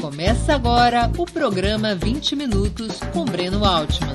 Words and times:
Começa 0.00 0.54
agora 0.54 1.12
o 1.18 1.26
programa 1.26 1.94
20 1.94 2.34
Minutos 2.34 3.00
com 3.12 3.22
Breno 3.22 3.66
Altman. 3.66 4.14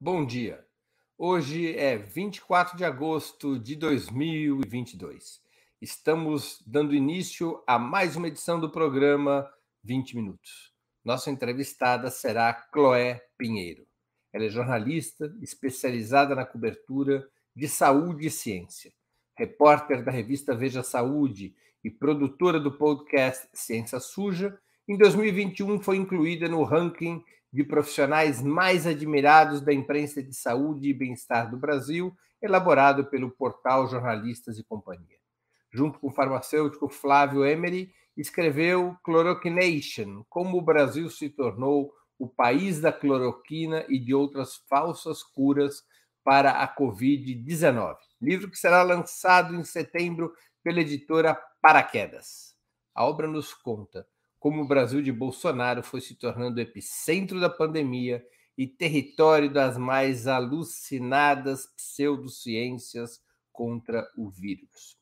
Bom 0.00 0.26
dia. 0.26 0.66
Hoje 1.16 1.72
é 1.76 1.96
24 1.96 2.76
de 2.76 2.84
agosto 2.84 3.60
de 3.60 3.76
2022. 3.76 5.40
Estamos 5.80 6.60
dando 6.66 6.96
início 6.96 7.62
a 7.64 7.78
mais 7.78 8.16
uma 8.16 8.26
edição 8.26 8.58
do 8.58 8.68
programa 8.68 9.48
20 9.84 10.16
Minutos. 10.16 10.72
Nossa 11.04 11.30
entrevistada 11.30 12.10
será 12.10 12.66
Chloé 12.72 13.24
Pinheiro. 13.38 13.86
Ela 14.32 14.46
é 14.46 14.48
jornalista 14.48 15.32
especializada 15.40 16.34
na 16.34 16.44
cobertura 16.44 17.24
de 17.54 17.68
saúde 17.68 18.26
e 18.26 18.30
ciência 18.32 18.92
repórter 19.36 20.02
da 20.02 20.10
revista 20.10 20.54
Veja 20.54 20.82
Saúde 20.82 21.54
e 21.84 21.90
produtora 21.90 22.58
do 22.58 22.72
podcast 22.72 23.46
Ciência 23.52 24.00
Suja, 24.00 24.58
em 24.88 24.96
2021 24.96 25.80
foi 25.80 25.98
incluída 25.98 26.48
no 26.48 26.62
ranking 26.62 27.22
de 27.52 27.62
profissionais 27.62 28.40
mais 28.40 28.86
admirados 28.86 29.60
da 29.60 29.74
imprensa 29.74 30.22
de 30.22 30.34
saúde 30.34 30.88
e 30.88 30.94
bem-estar 30.94 31.50
do 31.50 31.58
Brasil, 31.58 32.16
elaborado 32.40 33.04
pelo 33.04 33.30
portal 33.30 33.86
Jornalistas 33.88 34.58
e 34.58 34.64
Companhia. 34.64 35.18
Junto 35.70 35.98
com 35.98 36.06
o 36.06 36.12
farmacêutico 36.12 36.88
Flávio 36.88 37.44
Emery, 37.44 37.92
escreveu 38.16 38.96
Chloroquination, 39.04 40.24
como 40.30 40.56
o 40.56 40.62
Brasil 40.62 41.10
se 41.10 41.28
tornou 41.28 41.92
o 42.18 42.26
país 42.26 42.80
da 42.80 42.90
cloroquina 42.90 43.84
e 43.86 43.98
de 43.98 44.14
outras 44.14 44.56
falsas 44.66 45.22
curas 45.22 45.82
para 46.24 46.52
a 46.52 46.74
Covid-19 46.74 48.05
livro 48.20 48.50
que 48.50 48.58
será 48.58 48.82
lançado 48.82 49.54
em 49.54 49.64
setembro 49.64 50.32
pela 50.62 50.80
editora 50.80 51.34
Paraquedas. 51.60 52.54
A 52.94 53.04
obra 53.04 53.26
nos 53.26 53.52
conta 53.52 54.06
como 54.38 54.62
o 54.62 54.66
Brasil 54.66 55.02
de 55.02 55.10
Bolsonaro 55.10 55.82
foi 55.82 56.00
se 56.00 56.14
tornando 56.14 56.60
epicentro 56.60 57.40
da 57.40 57.50
pandemia 57.50 58.24
e 58.56 58.66
território 58.66 59.52
das 59.52 59.76
mais 59.76 60.26
alucinadas 60.26 61.66
pseudociências 61.76 63.20
contra 63.52 64.08
o 64.16 64.30
vírus. 64.30 64.96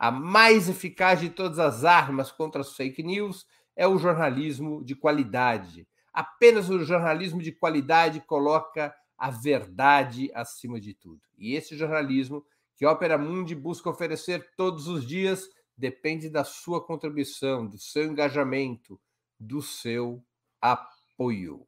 A 0.05 0.11
mais 0.11 0.69
eficaz 0.69 1.19
de 1.19 1.31
todas 1.31 1.59
as 1.59 1.83
armas 1.83 2.31
contra 2.31 2.61
as 2.61 2.77
fake 2.77 3.03
news 3.03 3.47
é 3.75 3.89
o 3.89 3.97
jornalismo 3.97 4.85
de 4.85 4.95
qualidade. 4.95 5.89
Apenas 6.13 6.69
o 6.69 6.85
jornalismo 6.85 7.41
de 7.41 7.51
qualidade 7.51 8.21
coloca 8.21 8.95
a 9.17 9.31
verdade 9.31 10.31
acima 10.35 10.79
de 10.79 10.93
tudo. 10.93 11.23
E 11.39 11.55
esse 11.55 11.75
jornalismo 11.75 12.45
que 12.77 12.85
Opera 12.85 13.17
Mundi 13.17 13.55
busca 13.55 13.89
oferecer 13.89 14.47
todos 14.59 14.89
os 14.89 15.07
dias 15.07 15.49
depende 15.75 16.29
da 16.29 16.45
sua 16.45 16.85
contribuição, 16.85 17.67
do 17.67 17.79
seu 17.79 18.05
engajamento, 18.05 19.01
do 19.41 19.63
seu 19.63 20.23
apoio. 20.61 21.67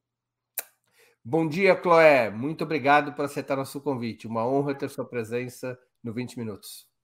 Bom 1.24 1.48
dia, 1.48 1.74
Chloé. 1.80 2.28
Muito 2.28 2.64
obrigado 2.64 3.14
por 3.14 3.24
aceitar 3.24 3.56
nosso 3.56 3.80
convite. 3.80 4.26
Uma 4.26 4.46
honra 4.46 4.74
ter 4.74 4.90
sua 4.90 5.06
presença 5.06 5.78
no 6.04 6.12
20 6.12 6.38
Minutos. 6.38 6.95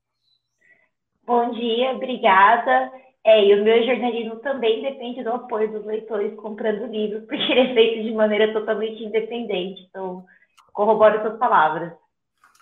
Bom 1.24 1.52
dia, 1.52 1.92
obrigada. 1.92 2.92
É, 3.24 3.44
e 3.44 3.54
o 3.54 3.62
meu 3.62 3.84
jornalismo 3.84 4.36
também 4.40 4.82
depende 4.82 5.22
do 5.22 5.30
apoio 5.30 5.70
dos 5.70 5.86
leitores 5.86 6.34
comprando 6.34 6.86
livros, 6.86 7.24
porque 7.28 7.52
ele 7.52 7.60
é 7.60 7.74
feito 7.74 8.02
de 8.02 8.12
maneira 8.12 8.52
totalmente 8.52 9.02
independente. 9.02 9.82
Então, 9.88 10.24
corroboro 10.72 11.20
suas 11.22 11.38
palavras. 11.38 11.92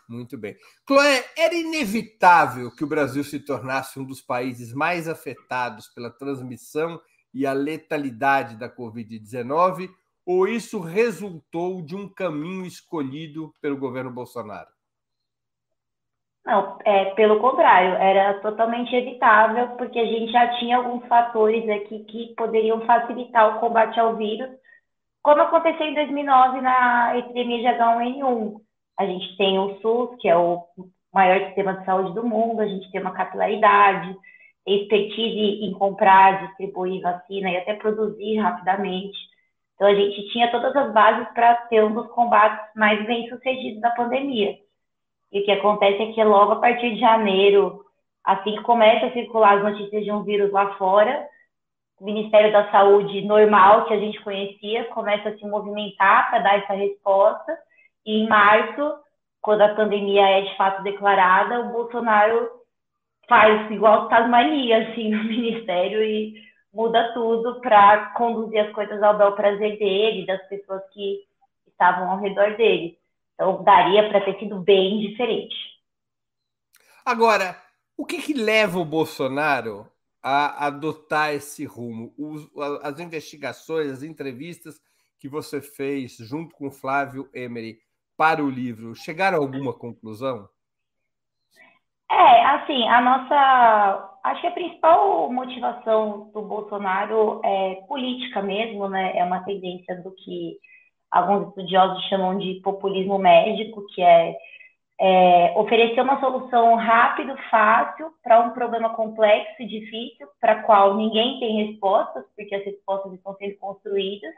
Muito 0.09 0.37
bem. 0.37 0.57
Chloé, 0.87 1.25
era 1.39 1.55
inevitável 1.55 2.71
que 2.75 2.83
o 2.83 2.87
Brasil 2.87 3.23
se 3.23 3.39
tornasse 3.39 3.99
um 3.99 4.05
dos 4.05 4.21
países 4.21 4.75
mais 4.75 5.09
afetados 5.09 5.87
pela 5.89 6.11
transmissão 6.11 7.01
e 7.33 7.47
a 7.47 7.53
letalidade 7.53 8.59
da 8.59 8.69
Covid-19, 8.69 9.89
ou 10.27 10.49
isso 10.49 10.81
resultou 10.81 11.81
de 11.81 11.95
um 11.95 12.09
caminho 12.09 12.67
escolhido 12.67 13.55
pelo 13.63 13.79
governo 13.79 14.11
Bolsonaro? 14.11 14.69
Não, 16.45 16.79
é, 16.85 17.07
pelo 17.15 17.39
contrário, 17.39 17.95
era 17.97 18.41
totalmente 18.41 18.95
evitável, 18.95 19.77
porque 19.77 19.99
a 19.99 20.07
gente 20.07 20.33
já 20.33 20.49
tinha 20.59 20.79
alguns 20.79 21.07
fatores 21.07 21.69
aqui 21.69 22.05
que 22.05 22.35
poderiam 22.35 22.81
facilitar 22.87 23.57
o 23.57 23.61
combate 23.61 24.01
ao 24.01 24.17
vírus, 24.17 24.49
como 25.23 25.43
aconteceu 25.43 25.87
em 25.87 25.95
2009 25.95 26.61
na 26.63 27.19
epidemia 27.19 27.59
de 27.59 27.79
H1N1. 27.79 28.55
A 28.99 29.07
gente 29.07 29.37
tem 29.37 29.59
o 29.59 29.79
SUS, 29.81 30.17
que 30.19 30.29
é 30.29 30.37
o 30.37 30.65
maior 31.13 31.47
sistema 31.47 31.75
de 31.75 31.85
saúde 31.85 32.15
do 32.15 32.27
mundo, 32.27 32.61
a 32.61 32.67
gente 32.67 32.91
tem 32.91 33.01
uma 33.01 33.13
capilaridade, 33.13 34.17
expertise 34.67 35.65
em 35.65 35.73
comprar, 35.73 36.47
distribuir 36.47 37.03
vacina 37.03 37.51
e 37.51 37.57
até 37.57 37.75
produzir 37.75 38.39
rapidamente. 38.39 39.19
Então, 39.75 39.89
a 39.89 39.95
gente 39.95 40.29
tinha 40.31 40.51
todas 40.51 40.75
as 40.77 40.93
bases 40.93 41.29
para 41.33 41.55
ter 41.69 41.85
um 41.85 41.95
dos 41.95 42.07
combates 42.13 42.75
mais 42.75 43.05
bem-sucedidos 43.07 43.81
da 43.81 43.91
pandemia. 43.91 44.57
E 45.33 45.41
o 45.41 45.45
que 45.45 45.53
acontece 45.53 46.03
é 46.03 46.13
que 46.13 46.25
logo 46.25 46.53
a 46.53 46.57
partir 46.57 46.95
de 46.95 47.01
janeiro, 47.01 47.85
assim 48.25 48.57
que 48.57 48.63
começa 48.63 49.07
a 49.07 49.13
circular 49.13 49.59
as 49.59 49.63
notícias 49.63 50.05
de 50.05 50.11
um 50.11 50.23
vírus 50.23 50.51
lá 50.53 50.75
fora, 50.75 51.27
o 52.01 52.05
Ministério 52.05 52.51
da 52.51 52.71
Saúde 52.71 53.23
normal, 53.23 53.85
que 53.85 53.95
a 53.95 54.01
gente 54.01 54.21
conhecia, 54.23 54.85
começa 54.87 55.29
a 55.29 55.37
se 55.37 55.47
movimentar 55.47 56.31
para 56.31 56.39
dar 56.39 56.59
essa 56.59 56.73
resposta. 56.73 57.59
E 58.07 58.23
em 58.23 58.29
março, 58.29 58.95
quando 59.43 59.61
a 59.61 59.75
pandemia 59.75 60.27
é 60.27 60.41
de 60.43 60.57
fato 60.57 60.83
declarada, 60.83 61.61
o 61.61 61.73
Bolsonaro 61.73 62.49
faz 63.29 63.71
igual 63.71 64.09
Tasmania, 64.09 64.89
assim, 64.89 65.11
no 65.11 65.23
Ministério 65.29 66.03
e 66.03 66.35
muda 66.73 67.13
tudo 67.13 67.61
para 67.61 68.13
conduzir 68.17 68.61
as 68.61 68.73
coisas 68.73 69.03
ao 69.03 69.19
bel 69.19 69.33
prazer 69.33 69.79
dele, 69.79 70.27
das 70.27 70.43
pessoas 70.49 70.83
que 70.93 71.21
estavam 71.69 72.11
ao 72.11 72.19
redor 72.19 72.57
dele. 72.57 72.97
Então, 73.41 73.65
daria 73.65 74.07
para 74.11 74.21
ter 74.21 74.39
sido 74.39 74.61
bem 74.61 75.01
diferente. 75.01 75.57
Agora, 77.03 77.57
o 77.97 78.05
que, 78.05 78.21
que 78.21 78.35
leva 78.35 78.79
o 78.79 78.85
Bolsonaro 78.85 79.91
a 80.23 80.67
adotar 80.67 81.33
esse 81.33 81.65
rumo? 81.65 82.13
as 82.83 83.01
investigações, 83.01 83.91
as 83.91 84.03
entrevistas 84.03 84.79
que 85.19 85.27
você 85.27 85.63
fez 85.63 86.19
junto 86.19 86.55
com 86.55 86.71
Flávio 86.71 87.31
Emery 87.33 87.79
para 88.15 88.45
o 88.45 88.51
livro, 88.51 88.95
chegaram 88.95 89.39
a 89.39 89.41
alguma 89.41 89.73
conclusão? 89.73 90.47
É, 92.11 92.45
assim, 92.45 92.87
a 92.89 93.01
nossa. 93.01 94.19
Acho 94.23 94.43
que 94.43 94.47
a 94.49 94.53
principal 94.53 95.33
motivação 95.33 96.31
do 96.35 96.43
Bolsonaro 96.43 97.41
é 97.43 97.77
política 97.89 98.43
mesmo, 98.43 98.87
né? 98.87 99.17
É 99.17 99.25
uma 99.25 99.43
tendência 99.45 99.97
do 100.03 100.15
que 100.15 100.59
alguns 101.11 101.49
estudiosos 101.49 102.05
chamam 102.09 102.39
de 102.39 102.61
populismo 102.63 103.19
médico, 103.19 103.85
que 103.95 104.03
é, 104.03 104.37
é 105.01 105.53
oferecer 105.57 106.01
uma 106.01 106.21
solução 106.21 106.75
rápido, 106.77 107.37
fácil, 107.51 108.13
para 108.23 108.41
um 108.41 108.51
problema 108.51 108.91
complexo 108.91 109.63
e 109.63 109.67
difícil, 109.67 110.29
para 110.41 110.63
qual 110.63 110.97
ninguém 110.97 111.41
tem 111.41 111.67
respostas, 111.67 112.25
porque 112.37 112.55
as 112.55 112.65
respostas 112.65 113.13
estão 113.13 113.35
sendo 113.37 113.57
construídas, 113.59 114.33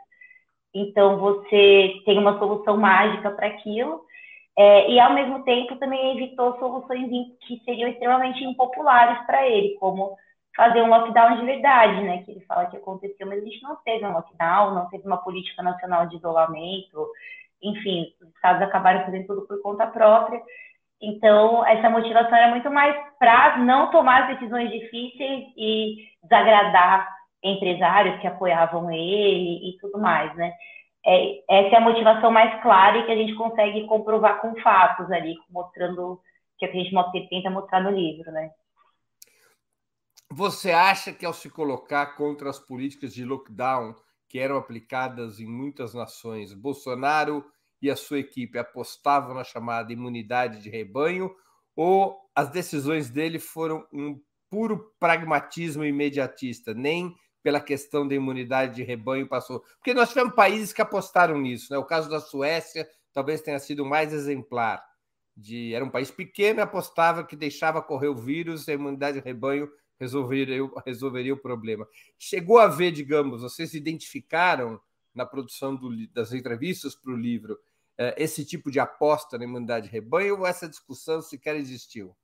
então 0.75 1.19
você 1.19 2.01
tem 2.07 2.19
uma 2.19 2.39
solução 2.39 2.77
mágica 2.79 3.31
para 3.31 3.49
aquilo, 3.49 4.01
é, 4.57 4.91
e 4.91 5.01
ao 5.01 5.15
mesmo 5.15 5.45
tempo 5.45 5.77
também 5.77 6.17
evitou 6.17 6.59
soluções 6.59 7.09
que 7.47 7.61
seriam 7.65 7.89
extremamente 7.89 8.45
impopulares 8.45 9.25
para 9.27 9.47
ele, 9.49 9.77
como 9.81 10.17
fazer 10.57 10.83
um 10.83 10.89
lockdown 10.89 11.37
de 11.39 11.47
verdade, 11.47 12.03
né? 12.03 12.23
Que 12.23 12.33
ele 12.33 12.41
fala 12.41 12.67
que 12.67 12.77
aconteceu, 12.77 13.27
mas 13.27 13.43
a 13.43 13.45
gente 13.45 13.63
não 13.63 13.77
teve 13.77 14.05
um 14.05 14.13
lockdown, 14.13 14.75
não 14.75 14.89
teve 14.89 15.07
uma 15.07 15.19
política 15.19 15.63
nacional 15.63 16.07
de 16.07 16.17
isolamento, 16.17 17.09
enfim, 17.63 18.13
os 18.21 18.29
estados 18.29 18.63
acabaram 18.63 19.05
fazendo 19.05 19.27
tudo 19.27 19.47
por 19.47 19.61
conta 19.63 19.87
própria. 19.87 20.41
Então, 21.01 21.67
essa 21.67 21.91
motivação 21.91 22.37
era 22.37 22.49
muito 22.49 22.71
mais 22.71 22.95
para 23.19 23.59
não 23.59 23.91
tomar 23.91 24.29
decisões 24.29 24.71
difíceis 24.71 25.47
e 25.57 25.97
desagradar 26.23 27.09
empresários 27.43 28.21
que 28.21 28.27
apoiavam 28.27 28.91
ele 28.91 29.71
e 29.71 29.79
tudo 29.81 29.99
mais, 29.99 30.35
né? 30.37 30.53
É, 31.05 31.67
essa 31.67 31.75
é 31.75 31.79
a 31.79 31.81
motivação 31.81 32.31
mais 32.31 32.63
clara 32.63 32.99
e 32.99 33.05
que 33.05 33.11
a 33.11 33.17
gente 33.17 33.35
consegue 33.35 33.85
comprovar 33.87 34.41
com 34.41 34.55
fatos 34.61 35.11
ali, 35.11 35.35
mostrando 35.51 36.21
que 36.57 36.65
a 36.65 36.71
gente 36.71 36.95
tenta 37.29 37.51
mostrar 37.51 37.81
no 37.81 37.91
livro, 37.91 38.31
né? 38.31 38.51
Você 40.35 40.71
acha 40.71 41.13
que 41.13 41.27
ao 41.27 41.35
se 41.35 41.51
colocar 41.51 42.17
contra 42.17 42.49
as 42.49 42.59
políticas 42.59 43.13
de 43.13 43.23
lockdown 43.23 43.95
que 44.27 44.39
eram 44.39 44.57
aplicadas 44.57 45.39
em 45.39 45.47
muitas 45.47 45.93
nações, 45.93 46.55
Bolsonaro 46.55 47.45
e 47.83 47.91
a 47.91 47.97
sua 47.97 48.21
equipe 48.21 48.59
apostavam 48.59 49.35
na 49.35 49.45
chamada 49.45 49.93
imunidade 49.93 50.63
de 50.63 50.71
rebanho 50.71 51.31
ou 51.77 52.19
as 52.35 52.49
decisões 52.49 53.11
dele 53.11 53.39
foram 53.39 53.87
um 53.93 54.19
puro 54.49 54.95
pragmatismo 54.99 55.85
imediatista, 55.85 56.73
nem 56.73 57.15
pela 57.43 57.61
questão 57.61 58.09
da 58.09 58.15
imunidade 58.15 58.77
de 58.77 58.83
rebanho 58.83 59.29
passou. 59.29 59.61
Porque 59.77 59.93
nós 59.93 60.09
tivemos 60.09 60.35
países 60.35 60.73
que 60.73 60.81
apostaram 60.81 61.39
nisso, 61.39 61.71
né? 61.71 61.79
O 61.79 61.85
caso 61.85 62.09
da 62.09 62.21
Suécia 62.21 62.89
talvez 63.13 63.43
tenha 63.43 63.59
sido 63.59 63.85
mais 63.85 64.15
exemplar. 64.15 64.83
De, 65.37 65.75
era 65.75 65.85
um 65.85 65.91
país 65.91 66.11
pequeno 66.11 66.63
apostava 66.63 67.23
que 67.23 67.37
deixava 67.37 67.83
correr 67.83 68.09
o 68.09 68.17
vírus, 68.17 68.67
a 68.67 68.73
imunidade 68.73 69.19
de 69.21 69.25
rebanho 69.25 69.69
resolveria, 70.03 70.59
resolveria 70.85 71.33
o 71.33 71.41
problema. 71.41 71.87
Chegou 72.19 72.59
a 72.59 72.67
ver, 72.67 72.91
digamos, 72.91 73.43
vocês 73.43 73.73
identificaram 73.73 74.81
na 75.15 75.25
produção 75.25 75.77
do, 75.77 75.91
das 76.13 76.33
entrevistas 76.33 76.95
para 76.95 77.13
o 77.13 77.17
livro 77.17 77.57
eh, 77.99 78.15
esse 78.19 78.45
tipo 78.45 78.71
de 78.71 78.81
aposta 78.81 79.39
na 79.39 79.45
imunidade 79.45 79.87
de 79.87 79.93
rebanho 79.93 80.41
ou 80.41 80.47
essa 80.47 80.69
discussão 80.69 81.21
sequer 81.21 81.57
existiu? 81.57 82.15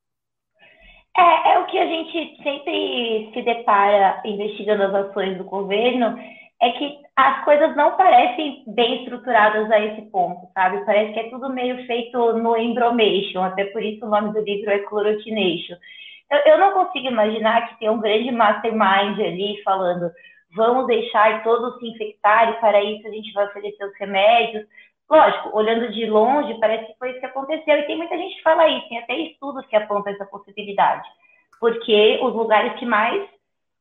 É, 1.17 1.53
é 1.53 1.59
o 1.59 1.67
que 1.67 1.77
a 1.77 1.87
gente 1.87 2.43
sempre 2.43 3.31
se 3.33 3.41
depara 3.43 4.21
investigando 4.25 4.83
as 4.83 4.93
ações 5.05 5.37
do 5.37 5.43
governo, 5.43 6.17
é 6.61 6.71
que 6.71 6.99
as 7.15 7.45
coisas 7.45 7.75
não 7.75 7.95
parecem 7.95 8.63
bem 8.67 9.03
estruturadas 9.03 9.71
a 9.71 9.79
esse 9.79 10.01
ponto, 10.09 10.51
sabe? 10.53 10.83
Parece 10.85 11.13
que 11.13 11.19
é 11.19 11.29
tudo 11.29 11.49
meio 11.49 11.85
feito 11.85 12.33
no 12.33 12.57
embromation, 12.57 13.41
até 13.41 13.65
por 13.65 13.81
isso 13.81 14.05
o 14.05 14.09
nome 14.09 14.33
do 14.33 14.41
livro 14.41 14.69
é 14.69 14.79
Chlorotination. 14.79 15.77
Eu, 16.31 16.53
eu 16.53 16.57
não 16.57 16.73
consigo 16.73 17.07
imaginar 17.07 17.67
que 17.67 17.79
tem 17.79 17.89
um 17.89 17.99
grande 17.99 18.31
mastermind 18.31 19.19
ali 19.19 19.61
falando 19.63 20.11
vamos 20.55 20.87
deixar 20.87 21.43
todos 21.43 21.79
se 21.79 21.87
infectarem, 21.87 22.59
para 22.59 22.83
isso 22.83 23.07
a 23.07 23.11
gente 23.11 23.31
vai 23.33 23.45
oferecer 23.45 23.83
os 23.85 23.97
remédios. 23.97 24.65
Lógico, 25.09 25.55
olhando 25.55 25.91
de 25.91 26.05
longe, 26.05 26.59
parece 26.59 26.85
que 26.85 26.97
foi 26.99 27.11
isso 27.11 27.19
que 27.19 27.25
aconteceu. 27.25 27.77
E 27.77 27.83
tem 27.83 27.97
muita 27.97 28.17
gente 28.17 28.35
que 28.35 28.43
fala 28.43 28.67
isso, 28.67 28.87
tem 28.89 28.99
até 28.99 29.15
estudos 29.17 29.65
que 29.65 29.75
apontam 29.75 30.13
essa 30.13 30.25
possibilidade. 30.25 31.07
Porque 31.59 32.19
os 32.21 32.33
lugares 32.33 32.77
que 32.79 32.85
mais 32.85 33.27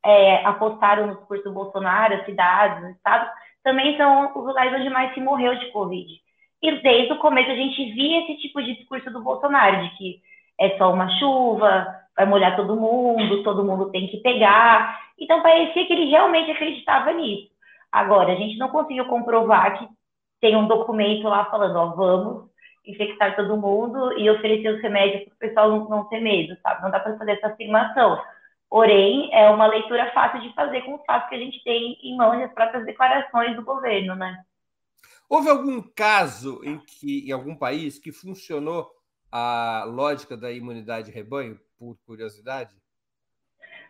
é, 0.05 0.45
apostaram 0.45 1.07
no 1.07 1.17
discurso 1.17 1.45
do 1.45 1.53
Bolsonaro, 1.53 2.15
as 2.15 2.25
cidades, 2.25 2.83
os 2.85 2.97
estados, 2.97 3.29
também 3.63 3.97
são 3.97 4.33
os 4.35 4.47
lugares 4.47 4.73
onde 4.73 4.89
mais 4.91 5.13
se 5.13 5.21
morreu 5.21 5.55
de 5.59 5.71
Covid. 5.71 6.09
E 6.63 6.73
desde 6.83 7.13
o 7.13 7.19
começo 7.19 7.51
a 7.51 7.55
gente 7.55 7.93
via 7.93 8.23
esse 8.23 8.39
tipo 8.39 8.63
de 8.63 8.75
discurso 8.77 9.11
do 9.11 9.23
Bolsonaro, 9.23 9.83
de 9.83 9.91
que 9.97 10.21
é 10.59 10.77
só 10.77 10.93
uma 10.93 11.09
chuva, 11.19 11.87
vai 12.19 12.27
molhar 12.27 12.57
todo 12.57 12.75
mundo, 12.75 13.45
todo 13.45 13.65
mundo 13.65 13.91
tem 13.91 14.09
que 14.09 14.17
pegar. 14.17 15.01
Então 15.17 15.41
parecia 15.41 15.87
que 15.87 15.93
ele 15.93 16.11
realmente 16.11 16.51
acreditava 16.51 17.13
nisso. 17.13 17.49
Agora, 17.93 18.33
a 18.33 18.35
gente 18.35 18.59
não 18.59 18.69
conseguiu 18.69 19.05
comprovar 19.07 19.79
que 19.79 19.89
tem 20.41 20.57
um 20.57 20.67
documento 20.67 21.29
lá 21.29 21.45
falando, 21.45 21.77
ó, 21.77 21.87
vamos 21.95 22.51
infectar 22.85 23.37
todo 23.37 23.57
mundo 23.57 24.19
e 24.19 24.29
oferecer 24.29 24.75
os 24.75 24.83
remédios 24.83 25.25
para 25.25 25.35
o 25.35 25.39
pessoal 25.39 25.71
não, 25.71 25.89
não, 25.89 26.05
ter 26.09 26.21
medo, 26.21 26.57
sabe? 26.61 26.83
Não 26.83 26.91
dá 26.91 26.99
para 26.99 27.17
fazer 27.17 27.33
essa 27.33 27.49
afirmação. 27.49 28.21
Porém, 28.69 29.31
é 29.33 29.49
uma 29.49 29.67
leitura 29.67 30.11
fácil 30.13 30.41
de 30.41 30.53
fazer 30.55 30.83
com 30.83 30.97
os 30.97 31.05
fatos 31.05 31.29
que 31.29 31.37
a 31.37 31.39
gente 31.39 31.63
tem 31.63 31.97
em 32.03 32.17
mãos 32.17 32.41
e 32.41 32.43
as 32.43 32.53
próprias 32.53 32.85
declarações 32.85 33.55
do 33.55 33.63
governo, 33.63 34.17
né? 34.17 34.43
Houve 35.29 35.51
algum 35.51 35.81
caso 35.95 36.61
em 36.65 36.79
que, 36.79 37.29
em 37.29 37.33
algum 37.33 37.55
país, 37.55 37.99
que 37.99 38.11
funcionou 38.11 38.91
a 39.31 39.85
lógica 39.87 40.37
da 40.37 40.51
imunidade 40.51 41.07
de 41.07 41.13
rebanho, 41.13 41.59
por 41.79 41.97
curiosidade? 42.07 42.75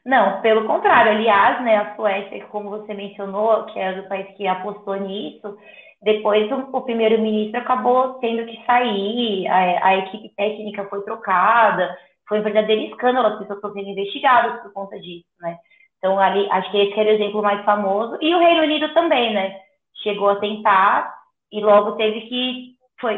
Não, 0.05 0.41
pelo 0.41 0.67
contrário. 0.67 1.13
Aliás, 1.13 1.63
né, 1.63 1.77
a 1.77 1.97
Suécia, 1.97 2.45
como 2.47 2.71
você 2.71 2.95
mencionou, 2.95 3.67
que 3.67 3.79
é 3.79 4.01
o 4.01 4.09
país 4.09 4.37
que 4.37 4.47
apostou 4.47 4.97
nisso, 4.97 5.57
depois 6.03 6.51
o, 6.51 6.77
o 6.77 6.83
primeiro-ministro 6.83 7.61
acabou 7.61 8.15
tendo 8.15 8.47
que 8.47 8.65
sair, 8.65 9.49
a, 9.49 9.89
a, 9.89 9.97
equipe 9.99 10.29
técnica 10.37 10.85
foi 10.87 11.03
trocada, 11.03 11.97
foi 12.29 12.41
um 12.41 12.43
verdadeiro 12.43 12.83
escândalo, 12.83 13.29
as 13.29 13.39
pessoas 13.39 13.59
estão 13.59 13.73
sendo 13.73 13.89
investigadas 13.89 14.63
por 14.63 14.73
conta 14.73 14.99
disso, 15.01 15.27
né? 15.41 15.59
Então, 15.99 16.19
ali, 16.19 16.49
acho 16.51 16.71
que 16.71 16.79
esse 16.79 16.99
era 16.99 17.11
o 17.11 17.15
exemplo 17.15 17.43
mais 17.43 17.65
famoso. 17.65 18.17
E 18.21 18.33
o 18.33 18.39
Reino 18.39 18.63
Unido 18.63 18.95
também, 18.95 19.35
né? 19.35 19.61
Chegou 20.03 20.29
a 20.29 20.37
tentar 20.37 21.13
e 21.51 21.61
logo 21.61 21.93
teve 21.93 22.21
que. 22.23 22.78
Foi, 23.01 23.15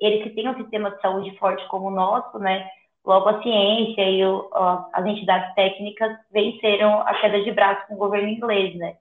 eles 0.00 0.22
que 0.22 0.30
têm 0.30 0.48
um 0.48 0.56
sistema 0.56 0.90
de 0.90 1.00
saúde 1.00 1.36
forte 1.38 1.66
como 1.68 1.88
o 1.88 1.90
nosso, 1.90 2.38
né? 2.38 2.68
Logo 3.04 3.28
a 3.28 3.42
ciência 3.42 4.08
e 4.08 4.24
o, 4.24 4.48
as 4.92 5.04
entidades 5.04 5.54
técnicas 5.54 6.16
venceram 6.30 7.00
a 7.00 7.20
queda 7.20 7.42
de 7.42 7.52
braço 7.52 7.86
com 7.88 7.94
o 7.94 7.98
governo 7.98 8.28
inglês, 8.28 8.74
né? 8.76 8.96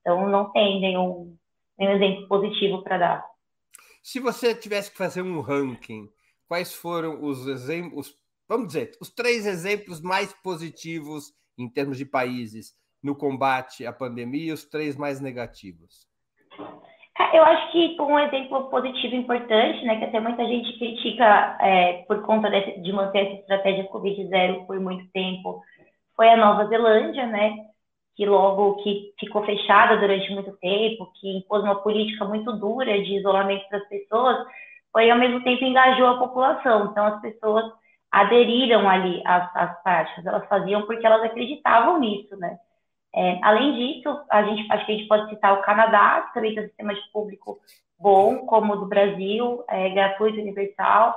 Então, 0.00 0.28
não 0.28 0.50
tem 0.52 0.80
nenhum 0.80 1.36
nenhum 1.78 1.92
exemplo 1.92 2.28
positivo 2.28 2.82
para 2.82 2.98
dar. 2.98 3.24
Se 4.02 4.18
você 4.18 4.54
tivesse 4.54 4.90
que 4.90 4.96
fazer 4.96 5.22
um 5.22 5.40
ranking, 5.40 6.08
quais 6.48 6.74
foram 6.74 7.22
os 7.22 7.46
exemplos, 7.46 8.16
vamos 8.48 8.68
dizer, 8.68 8.92
os 9.00 9.10
três 9.10 9.46
exemplos 9.46 10.00
mais 10.00 10.32
positivos 10.32 11.32
em 11.56 11.68
termos 11.68 11.96
de 11.96 12.04
países 12.04 12.74
no 13.02 13.14
combate 13.14 13.86
à 13.86 13.92
pandemia 13.92 14.50
e 14.50 14.52
os 14.52 14.64
três 14.64 14.96
mais 14.96 15.20
negativos? 15.20 16.08
Eu 17.32 17.42
acho 17.44 17.72
que 17.72 17.96
um 18.00 18.18
exemplo 18.18 18.70
positivo 18.70 19.16
importante, 19.16 19.84
né, 19.84 19.98
que 19.98 20.04
até 20.04 20.20
muita 20.20 20.44
gente 20.46 20.78
critica 20.78 21.56
é, 21.60 22.04
por 22.06 22.22
conta 22.22 22.48
de, 22.48 22.92
manter 22.92 23.26
essa 23.26 23.40
estratégia 23.40 23.88
Covid-0 23.88 24.66
por 24.66 24.78
muito 24.78 25.10
tempo, 25.10 25.60
foi 26.14 26.28
a 26.28 26.36
Nova 26.36 26.66
Zelândia, 26.66 27.26
né, 27.26 27.56
que 28.16 28.24
logo 28.24 28.76
que 28.82 29.12
ficou 29.18 29.44
fechada 29.44 29.96
durante 29.96 30.32
muito 30.32 30.56
tempo, 30.58 31.10
que 31.20 31.38
impôs 31.38 31.62
uma 31.64 31.82
política 31.82 32.24
muito 32.24 32.52
dura 32.52 33.02
de 33.02 33.16
isolamento 33.16 33.68
para 33.68 33.78
as 33.78 33.88
pessoas, 33.88 34.36
foi 34.92 35.10
ao 35.10 35.18
mesmo 35.18 35.42
tempo 35.42 35.64
engajou 35.64 36.06
a 36.06 36.18
população. 36.18 36.90
Então 36.90 37.04
as 37.04 37.20
pessoas 37.20 37.64
aderiram 38.10 38.88
ali 38.88 39.22
às, 39.26 39.54
às 39.54 39.82
práticas, 39.82 40.24
elas 40.24 40.46
faziam 40.48 40.82
porque 40.86 41.04
elas 41.06 41.22
acreditavam 41.22 41.98
nisso, 41.98 42.36
né? 42.36 42.58
É, 43.14 43.38
além 43.42 43.74
disso, 43.74 44.08
a 44.30 44.42
gente 44.42 44.70
acho 44.70 44.86
que 44.86 44.92
a 44.92 44.94
gente 44.96 45.08
pode 45.08 45.30
citar 45.30 45.54
o 45.54 45.62
Canadá, 45.62 46.22
que 46.22 46.34
também 46.34 46.54
tem 46.54 46.64
um 46.64 46.68
sistema 46.68 46.94
de 46.94 47.00
público 47.12 47.58
bom, 47.98 48.46
como 48.46 48.74
o 48.74 48.76
do 48.76 48.86
Brasil, 48.86 49.64
é, 49.68 49.88
gratuito, 49.90 50.40
universal. 50.40 51.16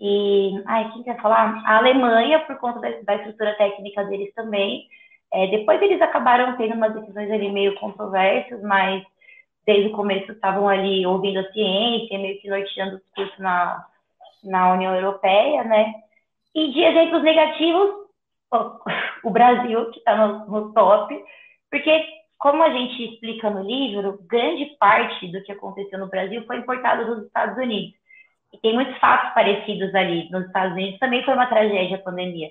E, 0.00 0.62
ai, 0.66 0.90
quem 0.92 1.02
quer 1.02 1.20
falar? 1.20 1.62
A 1.66 1.78
Alemanha, 1.78 2.40
por 2.40 2.56
conta 2.58 2.80
da, 2.80 2.90
da 3.02 3.16
estrutura 3.16 3.54
técnica 3.56 4.04
deles 4.04 4.32
também, 4.34 4.86
é, 5.32 5.46
depois 5.48 5.80
eles 5.82 6.00
acabaram 6.00 6.56
tendo 6.56 6.74
umas 6.74 6.94
decisões 6.94 7.30
ali 7.30 7.50
meio 7.50 7.74
controversas, 7.76 8.62
mas 8.62 9.04
desde 9.66 9.88
o 9.88 9.92
começo 9.92 10.32
estavam 10.32 10.68
ali 10.68 11.06
ouvindo 11.06 11.40
a 11.40 11.52
ciência, 11.52 12.18
meio 12.18 12.40
que 12.40 12.48
norteando 12.48 12.96
o 12.96 12.98
discurso 13.00 13.42
na, 13.42 13.84
na 14.44 14.72
União 14.72 14.94
Europeia, 14.94 15.64
né? 15.64 15.94
E 16.54 16.72
de 16.72 16.82
exemplos 16.82 17.22
negativos, 17.22 18.07
o 19.24 19.30
Brasil, 19.30 19.90
que 19.90 19.98
está 19.98 20.16
no, 20.16 20.46
no 20.46 20.72
top, 20.72 21.24
porque, 21.70 22.04
como 22.38 22.62
a 22.62 22.70
gente 22.70 23.02
explica 23.04 23.50
no 23.50 23.62
livro, 23.62 24.18
grande 24.28 24.66
parte 24.78 25.28
do 25.28 25.42
que 25.42 25.52
aconteceu 25.52 25.98
no 25.98 26.08
Brasil 26.08 26.44
foi 26.46 26.58
importado 26.58 27.04
dos 27.04 27.26
Estados 27.26 27.56
Unidos. 27.58 27.94
E 28.52 28.58
tem 28.58 28.74
muitos 28.74 28.96
fatos 28.98 29.34
parecidos 29.34 29.94
ali. 29.94 30.28
Nos 30.30 30.46
Estados 30.46 30.72
Unidos 30.72 30.98
também 30.98 31.22
foi 31.24 31.34
uma 31.34 31.46
tragédia 31.46 31.96
a 31.96 32.02
pandemia. 32.02 32.48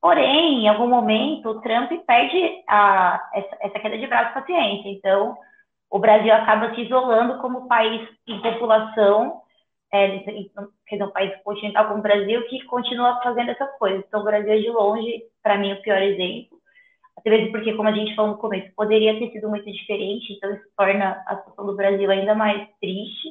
Porém, 0.00 0.64
em 0.64 0.68
algum 0.68 0.86
momento, 0.86 1.48
o 1.48 1.60
Trump 1.60 1.90
perde 2.06 2.62
a, 2.68 3.22
essa, 3.34 3.56
essa 3.60 3.78
queda 3.78 3.98
de 3.98 4.06
braço 4.06 4.32
com 4.32 4.38
a 4.38 4.46
ciência. 4.46 4.88
Então, 4.88 5.36
o 5.90 5.98
Brasil 5.98 6.32
acaba 6.32 6.74
se 6.74 6.82
isolando 6.82 7.38
como 7.40 7.68
país 7.68 8.06
em 8.26 8.40
população, 8.40 9.40
é, 9.94 10.18
quer 10.18 10.96
dizer, 10.96 11.04
um 11.04 11.10
país 11.12 11.32
continental 11.44 11.86
como 11.86 12.00
o 12.00 12.02
Brasil, 12.02 12.44
que 12.48 12.64
continua 12.64 13.20
fazendo 13.22 13.50
essas 13.52 13.70
coisas. 13.78 14.04
Então, 14.06 14.20
o 14.20 14.24
Brasil 14.24 14.52
é 14.52 14.58
de 14.58 14.70
longe, 14.70 15.22
para 15.42 15.56
mim, 15.56 15.72
o 15.72 15.82
pior 15.82 16.02
exemplo. 16.02 16.58
até 17.18 17.30
mesmo 17.30 17.52
porque, 17.52 17.74
como 17.74 17.88
a 17.88 17.92
gente 17.92 18.14
falou 18.16 18.32
no 18.32 18.38
começo, 18.38 18.74
poderia 18.74 19.18
ter 19.18 19.30
sido 19.30 19.48
muito 19.48 19.70
diferente, 19.70 20.32
então 20.32 20.52
isso 20.52 20.64
torna 20.76 21.22
a 21.26 21.36
situação 21.36 21.66
do 21.66 21.76
Brasil 21.76 22.10
ainda 22.10 22.34
mais 22.34 22.68
triste. 22.80 23.28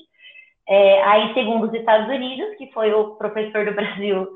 É, 0.67 1.03
aí, 1.03 1.34
segundo 1.34 1.67
os 1.67 1.74
Estados 1.74 2.08
Unidos, 2.08 2.55
que 2.58 2.72
foi 2.72 2.93
o 2.93 3.15
professor 3.17 3.65
do 3.65 3.74
Brasil 3.74 4.27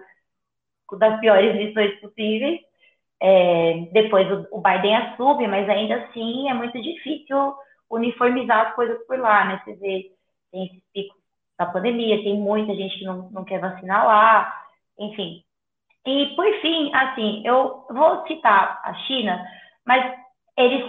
das 0.99 1.19
piores 1.21 1.55
lições 1.55 1.99
possíveis, 2.01 2.59
é, 3.21 3.87
depois 3.93 4.29
o, 4.31 4.47
o 4.51 4.61
Biden 4.61 4.95
assume, 4.97 5.47
mas 5.47 5.69
ainda 5.69 5.95
assim 5.95 6.49
é 6.49 6.53
muito 6.53 6.81
difícil 6.81 7.55
uniformizar 7.89 8.67
as 8.67 8.75
coisas 8.75 8.97
por 9.07 9.19
lá, 9.19 9.45
né? 9.45 9.61
Você 9.63 9.75
vê, 9.75 10.11
tem 10.51 10.65
esses 10.65 10.83
picos 10.93 11.16
da 11.57 11.65
pandemia, 11.65 12.23
tem 12.23 12.35
muita 12.35 12.75
gente 12.75 12.99
que 12.99 13.05
não, 13.05 13.29
não 13.31 13.43
quer 13.43 13.59
vacinar 13.59 14.05
lá, 14.05 14.61
enfim. 14.99 15.43
E, 16.05 16.27
por 16.35 16.45
fim, 16.61 16.93
assim, 16.93 17.41
eu 17.45 17.85
vou 17.89 18.25
citar 18.27 18.79
a 18.83 18.93
China, 19.05 19.43
mas 19.85 20.13
eles 20.57 20.83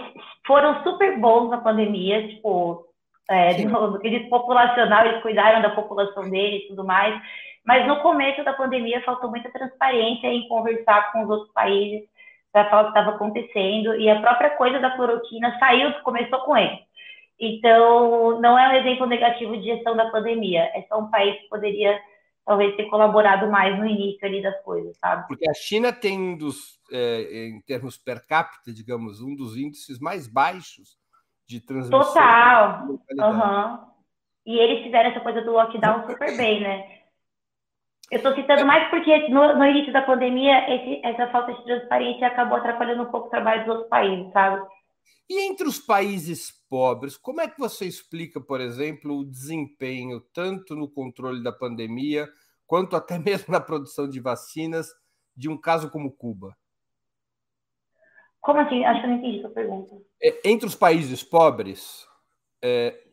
foram 0.45 0.81
super 0.83 1.19
bons 1.19 1.49
na 1.49 1.57
pandemia, 1.57 2.27
tipo, 2.27 2.85
é, 3.29 3.57
no, 3.65 3.91
no 3.91 3.99
quesito 3.99 4.29
populacional, 4.29 5.05
eles 5.05 5.21
cuidaram 5.21 5.61
da 5.61 5.69
população 5.71 6.29
deles 6.29 6.63
e 6.63 6.67
tudo 6.69 6.85
mais, 6.85 7.19
mas 7.65 7.85
no 7.85 7.99
começo 8.01 8.43
da 8.43 8.53
pandemia 8.53 9.03
faltou 9.03 9.29
muita 9.29 9.51
transparência 9.51 10.27
em 10.27 10.47
conversar 10.47 11.11
com 11.11 11.23
os 11.23 11.29
outros 11.29 11.51
países 11.51 12.01
para 12.51 12.69
falar 12.69 12.81
o 12.81 12.85
que 12.85 12.99
estava 12.99 13.15
acontecendo, 13.15 13.95
e 13.95 14.09
a 14.09 14.19
própria 14.21 14.51
coisa 14.51 14.79
da 14.79 14.91
cloroquina 14.91 15.55
saiu, 15.59 15.93
começou 16.01 16.39
com 16.39 16.57
ele. 16.57 16.79
Então, 17.39 18.41
não 18.41 18.59
é 18.59 18.69
um 18.69 18.75
exemplo 18.81 19.05
negativo 19.05 19.55
de 19.57 19.63
gestão 19.63 19.95
da 19.95 20.11
pandemia, 20.11 20.63
é 20.75 20.85
só 20.89 20.99
um 20.99 21.09
país 21.09 21.39
que 21.39 21.47
poderia 21.47 21.99
talvez 22.45 22.75
ter 22.75 22.89
colaborado 22.89 23.49
mais 23.49 23.77
no 23.77 23.85
início 23.85 24.27
ali 24.27 24.41
das 24.41 24.59
coisas, 24.63 24.97
sabe? 24.97 25.27
Porque 25.27 25.47
a 25.47 25.53
China 25.53 25.93
tem 25.93 26.19
um 26.19 26.35
dos, 26.35 26.79
é, 26.91 27.47
em 27.47 27.61
termos 27.61 27.95
per 27.95 28.25
capita, 28.25 28.73
digamos, 28.73 29.21
um 29.21 29.35
dos 29.35 29.55
índices 29.55 29.99
mais 29.99 30.27
baixos 30.27 30.97
de 31.47 31.61
transmissão. 31.61 32.01
Total. 32.01 32.87
Uhum. 32.87 33.79
E 34.45 34.57
eles 34.57 34.83
fizeram 34.83 35.11
essa 35.11 35.19
coisa 35.19 35.41
do 35.41 35.51
lockdown 35.51 36.07
super 36.07 36.35
bem, 36.35 36.61
né? 36.61 36.99
Eu 38.11 38.17
estou 38.17 38.33
citando 38.33 38.65
mais 38.65 38.89
porque 38.89 39.29
no, 39.29 39.55
no 39.55 39.65
início 39.65 39.93
da 39.93 40.01
pandemia 40.01 40.73
esse, 40.73 41.05
essa 41.05 41.27
falta 41.27 41.53
de 41.53 41.63
transparência 41.63 42.25
acabou 42.25 42.57
atrapalhando 42.57 43.03
um 43.03 43.11
pouco 43.11 43.27
o 43.27 43.29
trabalho 43.29 43.61
dos 43.61 43.69
outros 43.69 43.89
países, 43.89 44.31
sabe? 44.33 44.65
E 45.29 45.41
entre 45.41 45.67
os 45.67 45.79
países 45.79 46.51
pobres, 46.67 47.15
como 47.15 47.39
é 47.39 47.47
que 47.47 47.59
você 47.59 47.85
explica, 47.85 48.41
por 48.41 48.59
exemplo, 48.59 49.19
o 49.19 49.25
desempenho 49.25 50.19
tanto 50.33 50.75
no 50.75 50.89
controle 50.89 51.43
da 51.43 51.51
pandemia 51.51 52.27
quanto 52.65 52.95
até 52.95 53.17
mesmo 53.19 53.51
na 53.51 53.61
produção 53.61 54.09
de 54.09 54.19
vacinas 54.19 54.91
de 55.35 55.47
um 55.47 55.57
caso 55.57 55.89
como 55.89 56.11
Cuba? 56.11 56.57
Como 58.41 58.59
assim? 58.59 58.83
Acho 58.85 59.01
que 59.01 59.05
eu 59.05 59.09
não 59.11 59.17
entendi 59.17 59.45
a 59.45 59.49
pergunta. 59.49 60.01
É, 60.21 60.49
entre 60.49 60.65
os 60.65 60.75
países 60.75 61.21
pobres, 61.21 62.07
é, 62.61 63.07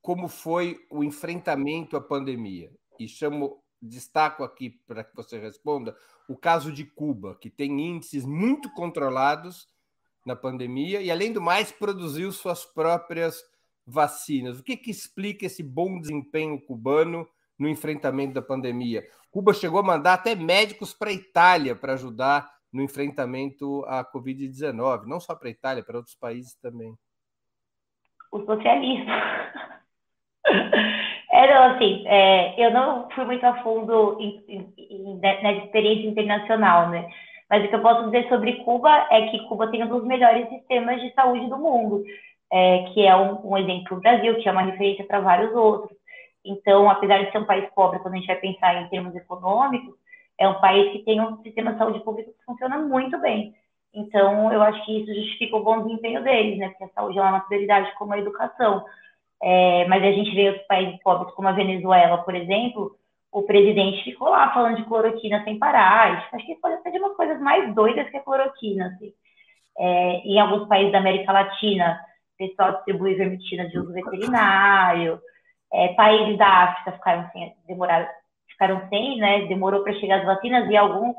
como 0.00 0.28
foi 0.28 0.78
o 0.90 1.02
enfrentamento 1.02 1.96
à 1.96 2.00
pandemia? 2.00 2.70
E 2.98 3.08
chamo 3.08 3.62
destaco 3.80 4.44
aqui 4.44 4.70
para 4.70 5.02
que 5.02 5.16
você 5.16 5.38
responda 5.38 5.96
o 6.28 6.36
caso 6.36 6.72
de 6.72 6.84
Cuba, 6.84 7.36
que 7.40 7.50
tem 7.50 7.80
índices 7.80 8.24
muito 8.24 8.72
controlados 8.72 9.68
na 10.24 10.36
pandemia 10.36 11.00
e, 11.00 11.10
além 11.10 11.32
do 11.32 11.40
mais, 11.40 11.72
produziu 11.72 12.30
suas 12.32 12.64
próprias 12.64 13.42
vacinas. 13.86 14.58
O 14.58 14.62
que, 14.62 14.76
que 14.76 14.90
explica 14.90 15.46
esse 15.46 15.62
bom 15.62 16.00
desempenho 16.00 16.60
cubano 16.60 17.28
no 17.58 17.68
enfrentamento 17.68 18.34
da 18.34 18.42
pandemia? 18.42 19.04
Cuba 19.30 19.52
chegou 19.52 19.80
a 19.80 19.84
mandar 19.84 20.14
até 20.14 20.34
médicos 20.34 20.92
para 20.92 21.10
a 21.10 21.14
Itália 21.14 21.74
para 21.74 21.94
ajudar 21.94 22.50
no 22.72 22.82
enfrentamento 22.82 23.84
à 23.86 24.04
Covid-19, 24.04 25.04
não 25.06 25.20
só 25.20 25.34
para 25.34 25.48
a 25.48 25.50
Itália, 25.50 25.82
para 25.82 25.98
outros 25.98 26.14
países 26.14 26.54
também. 26.54 26.94
O 28.30 28.40
socialismo. 28.44 29.10
Era 31.32 31.72
assim, 31.72 32.06
é, 32.06 32.62
eu 32.62 32.70
não 32.72 33.08
fui 33.10 33.24
muito 33.24 33.44
a 33.44 33.62
fundo 33.62 34.18
em, 34.20 34.44
em, 34.48 34.74
em, 34.76 35.18
na 35.18 35.52
experiência 35.52 36.08
internacional, 36.08 36.90
né? 36.90 37.08
Mas 37.52 37.66
o 37.66 37.68
que 37.68 37.74
eu 37.74 37.82
posso 37.82 38.06
dizer 38.06 38.26
sobre 38.30 38.64
Cuba 38.64 39.06
é 39.10 39.28
que 39.28 39.46
Cuba 39.46 39.68
tem 39.68 39.84
um 39.84 39.88
dos 39.88 40.04
melhores 40.04 40.48
sistemas 40.48 40.98
de 41.02 41.12
saúde 41.12 41.50
do 41.50 41.58
mundo, 41.58 42.02
é, 42.50 42.84
que 42.94 43.06
é 43.06 43.14
um, 43.14 43.46
um 43.46 43.58
exemplo 43.58 43.96
do 43.96 44.00
Brasil, 44.00 44.38
que 44.38 44.48
é 44.48 44.52
uma 44.52 44.62
referência 44.62 45.04
para 45.04 45.20
vários 45.20 45.54
outros. 45.54 45.94
Então, 46.42 46.88
apesar 46.88 47.22
de 47.22 47.30
ser 47.30 47.36
um 47.36 47.44
país 47.44 47.68
pobre, 47.74 47.98
quando 47.98 48.14
a 48.14 48.16
gente 48.16 48.26
vai 48.26 48.36
pensar 48.36 48.80
em 48.80 48.88
termos 48.88 49.14
econômicos, 49.14 49.94
é 50.38 50.48
um 50.48 50.62
país 50.62 50.92
que 50.92 51.00
tem 51.00 51.20
um 51.20 51.42
sistema 51.42 51.74
de 51.74 51.78
saúde 51.78 52.00
pública 52.00 52.30
que 52.30 52.44
funciona 52.46 52.78
muito 52.78 53.20
bem. 53.20 53.54
Então, 53.92 54.50
eu 54.50 54.62
acho 54.62 54.82
que 54.86 55.02
isso 55.02 55.14
justifica 55.14 55.54
o 55.54 55.62
bom 55.62 55.82
desempenho 55.82 56.22
deles, 56.22 56.58
né? 56.58 56.70
Porque 56.70 56.84
a 56.84 56.88
saúde 56.88 57.18
é 57.18 57.22
uma 57.22 57.40
prioridade 57.40 57.92
como 57.96 58.14
a 58.14 58.18
educação. 58.18 58.82
É, 59.42 59.86
mas 59.88 60.02
a 60.02 60.10
gente 60.10 60.34
vê 60.34 60.48
outros 60.48 60.66
países 60.66 60.98
pobres, 61.02 61.34
como 61.34 61.48
a 61.48 61.52
Venezuela, 61.52 62.16
por 62.16 62.34
exemplo, 62.34 62.96
o 63.32 63.42
presidente 63.44 64.04
ficou 64.04 64.28
lá 64.28 64.52
falando 64.52 64.76
de 64.76 64.84
cloroquina 64.84 65.42
sem 65.42 65.58
parar. 65.58 66.28
Acho 66.34 66.46
que 66.46 66.54
pode 66.56 66.82
ser 66.82 66.90
de 66.92 66.98
umas 66.98 67.16
coisas 67.16 67.40
mais 67.40 67.74
doidas 67.74 68.08
que 68.10 68.18
a 68.18 68.22
cloroquina. 68.22 68.88
Assim. 68.88 69.12
É, 69.78 70.16
em 70.18 70.38
alguns 70.38 70.68
países 70.68 70.92
da 70.92 70.98
América 70.98 71.32
Latina, 71.32 71.98
o 72.34 72.36
pessoal 72.36 72.72
distribui 72.72 73.14
vermectina 73.14 73.66
de 73.70 73.78
uso 73.78 73.90
veterinário. 73.90 75.18
É, 75.72 75.94
países 75.94 76.36
da 76.36 76.46
África 76.46 76.92
ficaram 76.92 77.30
sem, 77.32 77.56
demoraram, 77.66 78.06
ficaram 78.48 78.86
sem, 78.90 79.16
né? 79.16 79.46
Demorou 79.46 79.82
para 79.82 79.94
chegar 79.94 80.20
as 80.20 80.26
vacinas 80.26 80.68
e 80.68 80.76
alguns 80.76 81.16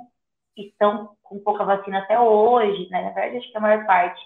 estão 0.55 1.09
com 1.23 1.39
pouca 1.39 1.65
vacina 1.65 1.97
até 1.97 2.19
hoje, 2.19 2.87
né? 2.91 3.01
Na 3.01 3.09
verdade, 3.09 3.37
acho 3.37 3.51
que 3.51 3.57
a 3.57 3.61
maior 3.61 3.85
parte. 3.87 4.21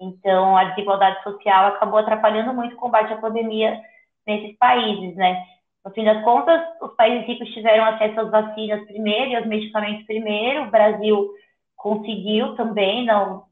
Então, 0.00 0.56
a 0.56 0.64
desigualdade 0.64 1.22
social 1.22 1.66
acabou 1.66 1.98
atrapalhando 1.98 2.54
muito 2.54 2.74
o 2.74 2.78
combate 2.78 3.12
à 3.12 3.18
pandemia 3.18 3.78
nesses 4.26 4.56
países, 4.56 5.14
né? 5.16 5.44
No 5.84 5.90
fim 5.92 6.04
das 6.04 6.22
contas, 6.24 6.60
os 6.82 6.94
países 6.94 7.26
ricos 7.26 7.48
tiveram 7.52 7.84
acesso 7.84 8.20
às 8.20 8.30
vacinas 8.30 8.84
primeiro 8.86 9.30
e 9.30 9.36
aos 9.36 9.46
medicamentos 9.46 10.04
primeiro. 10.06 10.64
O 10.64 10.70
Brasil 10.70 11.30
conseguiu 11.76 12.54
também, 12.54 13.06
não, 13.06 13.44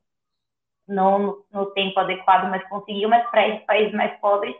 não 0.86 1.38
no 1.50 1.66
tempo 1.72 1.98
adequado, 1.98 2.50
mas 2.50 2.68
conseguiu. 2.68 3.08
Mas 3.08 3.26
para 3.30 3.48
esses 3.48 3.64
países 3.64 3.94
mais 3.94 4.18
pobres, 4.20 4.54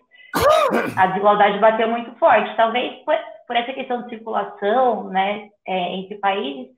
a 0.97 1.07
desigualdade 1.09 1.59
bateu 1.59 1.89
muito 1.89 2.15
forte. 2.19 2.57
Talvez 2.57 3.05
por, 3.05 3.15
por 3.47 3.57
essa 3.57 3.73
questão 3.73 4.03
de 4.03 4.11
circulação, 4.11 5.05
né, 5.11 5.51
é, 5.67 5.95
entre 5.97 6.17
países, 6.17 6.69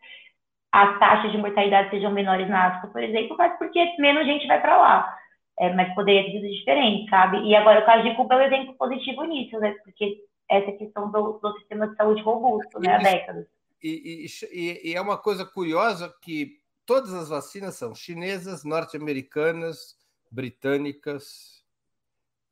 as 0.72 0.98
taxas 0.98 1.32
de 1.32 1.38
mortalidade 1.38 1.90
sejam 1.90 2.12
menores 2.12 2.48
na 2.48 2.66
África, 2.66 2.88
por 2.88 3.02
exemplo, 3.02 3.36
mas 3.36 3.56
porque 3.58 3.94
menos 3.98 4.26
gente 4.26 4.46
vai 4.46 4.60
para 4.60 4.76
lá. 4.76 5.16
É, 5.58 5.72
mas 5.74 5.94
poderia 5.94 6.24
ter 6.24 6.32
sido 6.32 6.48
diferente, 6.48 7.10
sabe? 7.10 7.38
E 7.46 7.54
agora 7.54 7.80
o 7.80 7.84
caso 7.84 8.02
de 8.02 8.14
Cuba 8.14 8.34
é 8.34 8.38
um 8.38 8.40
exemplo 8.40 8.74
positivo 8.78 9.24
nisso, 9.24 9.58
né? 9.58 9.74
Porque 9.84 10.16
essa 10.50 10.72
questão 10.72 11.10
do, 11.10 11.38
do 11.38 11.58
sistema 11.58 11.88
de 11.88 11.96
saúde 11.96 12.22
robusto, 12.22 12.80
né? 12.80 12.96
Há 12.96 12.98
décadas. 12.98 13.46
E, 13.82 14.26
e, 14.52 14.90
e 14.90 14.94
é 14.94 15.00
uma 15.00 15.16
coisa 15.16 15.46
curiosa 15.46 16.12
que 16.20 16.58
todas 16.84 17.14
as 17.14 17.28
vacinas 17.28 17.76
são 17.76 17.94
chinesas, 17.94 18.64
norte-americanas, 18.64 19.96
britânicas, 20.30 21.60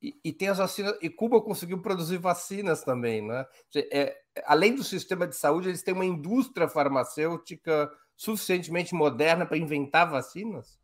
e, 0.00 0.14
e, 0.25 0.33
tem 0.33 0.49
as 0.49 0.59
vacinas. 0.59 0.97
E 1.02 1.11
Cuba 1.11 1.40
conseguiu 1.40 1.83
produzir 1.83 2.19
vacinas 2.19 2.85
também, 2.85 3.21
né? 3.21 3.45
É, 3.93 4.17
além 4.47 4.76
do 4.76 4.85
sistema 4.85 5.26
de 5.26 5.35
saúde, 5.35 5.69
eles 5.69 5.83
têm 5.83 5.93
uma 5.93 6.05
indústria 6.05 6.69
farmacêutica 6.69 7.90
suficientemente 8.17 8.95
moderna 8.95 9.45
para 9.45 9.59
inventar 9.59 10.09
vacinas? 10.09 10.81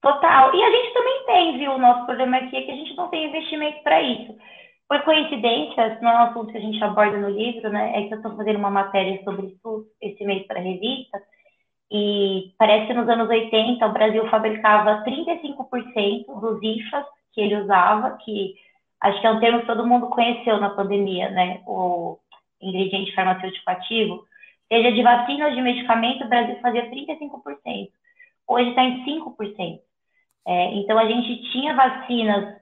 Total. 0.00 0.54
E 0.54 0.62
a 0.62 0.70
gente 0.70 0.94
também 0.94 1.26
tem, 1.26 1.58
viu? 1.58 1.72
O 1.72 1.78
nosso 1.78 2.06
problema 2.06 2.38
aqui 2.38 2.56
é 2.56 2.62
que 2.62 2.70
a 2.70 2.76
gente 2.76 2.96
não 2.96 3.08
tem 3.08 3.28
investimento 3.28 3.82
para 3.82 4.02
isso. 4.02 4.34
Por 4.88 5.02
coincidência, 5.02 5.98
não 6.02 6.10
é 6.10 6.14
um 6.14 6.30
assunto 6.30 6.52
que 6.52 6.58
a 6.58 6.60
gente 6.60 6.82
aborda 6.82 7.16
no 7.18 7.30
livro, 7.30 7.70
né? 7.70 7.92
É 7.96 8.06
que 8.06 8.14
eu 8.14 8.18
estou 8.18 8.36
fazendo 8.36 8.58
uma 8.58 8.70
matéria 8.70 9.22
sobre 9.24 9.46
isso 9.46 9.86
esse 10.00 10.24
mês 10.24 10.46
para 10.46 10.60
a 10.60 10.62
revista. 10.62 11.22
E 11.90 12.54
parece 12.58 12.86
que 12.88 12.94
nos 12.94 13.08
anos 13.08 13.28
80 13.28 13.86
o 13.86 13.92
Brasil 13.92 14.28
fabricava 14.28 15.04
35% 15.04 16.40
dos 16.40 16.62
IFAs 16.62 17.06
que 17.32 17.40
ele 17.40 17.56
usava, 17.56 18.16
que 18.24 18.54
acho 19.00 19.20
que 19.20 19.26
é 19.26 19.30
um 19.30 19.40
termo 19.40 19.60
que 19.60 19.66
todo 19.66 19.86
mundo 19.86 20.08
conheceu 20.08 20.58
na 20.60 20.70
pandemia, 20.70 21.30
né? 21.30 21.62
O 21.66 22.18
ingrediente 22.60 23.14
farmacêutico 23.14 23.70
ativo 23.70 24.24
seja 24.68 24.92
de 24.92 25.02
vacina 25.02 25.46
ou 25.46 25.54
de 25.54 25.60
medicamento, 25.60 26.24
o 26.24 26.28
Brasil 26.28 26.56
fazia 26.60 26.90
35%. 26.90 27.90
Hoje 28.46 28.70
está 28.70 28.82
em 28.82 29.04
5%. 29.04 29.80
É, 30.46 30.74
então, 30.74 30.98
a 30.98 31.06
gente 31.06 31.50
tinha 31.52 31.74
vacinas, 31.74 32.56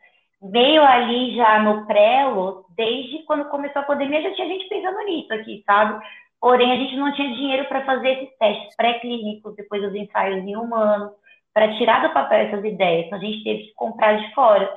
veio 0.51 0.83
ali 0.83 1.37
já 1.37 1.61
no 1.63 1.87
prelo, 1.87 2.65
desde 2.77 3.23
quando 3.25 3.49
começou 3.49 3.83
a 3.83 3.85
pandemia, 3.85 4.23
já 4.23 4.35
tinha 4.35 4.49
gente 4.49 4.69
pensando 4.69 4.99
nisso 5.05 5.33
aqui, 5.33 5.63
sabe? 5.65 6.05
Porém, 6.41 6.73
a 6.73 6.77
gente 6.77 6.97
não 6.97 7.13
tinha 7.13 7.33
dinheiro 7.35 7.67
para 7.67 7.85
fazer 7.85 8.11
esses 8.11 8.37
testes 8.37 8.75
pré-clínicos, 8.77 9.55
depois 9.55 9.85
os 9.85 9.95
ensaios 9.95 10.45
em 10.45 10.57
humanos, 10.57 11.13
para 11.55 11.77
tirar 11.77 12.03
do 12.03 12.13
papel 12.13 12.39
essas 12.41 12.65
ideias. 12.65 13.07
Então, 13.07 13.19
a 13.19 13.21
gente 13.21 13.45
teve 13.45 13.63
que 13.65 13.75
comprar 13.75 14.15
de 14.15 14.35
fora. 14.35 14.69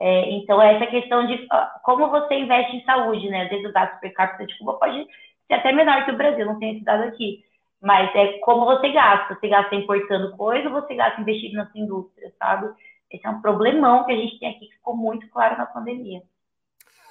É, 0.00 0.30
então, 0.30 0.62
essa 0.62 0.86
questão 0.86 1.26
de 1.26 1.46
como 1.82 2.08
você 2.08 2.34
investe 2.34 2.76
em 2.76 2.84
saúde, 2.84 3.28
né? 3.28 3.42
Às 3.42 3.50
vezes 3.50 3.68
o 3.68 3.72
gasto 3.72 3.98
per 4.00 4.14
capita 4.14 4.46
de 4.46 4.56
Cuba 4.58 4.74
pode 4.74 5.04
ser 5.46 5.54
até 5.54 5.72
menor 5.72 6.04
que 6.04 6.12
o 6.12 6.16
Brasil, 6.16 6.46
não 6.46 6.58
tem 6.58 6.76
esse 6.76 6.84
dado 6.84 7.02
aqui. 7.04 7.44
Mas 7.82 8.14
é 8.14 8.38
como 8.38 8.64
você 8.64 8.90
gasta. 8.90 9.34
Você 9.34 9.48
gasta 9.48 9.74
importando 9.74 10.36
coisa 10.36 10.68
ou 10.68 10.80
você 10.80 10.94
gasta 10.94 11.20
investindo 11.20 11.56
nessa 11.56 11.76
indústria, 11.78 12.32
sabe? 12.38 12.68
Esse 13.10 13.26
é 13.26 13.30
um 13.30 13.40
problemão 13.40 14.04
que 14.04 14.12
a 14.12 14.16
gente 14.16 14.38
tem 14.38 14.50
aqui 14.50 14.66
que 14.66 14.74
ficou 14.74 14.96
muito 14.96 15.28
claro 15.30 15.58
na 15.58 15.66
pandemia. 15.66 16.22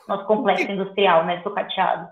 Nosso 0.07 0.25
complexo 0.25 0.65
que... 0.65 0.71
industrial, 0.71 1.25
né? 1.25 1.41
Socateado. 1.43 2.09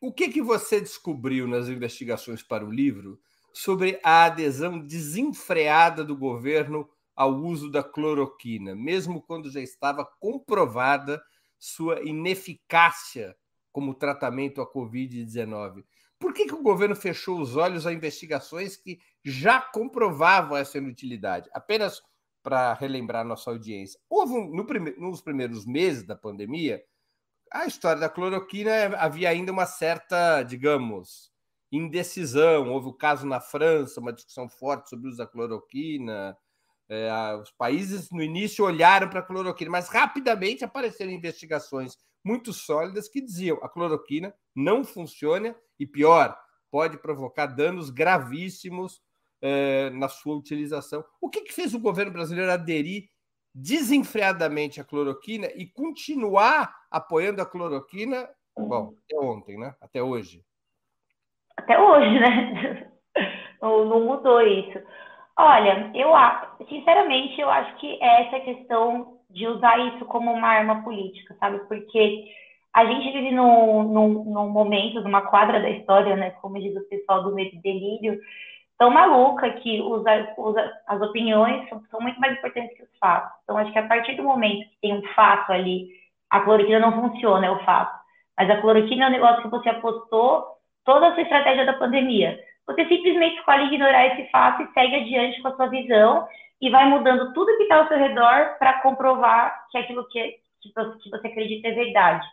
O 0.00 0.12
que, 0.12 0.28
que 0.28 0.42
você 0.42 0.80
descobriu 0.80 1.48
nas 1.48 1.68
investigações 1.68 2.42
para 2.42 2.64
o 2.64 2.70
livro 2.70 3.18
sobre 3.52 3.98
a 4.04 4.24
adesão 4.24 4.78
desenfreada 4.78 6.04
do 6.04 6.16
governo 6.16 6.88
ao 7.16 7.32
uso 7.32 7.70
da 7.70 7.82
cloroquina, 7.82 8.74
mesmo 8.74 9.22
quando 9.22 9.50
já 9.50 9.60
estava 9.60 10.04
comprovada 10.20 11.20
sua 11.58 12.02
ineficácia 12.02 13.34
como 13.72 13.94
tratamento 13.94 14.60
à 14.60 14.70
Covid-19? 14.70 15.82
Por 16.18 16.32
que, 16.32 16.46
que 16.46 16.54
o 16.54 16.62
governo 16.62 16.94
fechou 16.94 17.40
os 17.40 17.56
olhos 17.56 17.86
a 17.86 17.92
investigações 17.92 18.76
que 18.76 18.98
já 19.24 19.60
comprovavam 19.60 20.56
essa 20.56 20.78
inutilidade? 20.78 21.48
Apenas 21.52 22.02
para 22.46 22.74
relembrar 22.74 23.24
nossa 23.24 23.50
audiência. 23.50 23.98
Houve, 24.08 24.34
no 24.54 24.64
prime 24.64 24.94
nos 24.96 25.20
primeiros 25.20 25.66
meses 25.66 26.04
da 26.04 26.14
pandemia, 26.14 26.80
a 27.52 27.66
história 27.66 27.98
da 27.98 28.08
cloroquina 28.08 28.96
havia 28.98 29.30
ainda 29.30 29.50
uma 29.50 29.66
certa, 29.66 30.44
digamos, 30.44 31.32
indecisão. 31.72 32.70
Houve 32.70 32.86
o 32.86 32.92
caso 32.92 33.26
na 33.26 33.40
França, 33.40 34.00
uma 34.00 34.12
discussão 34.12 34.48
forte 34.48 34.88
sobre 34.88 35.06
o 35.06 35.08
uso 35.08 35.18
da 35.18 35.26
cloroquina. 35.26 36.38
É, 36.88 37.10
os 37.42 37.50
países 37.50 38.12
no 38.12 38.22
início 38.22 38.64
olharam 38.64 39.10
para 39.10 39.18
a 39.18 39.24
cloroquina, 39.24 39.72
mas 39.72 39.88
rapidamente 39.88 40.64
apareceram 40.64 41.10
investigações 41.10 41.96
muito 42.24 42.52
sólidas 42.52 43.08
que 43.08 43.20
diziam 43.20 43.58
a 43.60 43.68
cloroquina 43.68 44.32
não 44.54 44.84
funciona 44.84 45.56
e 45.80 45.84
pior, 45.84 46.38
pode 46.70 46.96
provocar 46.96 47.46
danos 47.46 47.90
gravíssimos 47.90 49.00
é, 49.46 49.90
na 49.90 50.08
sua 50.08 50.36
utilização. 50.36 51.04
O 51.20 51.30
que, 51.30 51.42
que 51.42 51.52
fez 51.52 51.72
o 51.72 51.80
governo 51.80 52.12
brasileiro 52.12 52.50
aderir 52.50 53.04
desenfreadamente 53.54 54.80
à 54.80 54.84
cloroquina 54.84 55.46
e 55.54 55.66
continuar 55.66 56.74
apoiando 56.90 57.40
a 57.40 57.46
cloroquina? 57.46 58.28
Bom, 58.58 58.94
até 59.04 59.16
ontem, 59.18 59.56
né? 59.56 59.74
Até 59.80 60.02
hoje. 60.02 60.42
Até 61.56 61.78
hoje, 61.78 62.18
né? 62.18 62.92
Não, 63.62 63.86
não 63.86 64.04
mudou 64.04 64.42
isso. 64.42 64.78
Olha, 65.38 65.90
eu 65.94 66.10
sinceramente 66.68 67.40
eu 67.40 67.48
acho 67.48 67.74
que 67.78 67.98
é 68.02 68.26
essa 68.26 68.40
questão 68.40 69.18
de 69.30 69.46
usar 69.46 69.78
isso 69.78 70.04
como 70.04 70.30
uma 70.30 70.46
arma 70.46 70.84
política, 70.84 71.34
sabe? 71.40 71.60
Porque 71.60 72.26
a 72.74 72.84
gente 72.84 73.10
vive 73.10 73.32
num, 73.32 73.82
num, 73.84 74.24
num 74.24 74.50
momento, 74.50 75.00
numa 75.00 75.22
quadra 75.22 75.58
da 75.58 75.70
história, 75.70 76.14
né? 76.16 76.32
Como 76.42 76.60
diz 76.60 76.76
o 76.76 76.86
pessoal 76.86 77.22
do 77.22 77.34
medo 77.34 77.58
delírio, 77.62 78.20
tão 78.78 78.90
maluca 78.90 79.50
que 79.50 79.80
usa, 79.80 80.34
usa 80.36 80.72
as 80.86 81.00
opiniões 81.00 81.68
são, 81.68 81.82
são, 81.90 82.00
muito 82.00 82.20
mais 82.20 82.36
importantes 82.36 82.76
que 82.76 82.82
os 82.82 82.98
fatos. 82.98 83.32
Então, 83.42 83.56
acho 83.56 83.72
que 83.72 83.78
a 83.78 83.86
partir 83.86 84.14
do 84.14 84.22
momento 84.22 84.68
que 84.68 84.80
tem 84.80 84.94
um 84.94 85.02
fato 85.14 85.52
ali, 85.52 85.88
a 86.30 86.40
cloroquina 86.40 86.78
não 86.78 86.92
funciona, 86.92 87.46
é 87.46 87.50
o 87.50 87.64
fato. 87.64 87.96
Mas 88.36 88.50
a 88.50 88.60
cloroquina 88.60 89.04
é 89.04 89.08
um 89.08 89.12
negócio 89.12 89.42
que 89.42 89.48
você 89.48 89.70
apostou 89.70 90.46
toda 90.84 91.08
a 91.08 91.14
sua 91.14 91.22
estratégia 91.22 91.64
da 91.64 91.72
pandemia. 91.74 92.38
Você 92.66 92.86
simplesmente 92.86 93.38
escolhe 93.38 93.64
ignorar 93.64 94.06
esse 94.06 94.30
fato 94.30 94.62
e 94.62 94.72
segue 94.72 94.96
adiante 94.96 95.40
com 95.40 95.48
a 95.48 95.56
sua 95.56 95.66
visão 95.68 96.28
e 96.60 96.70
vai 96.70 96.86
mudando 96.86 97.32
tudo 97.32 97.56
que 97.56 97.62
está 97.64 97.76
ao 97.76 97.88
seu 97.88 97.98
redor 97.98 98.56
para 98.58 98.80
comprovar 98.80 99.66
que 99.70 99.78
aquilo 99.78 100.06
que, 100.08 100.36
que, 100.60 100.72
que, 100.72 101.10
você 101.10 101.26
acredita 101.26 101.68
é 101.68 101.72
verdade. 101.72 102.26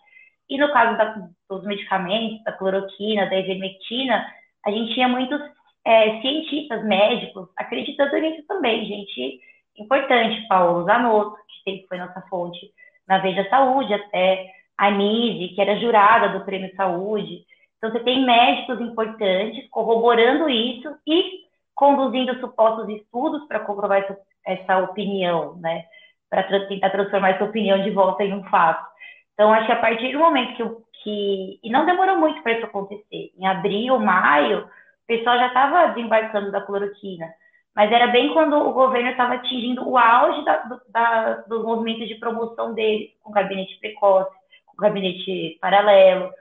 E 0.50 0.58
no 0.58 0.72
caso 0.74 0.98
da, 0.98 1.28
dos 1.50 1.64
medicamentos, 1.64 2.44
da 2.44 2.52
cloroquina, 2.52 3.30
da 3.30 3.40
ivermectina, 3.40 4.26
a 4.66 4.72
gente 4.72 4.94
tinha 4.94 5.08
muitos 5.08 5.42
é, 5.86 6.22
cientistas, 6.22 6.84
médicos, 6.86 7.50
acreditando 7.58 8.18
nisso 8.18 8.46
também, 8.48 8.86
gente 8.86 9.40
importante, 9.78 10.46
Paulo 10.48 10.86
Zanotto, 10.86 11.36
que 11.48 11.72
sempre 11.72 11.88
foi 11.88 11.98
nossa 11.98 12.22
fonte 12.30 12.72
na 13.08 13.18
Veja 13.20 13.48
Saúde, 13.50 13.94
até 13.94 14.52
a 14.78 14.92
Nise, 14.92 15.54
que 15.54 15.62
era 15.62 15.80
jurada 15.80 16.38
do 16.38 16.46
Prêmio 16.46 16.74
Saúde. 16.76 17.44
Então, 17.78 17.92
você 17.92 18.00
tem 18.00 18.26
médicos 18.26 18.80
importantes 18.80 19.68
corroborando 19.70 20.50
isso 20.50 20.96
e 21.06 21.44
conduzindo 21.76 22.40
supostos 22.40 22.88
estudos 22.90 23.46
para 23.48 23.60
comprovar 23.60 24.06
essa, 24.46 24.78
opinião, 24.80 25.56
né? 25.58 25.84
Para 26.30 26.68
tentar 26.68 26.92
transformar 26.92 27.32
essa 27.32 27.44
opinião 27.44 27.82
de 27.84 27.90
volta 27.92 28.24
em 28.24 28.34
um 28.34 28.44
fato. 28.46 28.86
Então, 29.34 29.52
acho 29.52 29.66
que 29.66 29.72
a 29.72 29.82
partir 29.82 30.12
do 30.12 30.20
momento 30.20 30.56
que, 30.56 30.64
que 31.04 31.60
e 31.64 31.70
não 31.70 31.86
demorou 31.86 32.18
muito 32.18 32.42
para 32.42 32.54
isso 32.54 32.66
acontecer, 32.66 33.32
em 33.38 33.46
abril, 33.46 34.00
maio, 34.00 34.68
pessoal 35.08 35.38
já 35.38 35.48
estava 35.48 35.88
desembarcando 35.90 36.52
da 36.52 36.62
cloroquina, 36.62 37.28
mas 37.76 37.92
era 37.92 38.08
bem 38.08 38.34
quando 38.34 38.56
o 38.56 38.74
governo 38.74 39.10
estava 39.10 39.36
atingindo 39.36 39.88
o 39.88 39.98
auge 39.98 40.44
da, 40.46 40.80
da, 40.90 41.34
dos 41.48 41.64
movimentos 41.64 42.08
de 42.08 42.16
promoção 42.16 42.74
dele, 42.74 43.14
com 43.22 43.32
gabinete 43.32 43.80
precoce, 43.80 44.32
com 44.68 44.78
gabinete 44.78 45.58
paralelo, 45.60 46.32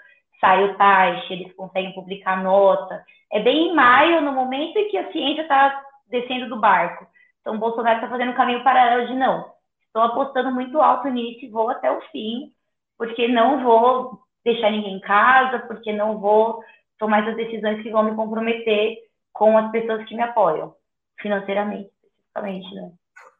sai 0.40 0.64
o 0.64 0.76
TAIX, 0.76 1.30
eles 1.30 1.54
conseguem 1.54 1.92
publicar 1.94 2.42
nota. 2.42 3.04
É 3.32 3.40
bem 3.40 3.68
em 3.68 3.74
maio, 3.74 4.20
no 4.20 4.32
momento 4.32 4.76
em 4.76 4.88
que 4.88 4.98
a 4.98 5.10
ciência 5.10 5.42
está 5.42 5.82
descendo 6.10 6.48
do 6.48 6.60
barco. 6.60 7.06
Então, 7.40 7.54
o 7.54 7.58
Bolsonaro 7.58 7.96
está 7.96 8.08
fazendo 8.08 8.32
um 8.32 8.36
caminho 8.36 8.62
paralelo 8.62 9.06
de 9.06 9.14
não. 9.14 9.52
Estou 9.86 10.02
apostando 10.02 10.50
muito 10.50 10.80
alto 10.80 11.08
nisso 11.08 11.44
e 11.44 11.48
vou 11.48 11.70
até 11.70 11.90
o 11.90 12.00
fim, 12.12 12.52
porque 12.98 13.28
não 13.28 13.62
vou 13.62 14.20
deixar 14.44 14.70
ninguém 14.70 14.96
em 14.96 15.00
casa, 15.00 15.60
porque 15.60 15.92
não 15.92 16.18
vou 16.18 16.62
tomar 16.98 17.22
essas 17.22 17.36
decisões 17.36 17.82
que 17.82 17.90
vão 17.90 18.04
me 18.04 18.14
comprometer 18.14 18.98
com 19.32 19.56
as 19.56 19.70
pessoas 19.70 20.06
que 20.08 20.14
me 20.14 20.22
apoiam, 20.22 20.74
financeiramente, 21.20 21.90
especificamente, 22.02 22.74
né? 22.74 22.92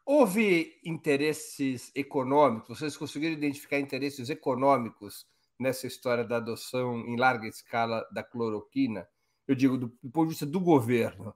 Houve 0.05 0.79
interesses 0.83 1.91
econômicos? 1.95 2.77
Vocês 2.77 2.97
conseguiram 2.97 3.33
identificar 3.33 3.79
interesses 3.79 4.29
econômicos 4.29 5.25
nessa 5.57 5.87
história 5.87 6.25
da 6.25 6.37
adoção 6.37 6.99
em 6.99 7.15
larga 7.15 7.47
escala 7.47 8.05
da 8.11 8.21
cloroquina? 8.21 9.07
Eu 9.47 9.55
digo, 9.55 9.77
do, 9.77 9.87
do 10.03 10.11
ponto 10.11 10.25
de 10.25 10.31
vista 10.31 10.45
do 10.45 10.59
governo. 10.59 11.33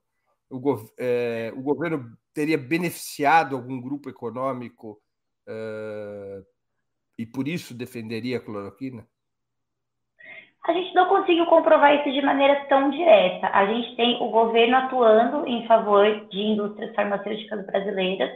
O, 0.49 0.59
é, 0.97 1.53
o 1.55 1.61
governo 1.61 2.17
teria 2.33 2.57
beneficiado 2.57 3.55
algum 3.55 3.79
grupo 3.79 4.09
econômico 4.09 5.01
é, 5.45 6.43
e 7.17 7.25
por 7.25 7.47
isso 7.47 7.73
defenderia 7.73 8.37
a 8.37 8.41
cloroquina? 8.41 9.07
A 10.67 10.73
gente 10.73 10.93
não 10.93 11.07
conseguiu 11.07 11.45
comprovar 11.45 11.95
isso 11.95 12.11
de 12.11 12.21
maneira 12.21 12.65
tão 12.67 12.89
direta. 12.89 13.49
A 13.53 13.65
gente 13.65 13.95
tem 13.95 14.21
o 14.21 14.27
governo 14.27 14.75
atuando 14.75 15.47
em 15.47 15.65
favor 15.65 16.05
de 16.29 16.41
indústrias 16.41 16.93
farmacêuticas 16.93 17.65
brasileiras, 17.65 18.29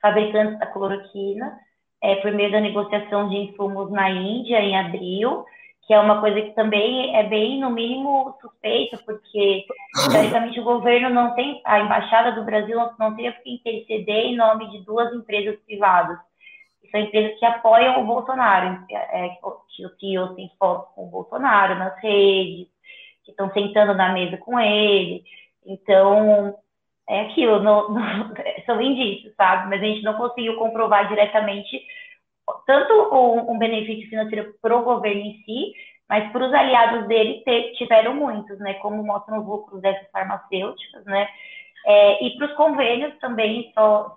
fabricantes 0.00 0.60
da 0.60 0.66
cloroquina, 0.66 1.58
é, 2.00 2.16
por 2.16 2.30
meio 2.30 2.52
da 2.52 2.60
negociação 2.60 3.28
de 3.28 3.36
insumos 3.36 3.90
na 3.90 4.08
Índia 4.10 4.60
em 4.60 4.76
abril, 4.76 5.44
que 5.84 5.92
é 5.92 5.98
uma 5.98 6.20
coisa 6.20 6.40
que 6.40 6.54
também 6.54 7.16
é 7.16 7.24
bem, 7.24 7.58
no 7.58 7.70
mínimo, 7.70 8.36
suspeita, 8.40 8.98
porque, 9.04 9.64
teoricamente, 10.08 10.60
o 10.60 10.64
governo 10.64 11.10
não 11.10 11.34
tem, 11.34 11.60
a 11.64 11.80
embaixada 11.80 12.30
do 12.30 12.44
Brasil 12.44 12.78
não 12.96 13.16
tem 13.16 13.32
que 13.42 13.54
interceder 13.54 14.26
em 14.26 14.36
nome 14.36 14.70
de 14.70 14.84
duas 14.84 15.12
empresas 15.12 15.58
privadas 15.66 16.16
são 16.92 17.00
empresas 17.00 17.38
que 17.38 17.44
apoiam 17.46 18.00
o 18.02 18.06
Bolsonaro, 18.06 18.84
é, 18.90 19.30
que 19.30 19.84
os 19.84 19.98
CEOs 19.98 20.36
têm 20.36 20.52
fotos 20.58 20.94
com 20.94 21.06
o 21.06 21.10
Bolsonaro 21.10 21.74
nas 21.74 21.98
redes, 22.00 22.68
que 23.24 23.30
estão 23.30 23.50
sentando 23.52 23.94
na 23.94 24.12
mesa 24.12 24.36
com 24.36 24.60
ele. 24.60 25.24
Então, 25.66 26.54
é 27.08 27.22
aquilo, 27.22 27.62
são 28.66 28.80
indícios, 28.80 29.34
sabe? 29.34 29.70
Mas 29.70 29.82
a 29.82 29.86
gente 29.86 30.02
não 30.02 30.14
conseguiu 30.14 30.56
comprovar 30.56 31.08
diretamente 31.08 31.82
tanto 32.66 32.92
um, 33.14 33.52
um 33.52 33.58
benefício 33.58 34.08
financeiro 34.08 34.54
para 34.60 34.76
o 34.76 34.82
governo 34.82 35.22
em 35.22 35.42
si, 35.44 35.72
mas 36.08 36.30
para 36.30 36.46
os 36.46 36.52
aliados 36.52 37.08
dele 37.08 37.42
tiveram 37.78 38.14
muitos, 38.14 38.58
né? 38.58 38.74
Como 38.74 39.02
mostram 39.02 39.38
os 39.38 39.46
lucros 39.46 39.80
dessas 39.80 40.10
farmacêuticas, 40.10 41.04
né? 41.06 41.26
É, 41.86 42.24
e 42.24 42.36
para 42.36 42.46
os 42.48 42.52
convênios 42.54 43.18
também, 43.18 43.72
só 43.74 44.14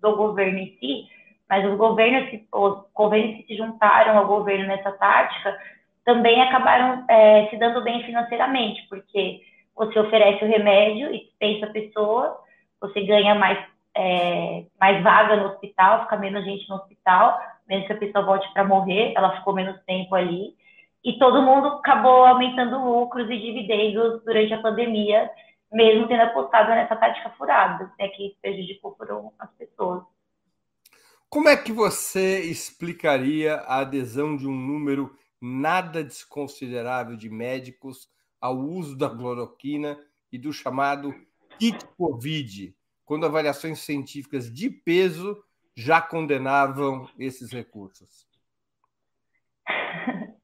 do 0.00 0.16
governo 0.16 0.58
em 0.58 0.76
si, 0.78 1.06
mas 1.48 1.64
os 1.64 1.76
governos, 1.76 2.28
que, 2.30 2.46
os 2.52 2.84
governos 2.94 3.36
que 3.36 3.46
se 3.46 3.56
juntaram 3.56 4.18
ao 4.18 4.26
governo 4.26 4.66
nessa 4.66 4.92
tática 4.92 5.56
também 6.04 6.40
acabaram 6.40 7.04
é, 7.08 7.48
se 7.48 7.56
dando 7.56 7.82
bem 7.82 8.02
financeiramente, 8.04 8.86
porque 8.88 9.40
você 9.74 9.98
oferece 9.98 10.44
o 10.44 10.48
remédio 10.48 11.12
e 11.12 11.24
dispensa 11.24 11.66
a 11.66 11.70
pessoa, 11.70 12.38
você 12.80 13.02
ganha 13.02 13.34
mais, 13.34 13.58
é, 13.94 14.64
mais 14.80 15.02
vaga 15.02 15.36
no 15.36 15.48
hospital, 15.48 16.02
fica 16.02 16.16
menos 16.16 16.44
gente 16.44 16.68
no 16.68 16.76
hospital, 16.76 17.38
mesmo 17.68 17.86
que 17.86 17.92
a 17.92 17.98
pessoa 17.98 18.24
volte 18.24 18.52
para 18.52 18.64
morrer, 18.64 19.12
ela 19.16 19.36
ficou 19.36 19.52
menos 19.52 19.82
tempo 19.84 20.14
ali, 20.14 20.54
e 21.04 21.18
todo 21.18 21.42
mundo 21.42 21.68
acabou 21.68 22.24
aumentando 22.24 22.84
lucros 22.84 23.28
e 23.30 23.38
dividendos 23.38 24.24
durante 24.24 24.54
a 24.54 24.60
pandemia, 24.62 25.30
mesmo 25.72 26.08
tendo 26.08 26.22
apostado 26.22 26.70
nessa 26.70 26.96
tática 26.96 27.30
furada, 27.30 27.90
né, 27.98 28.08
que 28.08 28.36
prejudicou 28.40 28.94
foram 28.96 29.32
as 29.38 29.50
pessoas. 29.56 30.02
Como 31.36 31.50
é 31.50 31.54
que 31.54 31.70
você 31.70 32.40
explicaria 32.44 33.56
a 33.56 33.80
adesão 33.80 34.38
de 34.38 34.48
um 34.48 34.56
número 34.56 35.14
nada 35.38 36.02
desconsiderável 36.02 37.14
de 37.14 37.28
médicos 37.28 38.08
ao 38.40 38.56
uso 38.56 38.96
da 38.96 39.10
cloroquina 39.10 39.98
e 40.32 40.38
do 40.38 40.50
chamado 40.50 41.14
kit 41.58 41.76
Covid, 41.98 42.74
quando 43.04 43.26
avaliações 43.26 43.80
científicas 43.80 44.50
de 44.50 44.70
peso 44.70 45.36
já 45.76 46.00
condenavam 46.00 47.06
esses 47.18 47.52
recursos? 47.52 48.26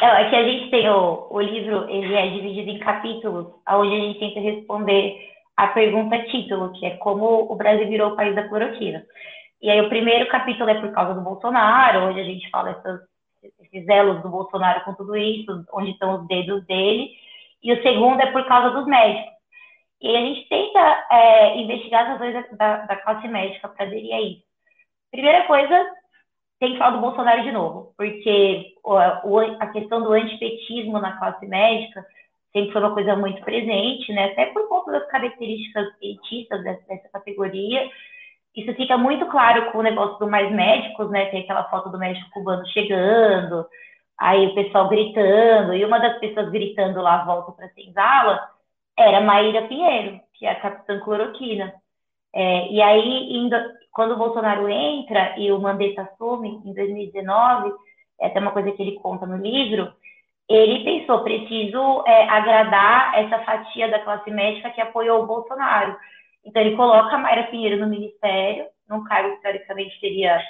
É 0.00 0.30
que 0.30 0.36
a 0.36 0.44
gente 0.44 0.70
tem 0.70 0.88
o, 0.88 1.26
o 1.28 1.40
livro, 1.40 1.90
ele 1.90 2.14
é 2.14 2.30
dividido 2.30 2.70
em 2.70 2.78
capítulos, 2.78 3.52
onde 3.68 3.92
a 3.92 3.98
gente 3.98 4.20
tenta 4.20 4.38
responder 4.38 5.18
a 5.56 5.66
pergunta 5.66 6.24
título, 6.26 6.72
que 6.74 6.86
é 6.86 6.90
como 6.98 7.52
o 7.52 7.56
Brasil 7.56 7.88
virou 7.88 8.12
o 8.12 8.16
país 8.16 8.32
da 8.36 8.48
cloroquina. 8.48 9.04
E 9.60 9.70
aí 9.70 9.80
o 9.80 9.88
primeiro 9.88 10.28
capítulo 10.28 10.70
é 10.70 10.80
por 10.80 10.92
causa 10.92 11.14
do 11.14 11.20
Bolsonaro, 11.20 12.10
onde 12.10 12.20
a 12.20 12.24
gente 12.24 12.48
fala 12.50 12.70
essas, 12.70 13.00
esses 13.42 13.88
elos 13.88 14.22
do 14.22 14.28
Bolsonaro 14.28 14.84
com 14.84 14.94
tudo 14.94 15.16
isso, 15.16 15.64
onde 15.72 15.90
estão 15.90 16.20
os 16.20 16.28
dedos 16.28 16.64
dele. 16.66 17.10
E 17.62 17.72
o 17.72 17.82
segundo 17.82 18.20
é 18.20 18.30
por 18.30 18.46
causa 18.46 18.70
dos 18.70 18.86
médicos. 18.86 19.32
E 20.00 20.16
a 20.16 20.20
gente 20.20 20.48
tenta 20.48 21.06
é, 21.10 21.58
investigar 21.58 22.02
as 22.02 22.08
razões 22.18 22.56
da, 22.56 22.76
da 22.86 22.96
classe 22.96 23.26
médica 23.26 23.68
para 23.68 23.84
aderir 23.84 24.14
a 24.14 24.20
isso. 24.20 24.44
Primeira 25.10 25.44
coisa, 25.46 25.86
tem 26.60 26.72
que 26.72 26.78
falar 26.78 26.96
do 26.96 27.00
Bolsonaro 27.00 27.42
de 27.42 27.52
novo, 27.52 27.94
porque 27.96 28.74
a 29.60 29.66
questão 29.68 30.02
do 30.02 30.12
antipetismo 30.12 30.98
na 31.00 31.16
classe 31.18 31.46
médica 31.46 32.04
sempre 32.52 32.72
foi 32.72 32.82
uma 32.82 32.94
coisa 32.94 33.16
muito 33.16 33.42
presente, 33.42 34.12
né? 34.12 34.26
Até 34.32 34.46
por 34.46 34.68
conta 34.68 34.92
das 34.92 35.06
características 35.08 35.86
elitistas 36.02 36.62
dessa 36.64 37.08
categoria. 37.12 37.88
Isso 38.56 38.74
fica 38.74 38.96
muito 38.98 39.26
claro 39.26 39.70
com 39.70 39.78
o 39.78 39.82
negócio 39.82 40.18
do 40.18 40.28
Mais 40.28 40.50
Médicos, 40.50 41.10
né? 41.10 41.26
Tem 41.26 41.42
aquela 41.42 41.64
foto 41.64 41.90
do 41.90 41.98
médico 41.98 42.30
cubano 42.30 42.66
chegando, 42.68 43.66
aí 44.18 44.46
o 44.46 44.54
pessoal 44.54 44.88
gritando, 44.88 45.74
e 45.74 45.84
uma 45.84 45.98
das 45.98 46.18
pessoas 46.18 46.50
gritando 46.50 47.00
lá, 47.00 47.24
volta 47.24 47.52
para 47.52 47.66
a 47.66 47.70
senzala, 47.70 48.40
era 48.96 49.20
Maíra 49.20 49.62
Pinheiro, 49.68 50.20
que 50.34 50.44
é 50.44 50.50
a 50.50 50.60
capitã 50.60 50.98
cloroquina. 51.00 51.72
É, 52.34 52.68
e 52.68 52.82
aí, 52.82 53.32
indo, 53.32 53.56
quando 53.92 54.12
o 54.12 54.18
Bolsonaro 54.18 54.68
entra 54.68 55.38
e 55.38 55.50
o 55.52 55.60
Mandetta 55.60 56.02
assume, 56.02 56.60
em 56.64 56.74
2019, 56.74 57.72
é 58.20 58.26
até 58.26 58.40
uma 58.40 58.50
coisa 58.50 58.72
que 58.72 58.82
ele 58.82 58.98
conta 58.98 59.24
no 59.24 59.36
livro, 59.36 59.92
ele 60.48 60.82
pensou, 60.82 61.22
preciso 61.22 62.02
é, 62.06 62.28
agradar 62.28 63.12
essa 63.18 63.38
fatia 63.40 63.88
da 63.90 63.98
classe 63.98 64.30
médica 64.30 64.70
que 64.70 64.80
apoiou 64.80 65.22
o 65.22 65.26
Bolsonaro. 65.26 65.96
Então, 66.44 66.62
ele 66.62 66.76
coloca 66.76 67.14
a 67.14 67.18
Mayra 67.18 67.48
Pinheiro 67.48 67.78
no 67.78 67.86
ministério, 67.86 68.66
num 68.88 69.04
cargo 69.04 69.36
que, 69.36 69.42
teoricamente, 69.42 69.98
seria 70.00 70.40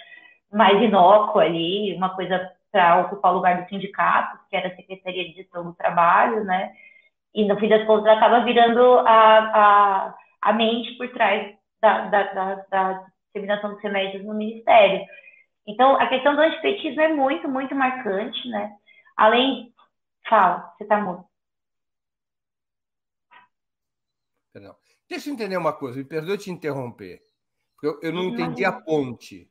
mais 0.53 0.81
inócuo 0.83 1.41
ali, 1.41 1.95
uma 1.95 2.15
coisa 2.15 2.53
para 2.71 3.01
ocupar 3.01 3.33
o 3.33 3.37
lugar 3.37 3.63
do 3.63 3.69
sindicato, 3.69 4.39
que 4.49 4.57
era 4.57 4.69
a 4.69 4.77
Secretaria 4.77 5.25
de 5.25 5.35
Gestão 5.35 5.65
do 5.65 5.75
Trabalho, 5.75 6.45
né? 6.45 6.73
E, 7.35 7.45
no 7.47 7.59
fim 7.59 7.69
das 7.69 7.87
contas, 7.87 8.17
acaba 8.17 8.45
virando 8.45 8.99
a, 9.01 9.39
a, 10.09 10.15
a 10.43 10.53
mente 10.53 10.97
por 10.97 11.09
trás 11.13 11.57
da, 11.81 12.09
da, 12.09 12.23
da, 12.33 12.55
da 12.71 13.07
disseminação 13.27 13.75
dos 13.75 13.83
remédios 13.83 14.25
no 14.25 14.35
Ministério. 14.35 15.05
Então, 15.67 15.97
a 15.97 16.07
questão 16.09 16.35
do 16.35 16.41
antipetismo 16.43 17.01
é 17.01 17.09
muito, 17.09 17.49
muito 17.49 17.75
marcante, 17.75 18.49
né? 18.49 18.73
Além. 19.17 19.73
Fala, 20.29 20.73
você 20.77 20.85
está 20.85 20.99
mudo. 21.01 21.25
Perdão. 24.53 24.75
Deixa 25.09 25.29
eu 25.29 25.35
entender 25.35 25.57
uma 25.57 25.73
coisa, 25.73 25.99
me 25.99 26.05
perdoe 26.05 26.39
te 26.39 26.51
interromper. 26.51 27.23
Eu, 27.83 27.99
eu 28.03 28.13
não 28.13 28.25
entendi 28.25 28.65
a 28.65 28.73
ponte. 28.73 29.49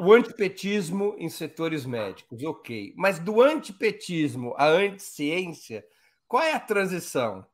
O 0.00 0.12
antipetismo 0.12 1.14
em 1.18 1.28
setores 1.28 1.86
médicos, 1.86 2.42
ok. 2.42 2.92
Mas 2.96 3.18
do 3.18 3.40
antipetismo 3.40 4.54
à 4.58 4.66
anticiência, 4.66 5.84
qual 6.26 6.42
é 6.42 6.52
a 6.52 6.60
transição? 6.60 7.46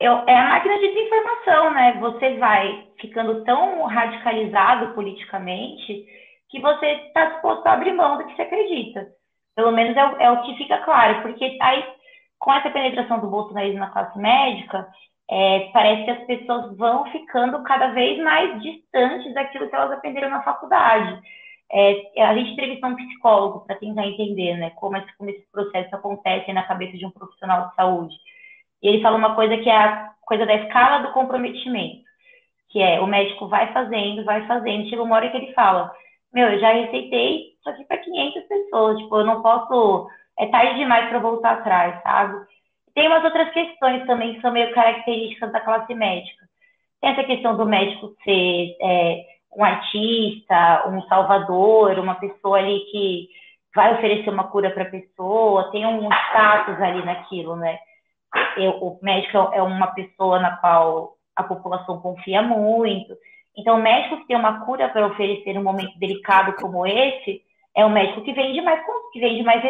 é 0.00 0.34
a 0.34 0.48
máquina 0.48 0.78
de 0.78 0.88
desinformação, 0.94 1.74
né? 1.74 1.92
Você 2.00 2.38
vai 2.38 2.88
ficando 2.98 3.44
tão 3.44 3.84
radicalizado 3.84 4.94
politicamente 4.94 6.06
que 6.48 6.60
você 6.60 6.86
está 6.86 7.26
disposto 7.26 7.66
a 7.66 7.74
abrir 7.74 7.92
mão 7.92 8.16
do 8.16 8.26
que 8.26 8.34
você 8.34 8.42
acredita. 8.42 9.06
Pelo 9.54 9.72
menos 9.72 9.96
é 9.96 10.04
o, 10.04 10.16
é 10.16 10.30
o 10.30 10.42
que 10.42 10.56
fica 10.56 10.78
claro, 10.78 11.22
porque 11.22 11.58
aí, 11.60 11.84
com 12.40 12.52
essa 12.52 12.70
penetração 12.70 13.20
do 13.20 13.28
bolsonarismo 13.28 13.78
na 13.78 13.90
classe 13.90 14.18
médica, 14.18 14.88
é, 15.30 15.70
parece 15.72 16.04
que 16.04 16.10
as 16.10 16.24
pessoas 16.24 16.76
vão 16.76 17.04
ficando 17.12 17.62
cada 17.62 17.88
vez 17.88 18.18
mais 18.20 18.60
distantes 18.60 19.32
daquilo 19.32 19.68
que 19.68 19.76
elas 19.76 19.92
aprenderam 19.92 20.30
na 20.30 20.42
faculdade. 20.42 21.20
É, 21.72 22.24
a 22.24 22.34
gente 22.34 22.50
entrevistou 22.50 22.90
um 22.90 22.96
psicólogo 22.96 23.60
para 23.60 23.76
tentar 23.76 24.04
entender 24.04 24.56
né, 24.56 24.70
como, 24.70 24.96
esse, 24.96 25.16
como 25.16 25.30
esses 25.30 25.48
processos 25.52 25.92
acontecem 25.92 26.52
na 26.52 26.64
cabeça 26.64 26.96
de 26.98 27.06
um 27.06 27.10
profissional 27.10 27.68
de 27.68 27.74
saúde. 27.76 28.16
E 28.82 28.88
ele 28.88 29.02
fala 29.02 29.16
uma 29.16 29.36
coisa 29.36 29.56
que 29.58 29.68
é 29.68 29.76
a 29.76 30.10
coisa 30.22 30.44
da 30.46 30.54
escala 30.54 31.06
do 31.06 31.12
comprometimento, 31.12 32.02
que 32.70 32.80
é 32.80 33.00
o 33.00 33.06
médico 33.06 33.46
vai 33.46 33.72
fazendo, 33.72 34.24
vai 34.24 34.46
fazendo, 34.46 34.88
chega 34.88 35.02
uma 35.02 35.14
hora 35.14 35.28
que 35.28 35.36
ele 35.36 35.52
fala, 35.52 35.92
meu, 36.32 36.48
eu 36.48 36.58
já 36.58 36.72
receitei 36.72 37.50
isso 37.58 37.68
aqui 37.68 37.84
para 37.84 37.98
500 37.98 38.42
pessoas, 38.44 38.98
tipo, 38.98 39.16
eu 39.16 39.24
não 39.24 39.42
posso, 39.42 40.08
é 40.40 40.46
tarde 40.46 40.76
demais 40.76 41.08
para 41.08 41.18
voltar 41.18 41.52
atrás, 41.52 42.02
sabe? 42.02 42.34
Tem 42.94 43.06
umas 43.06 43.24
outras 43.24 43.50
questões 43.52 44.04
também 44.06 44.34
que 44.34 44.40
são 44.40 44.50
meio 44.50 44.74
características 44.74 45.52
da 45.52 45.60
classe 45.60 45.94
médica. 45.94 46.46
Tem 47.00 47.10
essa 47.10 47.24
questão 47.24 47.56
do 47.56 47.66
médico 47.66 48.14
ser 48.24 48.76
é, 48.82 49.24
um 49.56 49.64
artista, 49.64 50.88
um 50.88 51.02
salvador, 51.02 51.98
uma 51.98 52.16
pessoa 52.16 52.58
ali 52.58 52.80
que 52.90 53.28
vai 53.74 53.94
oferecer 53.94 54.30
uma 54.30 54.44
cura 54.44 54.70
para 54.70 54.82
a 54.82 54.90
pessoa, 54.90 55.70
tem 55.70 55.86
um 55.86 56.08
status 56.12 56.80
ali 56.82 57.04
naquilo, 57.04 57.54
né? 57.56 57.78
eu, 58.56 58.72
o 58.72 58.98
médico 59.02 59.36
é 59.52 59.62
uma 59.62 59.88
pessoa 59.88 60.38
na 60.38 60.56
qual 60.56 61.16
a 61.36 61.42
população 61.42 62.00
confia 62.00 62.42
muito. 62.42 63.14
Então, 63.56 63.76
o 63.76 63.82
médico 63.82 64.18
que 64.18 64.26
tem 64.26 64.36
uma 64.36 64.64
cura 64.64 64.88
para 64.88 65.06
oferecer 65.06 65.54
num 65.54 65.62
momento 65.62 65.98
delicado 65.98 66.54
como 66.60 66.86
esse, 66.86 67.42
é 67.74 67.84
um 67.84 67.90
médico 67.90 68.22
que 68.22 68.32
vende 68.32 68.60
mais, 68.60 68.80
que 69.12 69.20
vende 69.20 69.42
mais, 69.42 69.62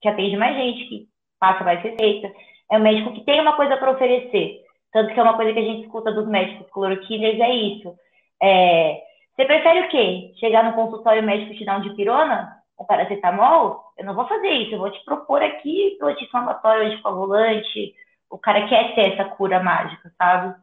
que 0.00 0.08
atende 0.08 0.36
mais 0.36 0.56
gente, 0.56 0.88
que 0.88 1.08
passa 1.38 1.64
mais 1.64 1.82
receita. 1.82 2.32
É 2.70 2.76
um 2.78 2.82
médico 2.82 3.12
que 3.12 3.24
tem 3.24 3.40
uma 3.40 3.56
coisa 3.56 3.76
para 3.76 3.90
oferecer. 3.90 4.60
Tanto 4.92 5.12
que 5.12 5.20
é 5.20 5.22
uma 5.22 5.36
coisa 5.36 5.52
que 5.52 5.58
a 5.58 5.64
gente 5.64 5.84
escuta 5.84 6.12
dos 6.12 6.26
médicos 6.26 6.70
cloroquiners, 6.70 7.40
é 7.40 7.50
isso. 7.50 7.94
É, 8.42 9.00
você 9.34 9.44
prefere 9.44 9.80
o 9.80 9.88
quê? 9.88 10.32
Chegar 10.38 10.64
no 10.64 10.74
consultório 10.74 11.22
médico 11.22 11.52
e 11.52 11.58
te 11.58 11.64
dar 11.64 11.78
um 11.78 11.82
dipirona? 11.82 12.60
o 12.80 12.84
paracetamol, 12.86 13.92
eu 13.98 14.06
não 14.06 14.14
vou 14.14 14.26
fazer 14.26 14.48
isso, 14.48 14.74
eu 14.74 14.78
vou 14.78 14.90
te 14.90 15.04
propor 15.04 15.42
aqui 15.42 15.98
o 16.00 16.06
anti-inflamatório, 16.06 16.86
anticoagulante, 16.86 17.94
o 18.30 18.38
cara 18.38 18.66
quer 18.66 18.94
ter 18.94 19.12
essa 19.12 19.26
cura 19.26 19.62
mágica, 19.62 20.10
sabe? 20.16 20.58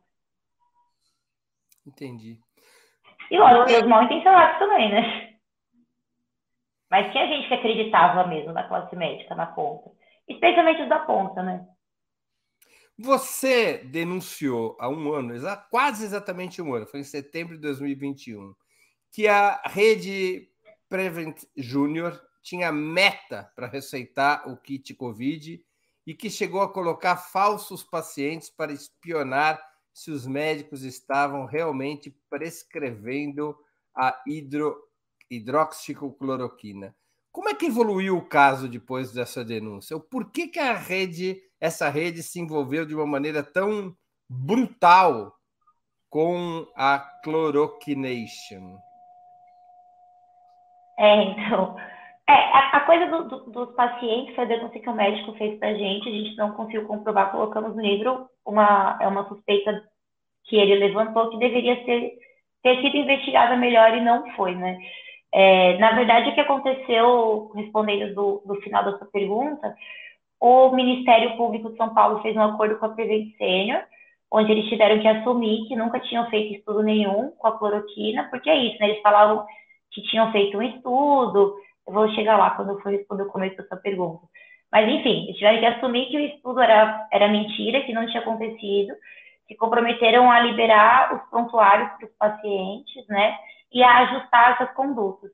Entendi. 1.85 2.39
E 3.29 3.37
lógico, 3.37 3.81
os 3.81 3.87
mal 3.87 4.01
intencionados 4.01 4.57
também, 4.57 4.91
né? 4.91 5.36
Mas 6.89 7.11
tinha 7.11 7.27
gente 7.27 7.47
que 7.47 7.53
acreditava 7.53 8.27
mesmo 8.27 8.53
na 8.53 8.67
classe 8.67 8.95
médica, 8.95 9.35
na 9.35 9.45
ponta. 9.45 9.91
Especialmente 10.27 10.81
os 10.81 10.89
da 10.89 10.99
ponta, 10.99 11.43
né? 11.43 11.65
Você 12.99 13.79
denunciou 13.85 14.75
há 14.79 14.89
um 14.89 15.13
ano, 15.13 15.33
quase 15.69 16.03
exatamente 16.03 16.61
um 16.61 16.73
ano, 16.73 16.87
foi 16.87 17.01
em 17.01 17.03
setembro 17.03 17.55
de 17.55 17.61
2021, 17.61 18.55
que 19.11 19.27
a 19.27 19.61
rede 19.65 20.49
Prevent 20.89 21.43
Júnior 21.55 22.19
tinha 22.41 22.71
meta 22.71 23.51
para 23.55 23.67
receitar 23.67 24.49
o 24.49 24.57
kit 24.57 24.95
Covid 24.95 25.61
e 26.07 26.15
que 26.15 26.29
chegou 26.29 26.61
a 26.61 26.71
colocar 26.71 27.17
falsos 27.17 27.83
pacientes 27.83 28.49
para 28.49 28.71
espionar 28.71 29.61
se 29.93 30.09
os 30.09 30.25
médicos 30.25 30.83
estavam 30.83 31.45
realmente 31.45 32.15
prescrevendo 32.29 33.55
a 33.95 34.19
hidro, 34.25 34.77
hidroxicicloroquina. 35.29 36.95
Como 37.31 37.49
é 37.49 37.53
que 37.53 37.67
evoluiu 37.67 38.17
o 38.17 38.25
caso 38.25 38.67
depois 38.67 39.13
dessa 39.13 39.45
denúncia? 39.45 39.99
Por 39.99 40.31
que, 40.31 40.47
que 40.47 40.59
a 40.59 40.73
rede, 40.73 41.37
essa 41.59 41.89
rede 41.89 42.23
se 42.23 42.39
envolveu 42.39 42.85
de 42.85 42.95
uma 42.95 43.05
maneira 43.05 43.43
tão 43.43 43.95
brutal 44.29 45.33
com 46.09 46.65
a 46.75 46.99
chloroquination? 47.23 48.77
É, 50.97 51.23
então. 51.23 51.77
É, 52.29 52.33
a, 52.33 52.77
a 52.77 52.79
coisa 52.81 53.05
do, 53.05 53.23
do, 53.29 53.51
dos 53.51 53.75
pacientes 53.75 54.35
foi 54.35 54.43
a 54.43 54.47
denúncia 54.47 54.81
que 54.81 54.89
o 54.89 54.93
médico 54.93 55.33
fez 55.37 55.57
pra 55.59 55.73
gente, 55.73 56.09
a 56.09 56.11
gente 56.11 56.35
não 56.35 56.51
conseguiu 56.51 56.85
comprovar, 56.85 57.31
colocamos 57.31 57.73
no 57.75 57.81
livro 57.81 58.27
uma, 58.45 58.97
é 59.01 59.07
uma 59.07 59.27
suspeita 59.29 59.81
que 60.45 60.57
ele 60.57 60.75
levantou 60.75 61.29
que 61.29 61.37
deveria 61.37 61.75
ser, 61.85 62.17
ter 62.63 62.81
sido 62.81 62.97
investigada 62.97 63.55
melhor 63.55 63.95
e 63.95 64.01
não 64.01 64.29
foi, 64.35 64.55
né? 64.55 64.77
É, 65.33 65.77
na 65.77 65.91
verdade, 65.91 66.29
o 66.29 66.33
que 66.33 66.41
aconteceu, 66.41 67.51
respondendo 67.55 68.13
do, 68.15 68.41
do 68.45 68.61
final 68.61 68.83
da 68.83 68.97
sua 68.97 69.07
pergunta, 69.07 69.75
o 70.39 70.71
Ministério 70.71 71.35
Público 71.35 71.69
de 71.71 71.77
São 71.77 71.93
Paulo 71.93 72.21
fez 72.21 72.35
um 72.35 72.41
acordo 72.41 72.77
com 72.77 72.85
a 72.85 72.89
Prevent 72.89 73.35
Senior, 73.37 73.81
onde 74.31 74.51
eles 74.51 74.69
tiveram 74.69 74.99
que 74.99 75.07
assumir 75.07 75.67
que 75.67 75.75
nunca 75.75 75.99
tinham 75.99 76.29
feito 76.29 76.55
estudo 76.55 76.83
nenhum 76.83 77.31
com 77.31 77.47
a 77.47 77.57
cloroquina, 77.57 78.27
porque 78.29 78.49
é 78.49 78.55
isso, 78.55 78.79
né? 78.79 78.89
Eles 78.89 79.01
falavam 79.01 79.45
que 79.91 80.01
tinham 80.03 80.31
feito 80.31 80.57
um 80.57 80.61
estudo. 80.61 81.55
Eu 81.87 81.93
vou 81.93 82.09
chegar 82.09 82.37
lá 82.37 82.51
quando 82.51 82.71
eu 82.71 82.79
for 82.81 82.91
responder 82.91 83.23
o 83.23 83.31
começo 83.31 83.57
dessa 83.57 83.77
pergunta. 83.77 84.27
Mas, 84.71 84.87
enfim, 84.89 85.23
eles 85.23 85.37
tiveram 85.37 85.59
que 85.59 85.65
assumir 85.65 86.07
que 86.07 86.17
o 86.17 86.19
estudo 86.19 86.59
era, 86.59 87.07
era 87.11 87.27
mentira, 87.29 87.81
que 87.81 87.93
não 87.93 88.05
tinha 88.05 88.21
acontecido, 88.21 88.93
se 89.47 89.55
comprometeram 89.55 90.29
a 90.29 90.41
liberar 90.41 91.15
os 91.15 91.29
prontuários 91.29 91.89
para 91.93 92.05
os 92.05 92.13
pacientes, 92.17 93.07
né, 93.07 93.37
e 93.71 93.83
a 93.83 93.99
ajustar 93.99 94.53
essas 94.53 94.73
condutas. 94.75 95.31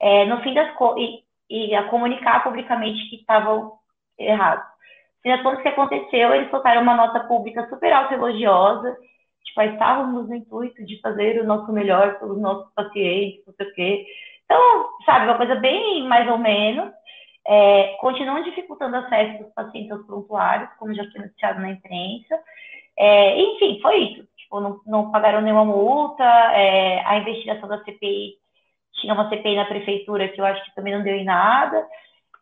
É, 0.00 0.24
no 0.26 0.40
fim 0.42 0.54
das 0.54 0.68
e, 0.96 1.22
e, 1.50 1.74
a 1.74 1.84
comunicar 1.84 2.42
publicamente 2.42 3.08
que 3.08 3.16
estavam 3.16 3.72
errados. 4.18 4.64
Fim 5.22 5.30
das 5.30 5.42
contas, 5.42 5.60
o 5.60 5.62
que 5.62 5.68
aconteceu, 5.68 6.34
eles 6.34 6.50
soltaram 6.50 6.82
uma 6.82 6.96
nota 6.96 7.20
pública 7.20 7.66
super 7.68 7.92
elogiosa, 8.12 8.96
tipo, 9.44 9.62
estávamos 9.62 10.28
no 10.28 10.34
intuito 10.34 10.84
de 10.84 11.00
fazer 11.00 11.40
o 11.40 11.46
nosso 11.46 11.72
melhor 11.72 12.18
pelos 12.18 12.40
nossos 12.40 12.72
pacientes, 12.74 13.46
não 13.46 13.54
sei 13.54 13.66
o 13.66 13.74
quê. 13.74 14.06
Então, 14.44 14.88
sabe, 15.06 15.26
uma 15.26 15.36
coisa 15.36 15.54
bem 15.56 16.06
mais 16.06 16.28
ou 16.30 16.38
menos, 16.38 16.92
é, 17.46 17.96
continuam 18.00 18.42
dificultando 18.42 18.96
acesso 18.96 19.44
dos 19.44 19.52
pacientes 19.54 19.90
aos 19.92 20.06
prontuários, 20.06 20.70
como 20.78 20.94
já 20.94 21.04
foi 21.10 21.22
noticiado 21.22 21.60
na 21.60 21.70
imprensa. 21.70 22.40
É, 22.98 23.38
enfim, 23.38 23.80
foi 23.80 23.96
isso. 23.98 24.28
Tipo, 24.44 24.60
não, 24.60 24.80
não 24.86 25.10
pagaram 25.10 25.40
nenhuma 25.40 25.64
multa, 25.64 26.24
é, 26.24 27.00
a 27.06 27.18
investigação 27.18 27.68
da 27.68 27.82
CPI 27.82 28.34
tinha 29.00 29.14
uma 29.14 29.28
CPI 29.28 29.56
na 29.56 29.64
prefeitura 29.64 30.28
que 30.28 30.40
eu 30.40 30.44
acho 30.44 30.64
que 30.64 30.74
também 30.74 30.94
não 30.94 31.02
deu 31.02 31.14
em 31.14 31.24
nada. 31.24 31.86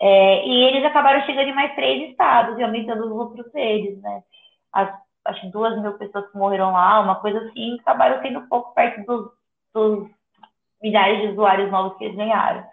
É, 0.01 0.47
e 0.47 0.65
eles 0.65 0.85
acabaram 0.85 1.25
chegando 1.25 1.49
em 1.49 1.55
mais 1.55 1.75
três 1.75 2.11
estados 2.11 2.59
e 2.59 2.63
aumentando 2.63 3.05
os 3.05 3.11
lucros 3.11 3.51
deles, 3.53 4.01
né? 4.03 4.23
As, 4.73 4.93
acho 5.27 5.41
que 5.43 5.53
duas 5.53 5.81
mil 5.81 5.93
pessoas 5.95 6.31
que 6.31 6.37
morreram 6.37 6.73
lá, 6.73 7.01
uma 7.01 7.17
coisa 7.17 7.39
assim, 7.39 7.79
acabaram 7.81 8.21
sendo 8.21 8.41
um 8.41 8.49
pouco 8.49 8.75
perto 8.75 9.05
dos, 9.07 9.31
dos 9.73 10.11
milhares 10.83 11.21
de 11.21 11.29
usuários 11.29 11.71
novos 11.71 11.97
que 11.99 12.05
eles 12.05 12.17
ganharam. 12.17 12.65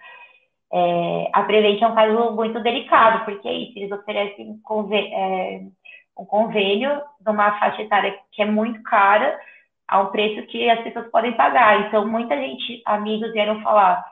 É, 0.72 1.30
a 1.34 1.44
Prevent 1.44 1.82
é 1.82 1.88
um 1.88 1.96
caso 1.96 2.32
muito 2.32 2.60
delicado, 2.62 3.26
porque 3.26 3.48
é 3.48 3.54
isso, 3.54 3.78
eles 3.78 3.92
oferecem 3.92 4.60
é, 4.92 5.62
um 6.20 6.26
convênio 6.26 7.02
de 7.22 7.32
uma 7.32 7.58
faixa 7.60 7.82
etária 7.82 8.18
que 8.32 8.42
é 8.42 8.46
muito 8.46 8.84
cara, 8.84 9.40
a 9.88 10.02
um 10.02 10.08
preço 10.08 10.46
que 10.48 10.70
as 10.70 10.84
pessoas 10.84 11.10
podem 11.10 11.34
pagar. 11.34 11.88
Então, 11.88 12.06
muita 12.06 12.36
gente, 12.36 12.82
amigos, 12.86 13.32
vieram 13.32 13.62
falar, 13.62 14.06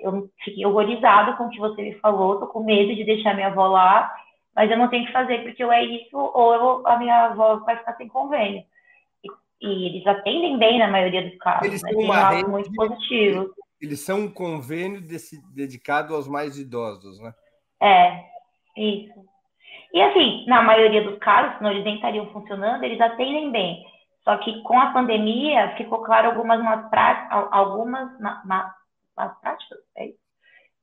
eu 0.00 0.28
fiquei 0.42 0.66
horrorizado 0.66 1.36
com 1.36 1.44
o 1.44 1.50
que 1.50 1.58
você 1.58 1.80
me 1.80 1.94
falou, 2.00 2.40
tô 2.40 2.48
com 2.48 2.64
medo 2.64 2.94
de 2.94 3.04
deixar 3.04 3.34
minha 3.34 3.46
avó 3.46 3.68
lá, 3.68 4.12
mas 4.54 4.70
eu 4.70 4.76
não 4.76 4.88
tenho 4.88 5.06
que 5.06 5.12
fazer, 5.12 5.42
porque 5.42 5.64
ou 5.64 5.72
é 5.72 5.84
isso, 5.84 6.16
ou 6.16 6.54
eu, 6.54 6.86
a 6.86 6.98
minha 6.98 7.26
avó 7.26 7.56
vai 7.56 7.76
ficar 7.78 7.96
sem 7.96 8.08
convênio. 8.08 8.64
E, 9.22 9.66
e 9.66 9.86
eles 9.86 10.06
atendem 10.06 10.58
bem 10.58 10.78
na 10.78 10.88
maioria 10.88 11.22
dos 11.22 11.38
casos, 11.38 11.66
eles 11.66 11.82
né? 11.82 11.90
Tem 12.30 12.44
muito 12.48 12.72
positivo. 12.72 13.54
Eles 13.80 14.00
são 14.00 14.20
um 14.20 14.30
convênio 14.30 15.00
desse, 15.00 15.40
dedicado 15.54 16.14
aos 16.14 16.26
mais 16.26 16.58
idosos, 16.58 17.20
né? 17.20 17.32
É, 17.80 18.24
isso. 18.76 19.33
E 19.94 20.02
assim, 20.02 20.44
na 20.46 20.60
maioria 20.60 21.02
dos 21.02 21.18
casos, 21.20 21.56
senão 21.56 21.70
eles 21.70 21.84
nem 21.84 21.94
estariam 21.94 22.26
funcionando, 22.26 22.84
eles 22.84 23.00
atendem 23.00 23.50
bem. 23.50 23.82
Só 24.24 24.36
que 24.38 24.60
com 24.62 24.78
a 24.78 24.92
pandemia 24.92 25.74
ficou 25.76 26.02
claro 26.02 26.28
algumas 26.28 26.62
más 26.62 26.90
práticas, 26.90 27.48
algumas 27.50 28.10
más 28.44 29.40
práticas, 29.40 29.78
é 29.96 30.06
isso? 30.06 30.24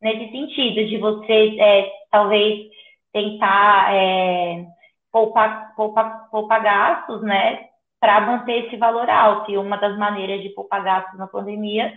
nesse 0.01 0.31
sentido, 0.31 0.85
de 0.87 0.97
você 0.97 1.55
é, 1.59 1.91
talvez 2.09 2.67
tentar 3.13 3.93
é, 3.93 4.65
poupar, 5.11 5.75
poupar, 5.75 6.29
poupar 6.31 6.63
gastos, 6.63 7.21
né, 7.21 7.67
para 7.99 8.21
manter 8.21 8.65
esse 8.65 8.77
valor 8.77 9.09
alto. 9.09 9.51
E 9.51 9.57
uma 9.57 9.77
das 9.77 9.97
maneiras 9.97 10.41
de 10.41 10.49
poupar 10.49 10.83
gastos 10.83 11.19
na 11.19 11.27
pandemia 11.27 11.93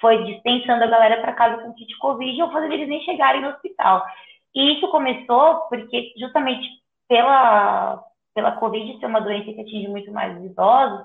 foi 0.00 0.24
dispensando 0.24 0.84
a 0.84 0.88
galera 0.88 1.20
para 1.22 1.32
casa 1.32 1.62
com 1.62 1.72
kit 1.72 1.96
Covid 1.98 2.42
ou 2.42 2.52
fazendo 2.52 2.74
eles 2.74 2.88
nem 2.88 3.00
chegarem 3.02 3.40
no 3.40 3.48
hospital. 3.48 4.04
E 4.54 4.74
isso 4.74 4.88
começou 4.88 5.60
porque, 5.68 6.12
justamente 6.18 6.66
pela, 7.08 8.02
pela 8.34 8.52
Covid 8.52 8.98
ser 8.98 9.06
uma 9.06 9.20
doença 9.20 9.52
que 9.52 9.60
atinge 9.60 9.88
muito 9.88 10.10
mais 10.12 10.36
os 10.38 10.44
idosos, 10.44 11.04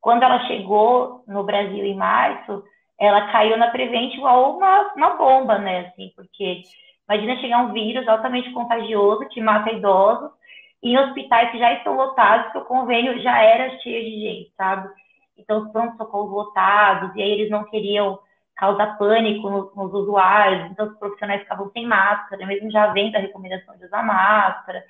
quando 0.00 0.22
ela 0.22 0.46
chegou 0.46 1.22
no 1.26 1.44
Brasil 1.44 1.84
em 1.84 1.94
março, 1.94 2.62
ela 2.98 3.32
caiu 3.32 3.56
na 3.56 3.70
Prevent 3.70 4.14
igual 4.14 4.56
uma, 4.56 4.92
uma 4.94 5.10
bomba, 5.10 5.58
né? 5.58 5.86
Assim, 5.86 6.12
porque 6.14 6.62
imagina 7.08 7.40
chegar 7.40 7.58
um 7.64 7.72
vírus 7.72 8.06
altamente 8.06 8.50
contagioso 8.52 9.28
que 9.28 9.40
mata 9.40 9.72
idosos 9.72 10.30
em 10.82 10.98
hospitais 10.98 11.50
que 11.50 11.58
já 11.58 11.72
estão 11.74 11.94
lotados, 11.94 12.50
que 12.52 12.58
o 12.58 12.64
convênio 12.64 13.20
já 13.22 13.40
era 13.40 13.78
cheio 13.78 14.04
de 14.04 14.20
gente, 14.20 14.52
sabe? 14.56 14.88
Então, 15.38 15.62
os 15.62 15.72
pronto-socorros 15.72 16.32
lotados, 16.32 17.14
e 17.14 17.22
aí 17.22 17.30
eles 17.30 17.50
não 17.50 17.64
queriam 17.64 18.18
causar 18.56 18.98
pânico 18.98 19.48
nos, 19.48 19.74
nos, 19.74 19.92
usuários, 19.92 20.70
então 20.70 20.86
os 20.86 20.98
profissionais 20.98 21.42
ficavam 21.42 21.70
sem 21.70 21.86
máscara, 21.86 22.46
mesmo 22.46 22.70
já 22.70 22.88
vendo 22.88 23.16
a 23.16 23.20
recomendação 23.20 23.76
de 23.76 23.86
usar 23.86 24.02
máscara. 24.02 24.84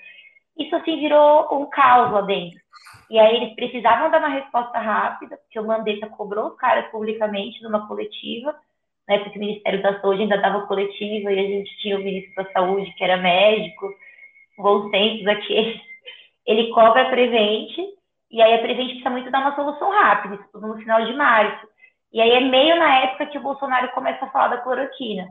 Isso, 0.58 0.74
assim, 0.76 1.00
virou 1.00 1.48
um 1.52 1.66
caos 1.66 2.12
lá 2.12 2.20
dentro. 2.22 2.60
E 3.10 3.18
aí 3.18 3.36
eles 3.36 3.54
precisavam 3.54 4.10
dar 4.10 4.18
uma 4.18 4.28
resposta 4.28 4.78
rápida, 4.78 5.36
porque 5.36 5.58
o 5.58 5.66
Mandetta 5.66 6.06
cobrou 6.08 6.48
os 6.48 6.56
caras 6.56 6.90
publicamente 6.90 7.62
numa 7.62 7.86
coletiva, 7.86 8.54
né, 9.08 9.18
porque 9.18 9.38
o 9.38 9.40
Ministério 9.40 9.82
da 9.82 10.00
Saúde 10.00 10.22
ainda 10.22 10.38
dava 10.38 10.66
coletiva 10.66 11.30
e 11.30 11.38
a 11.38 11.42
gente 11.42 11.76
tinha 11.78 11.96
o 11.96 12.02
Ministro 12.02 12.42
da 12.42 12.50
Saúde, 12.52 12.92
que 12.96 13.04
era 13.04 13.16
médico, 13.16 13.92
bons 14.58 14.90
tempos 14.90 15.26
aqui. 15.26 15.80
Ele 16.46 16.70
cobra 16.72 17.02
a 17.02 17.10
Prevente, 17.10 17.82
e 18.30 18.40
aí 18.40 18.54
a 18.54 18.58
Prevent 18.58 18.86
precisa 18.86 19.10
muito 19.10 19.30
dar 19.30 19.40
uma 19.40 19.54
solução 19.54 19.90
rápida, 19.90 20.36
isso 20.36 20.48
tudo 20.52 20.68
no 20.68 20.78
final 20.78 21.04
de 21.04 21.12
março. 21.12 21.68
E 22.12 22.20
aí 22.20 22.30
é 22.30 22.40
meio 22.40 22.78
na 22.78 23.00
época 23.00 23.26
que 23.26 23.38
o 23.38 23.42
Bolsonaro 23.42 23.90
começa 23.92 24.24
a 24.24 24.30
falar 24.30 24.48
da 24.48 24.58
cloroquina 24.58 25.26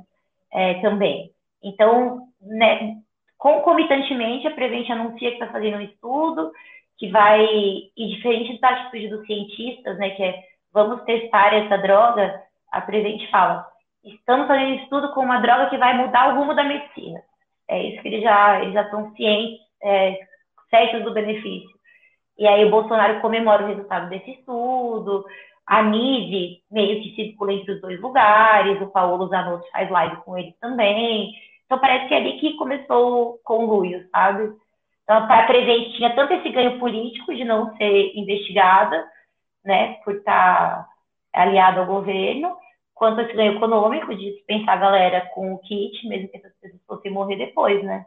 é, 0.52 0.76
também. 0.82 1.32
Então, 1.63 2.28
né, 2.41 2.96
concomitantemente, 3.38 4.48
a 4.48 4.52
Prevent 4.52 4.89
anuncia 4.89 5.30
que 5.30 5.36
está 5.36 5.48
fazendo 5.48 5.78
um 5.78 5.82
estudo, 5.82 6.52
que 6.98 7.10
vai, 7.10 7.46
e 7.46 8.15
diferente 8.15 8.60
da 8.60 8.70
atitude 8.70 9.10
dos 9.10 9.26
cientistas, 9.26 9.98
né, 9.98 10.12
que 10.12 10.24
é 10.24 10.44
vamos 10.74 11.04
testar 11.04 11.54
essa 11.54 11.78
droga, 11.78 12.41
a 12.72 12.82
Prevent 12.82 13.30
fala, 13.30 13.67
estamos 14.04 14.48
fazendo 14.48 14.82
estudo 14.82 15.13
com 15.13 15.22
uma 15.22 15.39
droga 15.39 15.70
que 15.70 15.78
vai 15.78 15.96
mudar 15.98 16.30
o 16.30 16.39
rumo 16.39 16.56
da 16.56 16.63
medicina. 16.63 17.22
É 17.67 17.82
isso 17.84 18.02
que 18.02 18.08
eles 18.08 18.24
já, 18.24 18.62
eles 18.62 18.74
já 18.74 18.84
estão 18.84 19.13
cientes, 19.15 19.60
é, 19.84 20.20
certos 20.70 21.04
do 21.04 21.13
benefício. 21.13 21.70
E 22.38 22.48
aí 22.48 22.65
o 22.65 22.72
Bolsonaro 22.72 23.22
comemora 23.22 23.63
o 23.63 23.67
resultado 23.67 24.10
desse 24.10 24.32
estudo, 24.32 25.26
a 25.72 25.82
Nive 25.84 26.62
meio 26.70 27.02
que 27.02 27.16
circula 27.16 27.54
entre 27.54 27.72
os 27.72 27.80
dois 27.80 27.98
lugares, 28.02 28.82
o 28.82 28.88
Paulo 28.88 29.30
Zanotto 29.30 29.66
faz 29.72 29.90
live 29.90 30.18
com 30.18 30.38
ele 30.38 30.54
também. 30.60 31.34
Então 31.66 31.80
parece 31.80 32.10
que 32.10 32.14
é 32.14 32.18
ali 32.18 32.40
que 32.42 32.58
começou 32.58 33.36
o 33.36 33.38
conluio, 33.38 34.06
sabe? 34.12 34.54
Então 35.04 35.16
a 35.16 35.44
Prevent 35.44 35.96
tinha 35.96 36.14
tanto 36.14 36.34
esse 36.34 36.50
ganho 36.50 36.78
político 36.78 37.34
de 37.34 37.46
não 37.46 37.74
ser 37.78 38.12
investigada, 38.18 39.02
né, 39.64 39.94
por 40.04 40.16
estar 40.16 40.90
aliada 41.32 41.80
ao 41.80 41.86
governo, 41.86 42.54
quanto 42.94 43.22
esse 43.22 43.32
ganho 43.32 43.56
econômico 43.56 44.14
de 44.14 44.34
dispensar 44.34 44.76
a 44.76 44.82
galera 44.82 45.22
com 45.34 45.54
o 45.54 45.60
kit, 45.60 46.06
mesmo 46.06 46.28
que 46.28 46.36
essas 46.36 46.52
pessoas 46.60 46.82
fossem 46.86 47.14
morrer 47.14 47.38
depois, 47.38 47.82
né? 47.82 48.06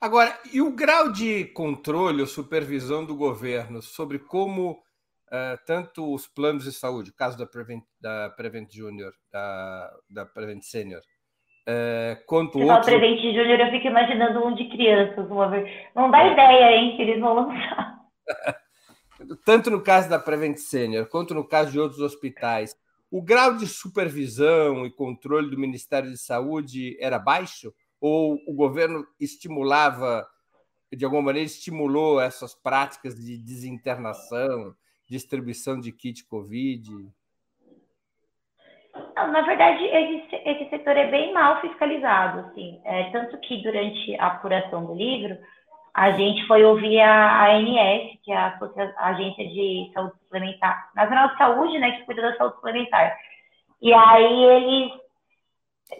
Agora, 0.00 0.34
e 0.50 0.62
o 0.62 0.74
grau 0.74 1.12
de 1.12 1.44
controle 1.44 2.22
ou 2.22 2.26
supervisão 2.26 3.04
do 3.04 3.14
governo 3.14 3.82
sobre 3.82 4.18
como 4.18 4.82
uh, 5.28 5.58
tanto 5.66 6.14
os 6.14 6.26
planos 6.26 6.64
de 6.64 6.72
saúde, 6.72 7.10
o 7.10 7.14
caso 7.14 7.38
da 7.38 7.46
Prevent, 7.46 7.82
da 8.00 8.30
Prevent 8.30 8.70
Junior, 8.70 9.12
da, 9.32 9.90
da 10.10 10.26
Prevent 10.26 10.62
Senior, 10.62 11.00
uh, 11.00 12.24
quanto 12.26 12.58
outros... 12.58 12.86
Prevent 12.86 13.20
Junior, 13.20 13.60
eu 13.60 13.70
fico 13.70 13.86
imaginando 13.86 14.44
um 14.44 14.54
de 14.54 14.68
crianças, 14.68 15.30
uma 15.30 15.48
vez. 15.48 15.70
Não 15.94 16.10
dá 16.10 16.26
é. 16.26 16.32
ideia, 16.32 16.76
hein, 16.76 16.96
que 16.96 17.02
eles 17.02 17.20
vão 17.20 17.34
lançar. 17.34 17.98
tanto 19.44 19.70
no 19.70 19.82
caso 19.82 20.08
da 20.08 20.18
Prevent 20.18 20.56
Senior, 20.56 21.06
quanto 21.06 21.34
no 21.34 21.46
caso 21.46 21.72
de 21.72 21.80
outros 21.80 22.00
hospitais, 22.00 22.76
o 23.10 23.22
grau 23.22 23.56
de 23.56 23.66
supervisão 23.66 24.84
e 24.84 24.90
controle 24.90 25.50
do 25.50 25.58
Ministério 25.58 26.10
de 26.10 26.18
Saúde 26.18 26.96
era 27.00 27.18
baixo? 27.18 27.72
ou 28.00 28.38
o 28.46 28.54
governo 28.54 29.06
estimulava, 29.18 30.26
de 30.92 31.04
alguma 31.04 31.22
maneira, 31.22 31.46
estimulou 31.46 32.20
essas 32.20 32.54
práticas 32.54 33.14
de 33.16 33.36
desinternação, 33.36 34.74
distribuição 35.08 35.80
de 35.80 35.90
kit 35.90 36.24
Covid? 36.24 36.90
Não, 39.16 39.32
na 39.32 39.42
verdade, 39.42 39.84
esse, 39.84 40.36
esse 40.44 40.70
setor 40.70 40.96
é 40.96 41.10
bem 41.10 41.32
mal 41.32 41.60
fiscalizado, 41.60 42.40
assim. 42.40 42.80
É, 42.84 43.10
tanto 43.10 43.38
que 43.38 43.62
durante 43.62 44.14
a 44.16 44.26
apuração 44.26 44.84
do 44.84 44.94
livro, 44.94 45.38
a 45.94 46.12
gente 46.12 46.46
foi 46.46 46.64
ouvir 46.64 47.00
a 47.00 47.50
ANS, 47.50 48.18
que 48.22 48.30
é 48.30 48.36
a, 48.36 48.58
a 48.98 49.08
Agência 49.08 49.48
de 49.48 49.90
Saúde 49.92 50.14
Suplementar, 50.22 50.90
Nacional 50.94 51.28
de 51.28 51.38
Saúde, 51.38 51.78
né, 51.78 51.92
que 51.92 52.04
cuida 52.04 52.22
da 52.22 52.36
saúde 52.36 52.54
suplementar. 52.56 53.18
E 53.80 53.92
aí 53.92 54.44
eles 54.44 54.92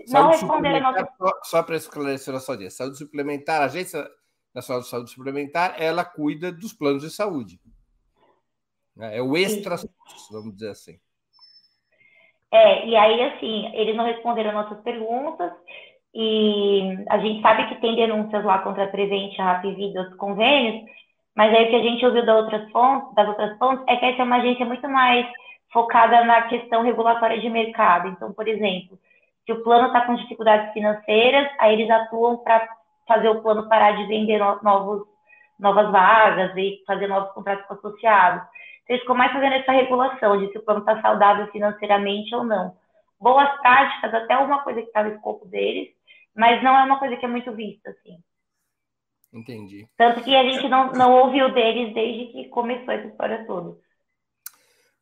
não 0.09 0.29
responderam 0.29 0.81
nossa... 0.81 1.09
Só, 1.18 1.40
só 1.42 1.62
para 1.62 1.77
esclarecer 1.77 2.35
a 2.35 2.40
sua 2.40 2.55
audiência, 2.55 2.85
saúde 2.85 2.99
suplementar, 2.99 3.62
a 3.62 3.64
Agência 3.64 4.09
Nacional 4.55 4.83
de 4.83 4.88
Saúde 4.88 5.11
Suplementar, 5.11 5.75
ela 5.79 6.05
cuida 6.05 6.53
dos 6.53 6.73
planos 6.73 7.03
de 7.03 7.11
saúde. 7.11 7.61
Né? 8.99 9.17
É 9.17 9.23
o 9.23 9.37
extra, 9.37 9.77
vamos 10.31 10.55
dizer 10.55 10.71
assim. 10.71 10.99
É, 12.51 12.87
e 12.87 12.97
aí, 12.97 13.23
assim, 13.23 13.71
eles 13.75 13.95
não 13.95 14.05
responderam 14.05 14.53
nossas 14.53 14.81
perguntas, 14.81 15.53
e 16.15 17.05
a 17.09 17.19
gente 17.19 17.41
sabe 17.43 17.69
que 17.69 17.81
tem 17.81 17.95
denúncias 17.95 18.45
lá 18.45 18.59
contra 18.59 18.85
a 18.85 18.89
Prevent, 18.89 19.39
a 19.39 19.53
Rapvida, 19.53 20.03
os 20.03 20.17
convênios, 20.17 20.85
mas 21.37 21.55
aí 21.55 21.67
o 21.67 21.71
que 21.71 21.77
a 21.77 21.83
gente 21.83 22.05
ouviu 22.05 22.27
das 22.27 22.37
outras 22.37 22.71
fontes, 22.73 23.15
das 23.15 23.29
outras 23.29 23.57
fontes 23.59 23.85
é 23.87 23.97
que 23.97 24.05
essa 24.07 24.23
é 24.23 24.25
uma 24.25 24.39
agência 24.39 24.67
muito 24.67 24.89
mais 24.89 25.27
focada 25.73 26.25
na 26.25 26.43
questão 26.43 26.83
regulatória 26.83 27.39
de 27.39 27.49
mercado. 27.49 28.09
Então, 28.09 28.33
por 28.33 28.49
exemplo, 28.49 28.99
se 29.47 29.53
o 29.53 29.63
plano 29.63 29.89
está 29.89 30.01
com 30.01 30.15
dificuldades 30.15 30.73
financeiras, 30.73 31.49
aí 31.59 31.75
eles 31.75 31.89
atuam 31.89 32.39
para 32.39 32.67
fazer 33.07 33.29
o 33.29 33.41
plano 33.41 33.69
parar 33.69 33.93
de 33.93 34.07
vender 34.07 34.39
novos, 34.63 35.07
novas 35.59 35.91
vagas 35.93 36.57
e 36.57 36.83
fazer 36.87 37.07
novos 37.07 37.33
contratos 37.33 37.71
associados. 37.71 38.43
Eles 38.88 39.03
ficam 39.03 39.16
mais 39.16 39.33
fazendo 39.33 39.55
essa 39.55 39.72
regulação 39.72 40.38
de 40.38 40.51
se 40.51 40.59
o 40.59 40.62
plano 40.62 40.81
está 40.81 41.01
saudável 41.03 41.46
financeiramente 41.48 42.35
ou 42.35 42.42
não. 42.42 42.77
Boas 43.20 43.51
práticas, 43.61 44.14
até 44.14 44.37
uma 44.38 44.62
coisa 44.62 44.81
que 44.81 44.87
está 44.87 45.03
no 45.03 45.14
escopo 45.14 45.46
deles, 45.46 45.88
mas 46.35 46.62
não 46.62 46.77
é 46.77 46.85
uma 46.85 46.98
coisa 46.98 47.16
que 47.16 47.24
é 47.24 47.29
muito 47.29 47.53
vista, 47.53 47.90
assim. 47.90 48.18
Entendi. 49.33 49.87
Tanto 49.96 50.22
que 50.22 50.35
a 50.35 50.42
gente 50.42 50.68
não, 50.68 50.92
não 50.92 51.12
ouviu 51.12 51.53
deles 51.53 51.92
desde 51.92 52.33
que 52.33 52.48
começou 52.48 52.94
essa 52.94 53.09
história 53.09 53.44
toda. 53.46 53.77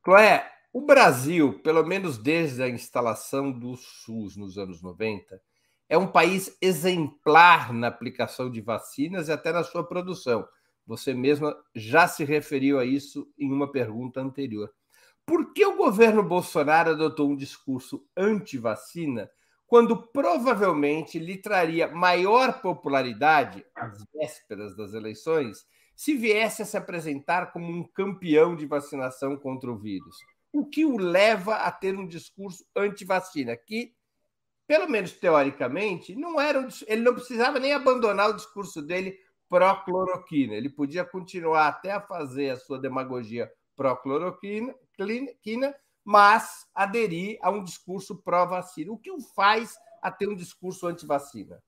Cloé, 0.00 0.48
o 0.72 0.80
Brasil, 0.80 1.58
pelo 1.58 1.84
menos 1.84 2.16
desde 2.16 2.62
a 2.62 2.68
instalação 2.68 3.50
do 3.50 3.74
SUS 3.74 4.36
nos 4.36 4.56
anos 4.56 4.80
90, 4.80 5.42
é 5.88 5.98
um 5.98 6.06
país 6.06 6.56
exemplar 6.62 7.72
na 7.72 7.88
aplicação 7.88 8.48
de 8.48 8.60
vacinas 8.60 9.26
e 9.26 9.32
até 9.32 9.50
na 9.50 9.64
sua 9.64 9.82
produção. 9.82 10.46
Você 10.86 11.12
mesma 11.12 11.60
já 11.74 12.06
se 12.06 12.24
referiu 12.24 12.78
a 12.78 12.84
isso 12.84 13.28
em 13.36 13.50
uma 13.50 13.72
pergunta 13.72 14.20
anterior. 14.20 14.72
Por 15.30 15.52
que 15.52 15.64
o 15.64 15.76
governo 15.76 16.24
Bolsonaro 16.24 16.90
adotou 16.90 17.30
um 17.30 17.36
discurso 17.36 18.04
anti-vacina 18.16 19.30
quando 19.64 20.08
provavelmente 20.08 21.20
lhe 21.20 21.36
traria 21.36 21.86
maior 21.86 22.60
popularidade 22.60 23.64
às 23.72 24.04
vésperas 24.12 24.76
das 24.76 24.92
eleições 24.92 25.64
se 25.94 26.16
viesse 26.16 26.62
a 26.62 26.64
se 26.64 26.76
apresentar 26.76 27.52
como 27.52 27.72
um 27.72 27.84
campeão 27.84 28.56
de 28.56 28.66
vacinação 28.66 29.36
contra 29.36 29.70
o 29.70 29.78
vírus. 29.78 30.16
O 30.52 30.66
que 30.66 30.84
o 30.84 30.98
leva 30.98 31.58
a 31.58 31.70
ter 31.70 31.96
um 31.96 32.08
discurso 32.08 32.66
anti-vacina, 32.74 33.56
que, 33.56 33.94
pelo 34.66 34.90
menos 34.90 35.12
teoricamente, 35.12 36.16
não 36.16 36.40
era 36.40 36.58
um, 36.58 36.66
ele 36.88 37.02
não 37.02 37.14
precisava 37.14 37.60
nem 37.60 37.72
abandonar 37.72 38.30
o 38.30 38.34
discurso 38.34 38.82
dele 38.82 39.16
pró-cloroquina. 39.48 40.54
Ele 40.54 40.68
podia 40.68 41.04
continuar 41.04 41.68
até 41.68 41.92
a 41.92 42.00
fazer 42.00 42.50
a 42.50 42.56
sua 42.56 42.80
demagogia 42.80 43.48
pró-cloroquina, 43.76 44.74
mas 46.04 46.68
aderir 46.74 47.38
a 47.42 47.50
um 47.50 47.62
discurso 47.62 48.22
pró-vacina. 48.22 48.92
O 48.92 48.98
que 48.98 49.10
o 49.10 49.20
faz 49.20 49.76
a 50.02 50.10
ter 50.10 50.28
um 50.28 50.34
discurso 50.34 50.86
anti-vacina? 50.86 51.58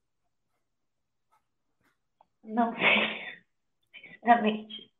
Não 2.42 2.74
sei, 2.74 4.12
sinceramente. 4.12 4.90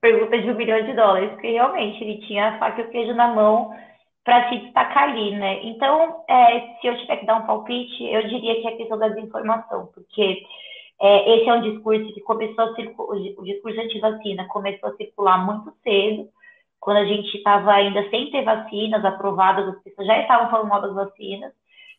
Pergunta 0.00 0.40
de 0.40 0.50
um 0.50 0.54
milhão 0.54 0.84
de 0.84 0.94
dólares, 0.94 1.30
porque 1.30 1.50
realmente 1.50 2.02
ele 2.02 2.26
tinha 2.26 2.50
a 2.50 2.58
faca 2.58 2.82
e 2.82 2.84
o 2.84 2.90
queijo 2.90 3.14
na 3.14 3.28
mão 3.28 3.74
para 4.24 4.48
se 4.48 4.58
destacar 4.58 5.10
ali, 5.10 5.34
né? 5.36 5.64
Então, 5.64 6.24
é, 6.28 6.76
se 6.80 6.86
eu 6.86 6.96
tiver 6.98 7.16
que 7.16 7.26
dar 7.26 7.36
um 7.36 7.46
palpite, 7.46 8.04
eu 8.04 8.28
diria 8.28 8.60
que 8.60 8.68
é 8.68 8.76
questão 8.76 8.98
da 8.98 9.08
desinformação, 9.08 9.86
porque 9.92 10.44
é, 11.00 11.36
esse 11.36 11.48
é 11.48 11.54
um 11.54 11.62
discurso 11.62 12.14
que 12.14 12.20
começou 12.20 12.64
a 12.64 12.74
circular, 12.74 13.18
o 13.18 13.42
discurso 13.42 13.80
anti-vacina 13.80 14.46
começou 14.48 14.90
a 14.90 14.96
circular 14.96 15.44
muito 15.44 15.76
cedo, 15.82 16.28
quando 16.82 16.96
a 16.96 17.04
gente 17.04 17.36
estava 17.36 17.72
ainda 17.72 18.10
sem 18.10 18.28
ter 18.32 18.42
vacinas 18.42 19.04
aprovadas, 19.04 19.68
as 19.68 19.82
pessoas 19.84 20.04
já 20.04 20.20
estavam 20.20 20.50
falando 20.50 20.68
mal 20.68 20.82
das 20.82 20.92
vacinas, 20.92 21.52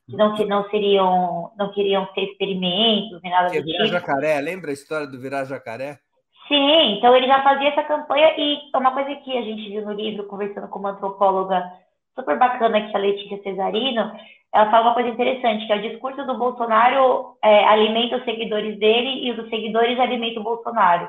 que 0.10 0.18
não, 0.18 0.36
que 0.36 0.44
não 0.44 0.70
seriam, 0.70 1.52
não 1.58 1.72
queriam 1.72 2.06
ter 2.08 2.26
experimentos, 2.26 3.22
nem 3.24 3.32
nada 3.32 3.50
que 3.50 3.62
do 3.62 3.66
virar 3.66 3.86
tipo. 3.86 3.94
jacaré, 3.94 4.42
lembra 4.42 4.72
a 4.72 4.74
história 4.74 5.08
do 5.08 5.18
virar 5.18 5.46
jacaré? 5.46 6.00
Sim, 6.50 6.98
então 6.98 7.16
ele 7.16 7.28
já 7.28 7.42
fazia 7.42 7.70
essa 7.70 7.84
campanha 7.84 8.34
e 8.38 8.60
uma 8.76 8.92
coisa 8.92 9.16
que 9.22 9.38
a 9.38 9.42
gente 9.42 9.70
viu 9.70 9.86
no 9.86 9.94
livro, 9.94 10.28
conversando 10.28 10.68
com 10.68 10.80
uma 10.80 10.92
antropóloga 10.92 11.64
super 12.14 12.38
bacana, 12.38 12.82
que 12.82 12.94
é 12.94 12.98
a 12.98 13.02
Letícia 13.02 13.42
Cesarino, 13.42 14.12
ela 14.54 14.70
fala 14.70 14.88
uma 14.88 14.94
coisa 14.96 15.10
interessante, 15.10 15.66
que 15.66 15.72
é 15.72 15.78
o 15.78 15.90
discurso 15.90 16.26
do 16.26 16.38
Bolsonaro 16.38 17.38
é, 17.42 17.64
alimenta 17.64 18.18
os 18.18 18.26
seguidores 18.26 18.78
dele 18.78 19.26
e 19.26 19.32
os 19.32 19.50
seguidores 19.50 19.98
alimentam 19.98 20.42
o 20.42 20.44
Bolsonaro. 20.44 21.08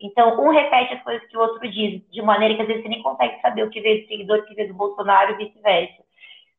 Então, 0.00 0.38
um 0.40 0.50
repete 0.50 0.94
as 0.94 1.02
coisas 1.02 1.26
que 1.28 1.36
o 1.36 1.40
outro 1.40 1.70
diz, 1.70 2.02
de 2.10 2.22
maneira 2.22 2.54
que 2.54 2.62
às 2.62 2.68
vezes 2.68 2.82
você 2.82 2.88
nem 2.88 3.02
consegue 3.02 3.40
saber 3.40 3.64
o 3.64 3.70
que 3.70 3.80
veio 3.80 4.02
do 4.02 4.08
seguidor, 4.08 4.38
o 4.38 4.44
que 4.44 4.54
veio 4.54 4.68
do 4.68 4.74
Bolsonaro 4.74 5.32
e 5.32 5.44
vice-versa. 5.44 6.04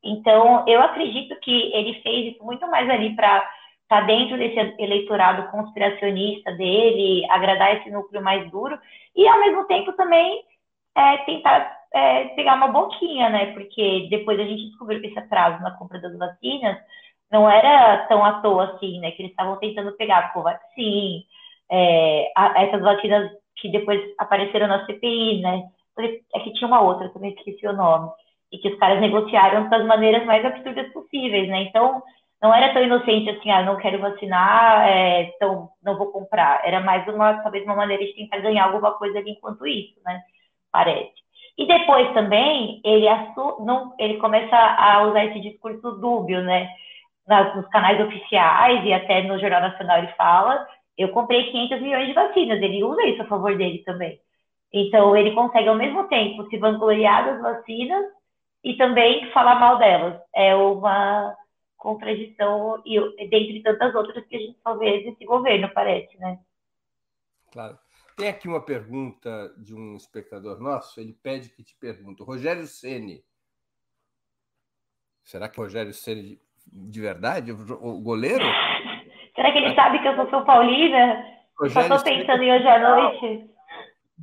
Então, 0.03 0.65
eu 0.67 0.81
acredito 0.81 1.39
que 1.39 1.71
ele 1.73 2.01
fez 2.01 2.33
isso 2.33 2.43
muito 2.43 2.67
mais 2.67 2.89
ali 2.89 3.15
para 3.15 3.37
estar 3.83 4.01
tá 4.01 4.01
dentro 4.01 4.37
desse 4.37 4.57
eleitorado 4.79 5.51
conspiracionista 5.51 6.51
dele, 6.53 7.25
agradar 7.29 7.77
esse 7.77 7.89
núcleo 7.91 8.23
mais 8.23 8.49
duro, 8.49 8.77
e 9.15 9.27
ao 9.27 9.39
mesmo 9.39 9.65
tempo 9.65 9.93
também 9.93 10.43
é, 10.95 11.17
tentar 11.19 11.77
é, 11.93 12.25
pegar 12.29 12.55
uma 12.55 12.67
boquinha, 12.67 13.29
né? 13.29 13.53
Porque 13.53 14.07
depois 14.09 14.39
a 14.39 14.43
gente 14.43 14.67
descobriu 14.69 14.99
que 14.99 15.07
esse 15.07 15.19
atraso 15.19 15.61
na 15.61 15.71
compra 15.71 15.99
das 15.99 16.17
vacinas 16.17 16.77
não 17.31 17.49
era 17.49 18.05
tão 18.07 18.23
à 18.23 18.41
toa 18.41 18.75
assim, 18.75 18.99
né? 18.99 19.11
Que 19.11 19.21
eles 19.21 19.31
estavam 19.31 19.57
tentando 19.57 19.91
pegar 19.93 20.19
a 20.19 20.29
Covaxin, 20.29 21.23
é, 21.71 22.31
a, 22.35 22.63
essas 22.63 22.81
vacinas 22.81 23.31
que 23.57 23.69
depois 23.69 24.01
apareceram 24.17 24.67
na 24.67 24.85
CPI, 24.85 25.41
né? 25.41 25.63
É 26.33 26.39
que 26.39 26.53
tinha 26.53 26.67
uma 26.67 26.81
outra, 26.81 27.09
também 27.09 27.33
esqueci 27.33 27.65
o 27.67 27.73
nome, 27.73 28.11
e 28.51 28.57
que 28.59 28.69
os 28.69 28.77
caras 28.79 29.01
negociaram 29.01 29.67
das 29.69 29.83
maneiras 29.85 30.25
mais 30.25 30.45
absurdas 30.45 30.91
possíveis, 30.93 31.47
né? 31.49 31.63
Então, 31.63 32.03
não 32.41 32.53
era 32.53 32.71
tão 32.71 32.83
inocente 32.83 33.29
assim, 33.31 33.49
ah, 33.49 33.63
não 33.63 33.77
quero 33.77 33.99
vacinar, 33.99 34.87
é, 34.87 35.23
então 35.23 35.69
não 35.83 35.97
vou 35.97 36.11
comprar. 36.11 36.61
Era 36.63 36.79
mais 36.81 37.07
uma, 37.07 37.41
talvez, 37.41 37.63
uma 37.65 37.75
maneira 37.75 38.05
de 38.05 38.13
tentar 38.13 38.37
ganhar 38.39 38.65
alguma 38.65 38.93
coisa 38.93 39.17
ali 39.17 39.31
enquanto 39.31 39.65
isso, 39.65 39.99
né? 40.05 40.21
Parece. 40.71 41.13
E 41.57 41.65
depois 41.65 42.13
também, 42.13 42.79
ele, 42.85 43.07
não, 43.65 43.95
ele 43.97 44.17
começa 44.17 44.55
a 44.55 45.01
usar 45.03 45.25
esse 45.25 45.39
discurso 45.39 45.93
dúbio, 45.93 46.41
né? 46.43 46.69
Nos 47.55 47.67
canais 47.69 47.99
oficiais 47.99 48.85
e 48.85 48.93
até 48.93 49.23
no 49.23 49.39
Jornal 49.39 49.61
Nacional 49.61 49.97
ele 49.97 50.07
fala 50.09 50.65
eu 50.97 51.09
comprei 51.09 51.51
500 51.51 51.81
milhões 51.81 52.07
de 52.07 52.13
vacinas, 52.13 52.61
ele 52.61 52.83
usa 52.83 53.05
isso 53.05 53.21
a 53.21 53.27
favor 53.27 53.55
dele 53.55 53.83
também. 53.85 54.19
Então, 54.73 55.15
ele 55.15 55.31
consegue, 55.33 55.69
ao 55.69 55.75
mesmo 55.75 56.07
tempo, 56.07 56.49
se 56.49 56.57
vangloriar 56.57 57.25
das 57.25 57.41
vacinas 57.41 58.05
e 58.63 58.75
também 58.75 59.31
falar 59.31 59.59
mal 59.59 59.77
delas. 59.77 60.19
É 60.33 60.55
uma 60.55 61.35
contradição, 61.77 62.81
e 62.85 62.99
dentre 63.29 63.61
tantas 63.61 63.93
outras 63.93 64.25
que 64.25 64.35
a 64.35 64.39
gente 64.39 64.59
só 64.61 64.75
vê 64.75 65.05
nesse 65.05 65.23
governo, 65.23 65.69
parece, 65.73 66.17
né? 66.17 66.39
Claro. 67.51 67.77
Tem 68.17 68.29
aqui 68.29 68.47
uma 68.47 68.65
pergunta 68.65 69.53
de 69.57 69.75
um 69.75 69.95
espectador 69.95 70.59
nosso, 70.59 70.99
ele 70.99 71.13
pede 71.13 71.49
que 71.49 71.63
te 71.63 71.75
pergunte. 71.79 72.23
Rogério 72.23 72.65
Ceni. 72.65 73.23
Será 75.23 75.47
que 75.47 75.59
Rogério 75.59 75.93
Ceni 75.93 76.41
de 76.65 76.99
verdade, 76.99 77.51
o 77.51 78.01
goleiro? 78.01 78.43
Será 79.37 79.53
que 79.53 79.59
ele 79.59 79.73
sabe 79.73 80.01
que 80.01 80.07
eu 80.09 80.15
sou 80.17 80.29
São 80.29 80.43
Paulina? 80.43 81.25
Só 81.69 81.79
estou 81.79 82.03
pensando 82.03 82.43
em 82.43 82.51
hoje 82.51 82.67
à 82.67 82.79
noite. 82.79 83.49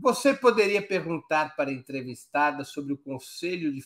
Você 0.02 0.34
poderia 0.34 0.86
perguntar 0.86 1.56
para 1.56 1.70
a 1.70 1.72
entrevistada 1.72 2.64
sobre 2.64 2.92
o 2.92 2.98
Conselho, 2.98 3.72
de, 3.72 3.80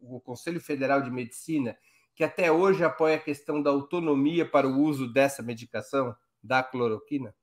o 0.00 0.18
Conselho 0.18 0.60
Federal 0.60 1.00
de 1.00 1.10
Medicina, 1.12 1.76
que 2.16 2.24
até 2.24 2.50
hoje 2.50 2.82
apoia 2.82 3.14
a 3.14 3.20
questão 3.20 3.62
da 3.62 3.70
autonomia 3.70 4.44
para 4.44 4.66
o 4.66 4.80
uso 4.80 5.06
dessa 5.12 5.40
medicação? 5.40 6.16
da 6.42 6.62
cloroquina? 6.62 7.34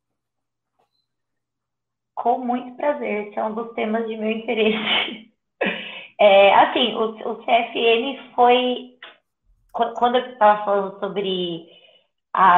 Com 2.16 2.40
muito 2.40 2.76
prazer, 2.76 3.28
esse 3.28 3.38
é 3.38 3.44
um 3.44 3.54
dos 3.54 3.74
temas 3.74 4.08
de 4.08 4.18
meu 4.18 4.32
interesse. 4.32 5.28
É, 6.20 6.52
assim, 6.56 6.96
o, 6.96 7.12
o 7.12 7.36
CFM 7.44 8.34
foi. 8.34 8.98
Quando 9.72 10.16
eu 10.16 10.32
estava 10.32 10.66
falando 10.66 11.00
sobre 11.00 11.70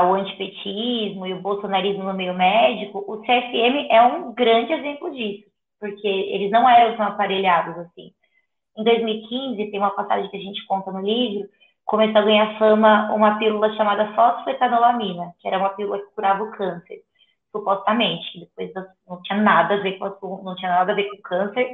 o 0.04 0.14
antipetismo 0.14 1.26
e 1.26 1.34
o 1.34 1.42
bolsonarismo 1.42 2.04
no 2.04 2.14
meio 2.14 2.34
médico, 2.34 3.04
o 3.08 3.22
CFM 3.22 3.88
é 3.90 4.02
um 4.02 4.34
grande 4.34 4.74
exemplo 4.74 5.12
disso, 5.12 5.46
porque 5.80 6.08
eles 6.08 6.52
não 6.52 6.70
eram 6.70 6.98
tão 6.98 7.06
aparelhados 7.08 7.78
assim. 7.78 8.12
Em 8.78 8.84
2015, 8.84 9.72
tem 9.72 9.80
uma 9.80 9.92
passagem 9.92 10.30
que 10.30 10.38
a 10.38 10.40
gente 10.40 10.66
conta 10.66 10.92
no 10.92 11.02
livro, 11.02 11.48
começou 11.86 12.22
a 12.22 12.26
ganhar 12.26 12.60
fama 12.60 13.14
uma 13.14 13.40
pílula 13.40 13.74
chamada 13.76 14.14
fosfetanolamina, 14.14 15.34
que 15.40 15.48
era 15.48 15.58
uma 15.58 15.70
pílula 15.70 16.00
que 16.00 16.14
curava 16.14 16.44
o 16.44 16.52
câncer 16.52 17.02
supostamente. 17.52 18.40
Depois 18.40 18.72
não 19.08 19.22
tinha 19.24 19.42
nada 19.42 19.76
a 19.76 19.78
ver 19.78 19.98
com 19.98 20.44
não 20.44 20.56
tinha 20.56 20.72
nada 20.72 20.92
a 20.92 20.96
ver 20.96 21.10
com 21.10 21.22
câncer. 21.22 21.68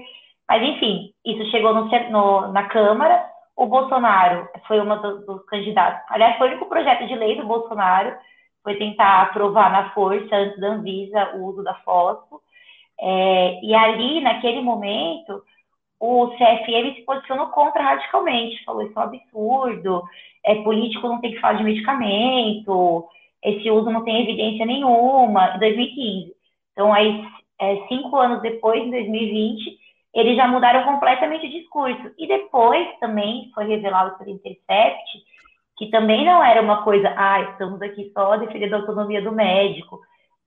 Mas 0.47 0.64
enfim, 0.64 1.14
isso 1.26 1.49
chegou 1.51 1.74
no, 1.74 1.89
no, 2.12 2.51
na 2.51 2.64
Câmara. 2.70 3.34
O 3.56 3.68
Bolsonaro 3.68 4.49
foi 4.68 4.82
um 4.82 5.01
dos, 5.01 5.26
dos, 5.26 5.45
candidatos. 5.45 6.03
Aliás, 6.10 6.38
foi 6.38 6.47
o 6.47 6.51
único 6.51 6.68
projeto 6.68 7.08
de 7.08 7.16
lei 7.16 7.36
do 7.38 7.47
Bolsonaro 7.47 8.16
foi 8.64 8.76
tentar 8.78 9.22
aprovar 9.22 9.72
na 9.72 9.91
força 9.91 10.36
antes 10.36 10.60
da 10.60 10.70
Anvisa 10.70 11.36
o 11.36 11.45
uso 11.45 11.64
da 11.64 11.76
fósforo. 11.76 12.41
É, 12.99 13.64
e 13.64 13.76
ali, 13.76 14.22
naquele 14.22 14.62
momento, 14.62 15.43
o 15.99 16.28
CFM 16.30 16.95
se 16.95 17.03
posicionou 17.06 17.47
contra 17.47 17.84
radicalmente, 17.84 18.64
falou 18.66 18.82
isso 18.82 18.97
é 18.97 18.99
um 18.99 19.03
absurdo, 19.03 20.03
é, 20.43 20.56
político 20.64 21.08
não 21.08 21.22
tem 21.22 21.34
que 21.34 21.39
falar 21.39 21.53
de 21.53 21.64
medicamento, 21.64 23.08
esse 23.43 23.70
uso 23.70 23.91
não 23.91 24.03
tem 24.03 24.24
evidência 24.24 24.66
nenhuma, 24.66 25.56
em 25.56 25.60
2015. 25.60 26.36
Então, 26.72 26.91
aí, 26.91 27.24
é, 27.60 27.88
cinco 27.88 28.18
anos 28.18 28.41
depois, 28.41 28.84
em 28.84 28.91
2020, 28.91 29.78
eles 30.16 30.36
já 30.36 30.47
mudaram 30.47 30.84
completamente 30.84 31.45
o 31.45 31.51
discurso. 31.51 32.11
E 32.18 32.28
depois 32.28 32.88
também 32.99 33.51
foi 33.53 33.66
revelado 33.66 34.18
pelo 34.18 34.32
Intercept 34.32 35.36
que 35.78 35.89
também 35.89 36.24
não 36.24 36.41
era 36.41 36.61
uma 36.61 36.84
coisa, 36.84 37.13
ah, 37.18 37.41
estamos 37.41 37.82
aqui 37.82 38.09
só 38.13 38.38
defendendo 38.38 38.76
a 38.76 38.78
autonomia 38.78 39.22
do 39.22 39.34
médico. 39.34 39.99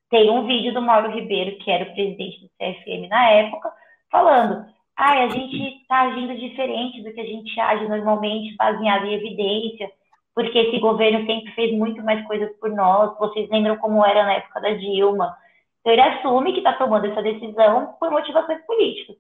Tem 0.09 0.31
um 0.31 0.47
vídeo 0.47 0.73
do 0.73 0.81
Mauro 0.81 1.11
Ribeiro, 1.11 1.59
que 1.59 1.71
era 1.71 1.85
o 1.85 1.93
presidente 1.93 2.41
do 2.41 2.49
CFM 2.57 3.11
na 3.11 3.29
época, 3.29 3.71
falando, 4.11 4.65
ah, 4.97 5.25
a 5.25 5.29
gente 5.29 5.83
está 5.83 6.01
agindo 6.01 6.35
diferente 6.35 7.03
do 7.03 7.13
que 7.13 7.21
a 7.21 7.27
gente 7.27 7.61
age 7.61 7.87
normalmente, 7.87 8.57
baseado 8.57 9.05
em 9.05 9.13
evidência 9.13 9.91
porque 10.39 10.57
esse 10.57 10.79
governo 10.79 11.27
sempre 11.27 11.51
fez 11.51 11.77
muito 11.77 12.01
mais 12.01 12.25
coisas 12.25 12.49
por 12.61 12.71
nós. 12.71 13.19
Vocês 13.19 13.51
lembram 13.51 13.77
como 13.79 14.07
era 14.07 14.23
na 14.23 14.35
época 14.35 14.61
da 14.61 14.71
Dilma? 14.71 15.37
Então, 15.81 15.93
ele 15.93 16.01
assume 16.01 16.53
que 16.53 16.59
está 16.59 16.75
tomando 16.75 17.07
essa 17.07 17.21
decisão 17.21 17.97
por 17.99 18.09
motivações 18.13 18.65
políticas. 18.65 19.17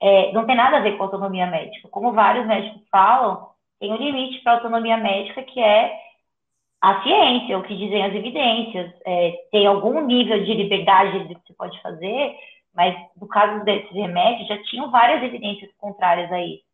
É, 0.00 0.32
não 0.32 0.46
tem 0.46 0.56
nada 0.56 0.76
a 0.76 0.80
ver 0.80 0.96
com 0.96 1.04
autonomia 1.04 1.46
médica. 1.46 1.88
Como 1.88 2.12
vários 2.12 2.46
médicos 2.46 2.82
falam, 2.90 3.48
tem 3.80 3.92
um 3.92 3.96
limite 3.96 4.42
para 4.42 4.52
a 4.52 4.54
autonomia 4.56 4.96
médica 4.96 5.42
que 5.42 5.60
é 5.60 5.92
a 6.82 7.02
ciência, 7.02 7.58
o 7.58 7.62
que 7.62 7.76
dizem 7.76 8.04
as 8.04 8.14
evidências. 8.14 8.92
É, 9.06 9.32
tem 9.50 9.66
algum 9.66 10.00
nível 10.06 10.42
de 10.44 10.54
liberdade 10.54 11.34
que 11.34 11.34
você 11.34 11.54
pode 11.54 11.80
fazer, 11.82 12.36
mas 12.74 12.94
no 13.20 13.26
caso 13.26 13.64
desses 13.64 13.90
remédios, 13.92 14.48
já 14.48 14.62
tinham 14.64 14.90
várias 14.90 15.22
evidências 15.22 15.70
contrárias 15.78 16.30
a 16.30 16.40
isso. 16.40 16.64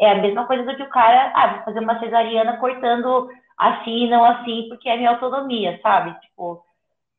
É 0.00 0.12
a 0.12 0.14
mesma 0.16 0.46
coisa 0.46 0.64
do 0.64 0.76
que 0.76 0.82
o 0.82 0.90
cara, 0.90 1.32
ah, 1.34 1.54
vou 1.54 1.64
fazer 1.64 1.80
uma 1.80 1.98
cesariana 1.98 2.56
cortando 2.58 3.28
assim 3.58 4.08
não 4.08 4.24
assim, 4.24 4.66
porque 4.68 4.88
é 4.88 4.96
minha 4.96 5.10
autonomia, 5.10 5.78
sabe? 5.82 6.14
Tipo, 6.20 6.62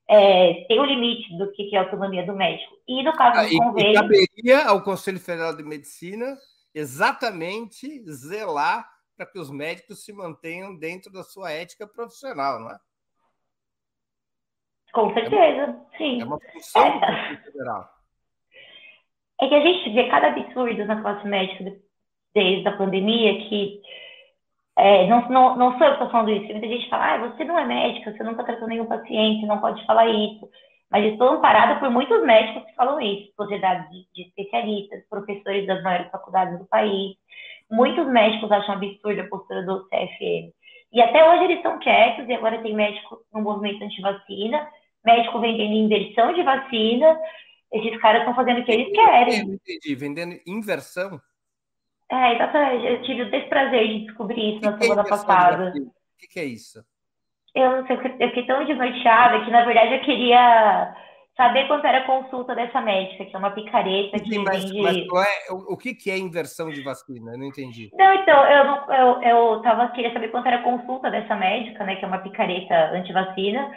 é, 0.09 0.65
tem 0.67 0.79
o 0.79 0.81
um 0.81 0.85
limite 0.85 1.37
do 1.37 1.51
que 1.51 1.75
é 1.75 1.77
a 1.77 1.83
autonomia 1.83 2.25
do 2.25 2.35
médico. 2.35 2.75
E 2.87 3.03
no 3.03 3.13
caso 3.13 3.47
do 3.47 3.61
ah, 3.61 3.65
convênio... 3.65 3.91
E 3.91 3.93
caberia 3.93 4.67
ao 4.67 4.81
Conselho 4.81 5.19
Federal 5.19 5.55
de 5.55 5.63
Medicina 5.63 6.35
exatamente 6.73 8.03
zelar 8.11 8.89
para 9.15 9.27
que 9.27 9.37
os 9.37 9.51
médicos 9.51 10.03
se 10.03 10.11
mantenham 10.11 10.75
dentro 10.75 11.11
da 11.11 11.23
sua 11.23 11.51
ética 11.51 11.85
profissional, 11.85 12.59
não 12.59 12.71
é? 12.71 12.79
Com 14.91 15.13
certeza, 15.13 15.77
é 15.93 15.97
sim. 15.97 16.21
É 16.21 16.25
uma 16.25 16.39
função 16.39 16.83
é. 16.83 16.91
do 16.91 16.99
Conselho 16.99 17.43
Federal. 17.43 17.89
É 19.41 19.47
que 19.47 19.55
a 19.55 19.61
gente 19.61 19.89
vê 19.91 20.09
cada 20.09 20.27
absurdo 20.29 20.85
na 20.85 21.01
classe 21.01 21.27
médica 21.27 21.79
desde 22.33 22.67
a 22.67 22.75
pandemia 22.75 23.47
que 23.47 23.81
é, 24.79 25.07
não, 25.07 25.27
não, 25.29 25.57
não 25.57 25.77
sou 25.77 25.87
eu 25.87 25.97
que 25.97 26.03
estou 26.03 26.09
falando 26.09 26.31
isso. 26.31 26.51
Muita 26.51 26.67
gente 26.67 26.89
fala, 26.89 27.13
ah, 27.13 27.29
você 27.29 27.43
não 27.43 27.59
é 27.59 27.65
médica, 27.65 28.11
você 28.11 28.23
nunca 28.23 28.43
tratou 28.43 28.67
nenhum 28.67 28.85
paciente, 28.85 29.45
não 29.45 29.59
pode 29.59 29.85
falar 29.85 30.07
isso. 30.07 30.49
Mas 30.89 31.05
estou 31.05 31.29
amparada 31.29 31.79
por 31.79 31.89
muitos 31.91 32.23
médicos 32.23 32.63
que 32.65 32.75
falam 32.75 32.99
isso, 32.99 33.31
sociedades 33.35 33.89
de, 33.91 34.07
de 34.13 34.29
especialistas, 34.29 35.07
professores 35.09 35.67
das 35.67 35.83
maiores 35.83 36.09
faculdades 36.09 36.57
do 36.57 36.65
país. 36.65 37.15
Muitos 37.69 38.07
médicos 38.07 38.51
acham 38.51 38.75
absurda 38.75 39.21
a 39.21 39.27
postura 39.27 39.63
do 39.63 39.87
CFM. 39.87 40.51
E 40.91 41.01
até 41.01 41.29
hoje 41.29 41.43
eles 41.43 41.57
estão 41.57 41.77
quietos, 41.79 42.27
e 42.27 42.33
agora 42.33 42.61
tem 42.61 42.73
médico 42.73 43.19
no 43.31 43.41
movimento 43.41 43.83
anti-vacina, 43.83 44.67
médico 45.05 45.39
vendendo 45.39 45.73
inversão 45.73 46.33
de 46.33 46.41
vacina. 46.41 47.19
Esses 47.71 48.01
caras 48.01 48.21
estão 48.21 48.33
fazendo 48.33 48.61
o 48.61 48.65
que 48.65 48.71
eles 48.71 48.91
querem. 48.91 49.41
Entendi, 49.41 49.93
vendendo 49.93 50.35
inversão? 50.47 51.21
É, 52.11 52.35
exatamente. 52.35 52.85
Eu 52.85 53.01
tive 53.03 53.21
o 53.23 53.31
desprazer 53.31 53.87
de 53.87 54.05
descobrir 54.05 54.51
isso 54.51 54.59
que 54.59 54.65
na 54.65 54.77
que 54.77 54.83
semana 54.83 55.01
é 55.01 55.09
passada. 55.09 55.73
O 55.75 56.17
que, 56.17 56.27
que, 56.27 56.39
é 56.39 56.45
isso? 56.45 56.83
Eu 57.55 57.71
não 57.71 57.87
sei, 57.87 57.97
eu 57.97 58.27
fiquei 58.29 58.45
tão 58.45 58.65
desnorteada 58.65 59.43
que, 59.45 59.51
na 59.51 59.63
verdade, 59.63 59.93
eu 59.95 60.01
queria 60.01 60.95
saber 61.37 61.67
quanto 61.67 61.87
era 61.87 61.99
a 61.99 62.05
consulta 62.05 62.53
dessa 62.53 62.81
médica, 62.81 63.23
que 63.23 63.33
é 63.33 63.39
uma 63.39 63.51
picareta 63.51 64.19
que 64.19 64.37
mas, 64.39 64.63
vende... 64.65 64.81
Mas 64.81 64.97
é, 64.97 65.53
o, 65.53 65.73
o 65.73 65.77
que, 65.77 65.93
que 65.93 66.11
é 66.11 66.17
inversão 66.17 66.69
de 66.69 66.81
vacina? 66.81 67.31
Eu 67.31 67.37
não 67.37 67.45
entendi. 67.45 67.89
Não, 67.93 68.13
então, 68.13 68.43
eu, 68.45 68.63
não, 68.65 68.93
eu, 68.93 69.21
eu 69.21 69.61
tava, 69.61 69.87
queria 69.89 70.11
saber 70.11 70.27
quanto 70.29 70.47
era 70.47 70.57
a 70.57 70.63
consulta 70.63 71.09
dessa 71.09 71.35
médica, 71.35 71.85
né, 71.85 71.95
que 71.95 72.03
é 72.03 72.07
uma 72.07 72.17
picareta 72.17 72.91
anti-vacina. 72.91 73.71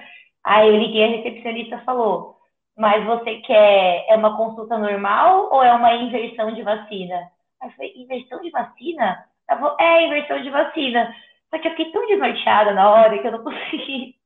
Aí 0.45 0.69
eu 0.69 0.77
liguei, 0.77 1.05
a 1.05 1.17
recepcionista 1.19 1.79
falou, 1.87 2.37
mas 2.77 3.05
você 3.05 3.37
quer, 3.37 4.07
é 4.09 4.17
uma 4.17 4.37
consulta 4.37 4.77
normal 4.77 5.49
ou 5.53 5.63
é 5.63 5.73
uma 5.73 5.95
inversão 5.95 6.53
de 6.53 6.63
vacina? 6.63 7.31
Aí 7.63 7.69
eu 7.69 7.73
falei, 7.73 7.93
inversão 7.97 8.41
de 8.41 8.51
vacina? 8.51 9.25
Ela 9.49 9.61
falou, 9.61 9.77
é, 9.81 10.07
inversão 10.07 10.43
de 10.43 10.51
vacina. 10.51 11.15
Só 11.51 11.59
que 11.59 11.69
eu 11.69 11.73
fiquei 11.73 11.93
tão 11.93 12.07
desnorteada 12.07 12.73
na 12.73 12.91
hora 12.91 13.19
que 13.19 13.27
eu 13.27 13.33
não 13.33 13.43
consegui 13.45 14.17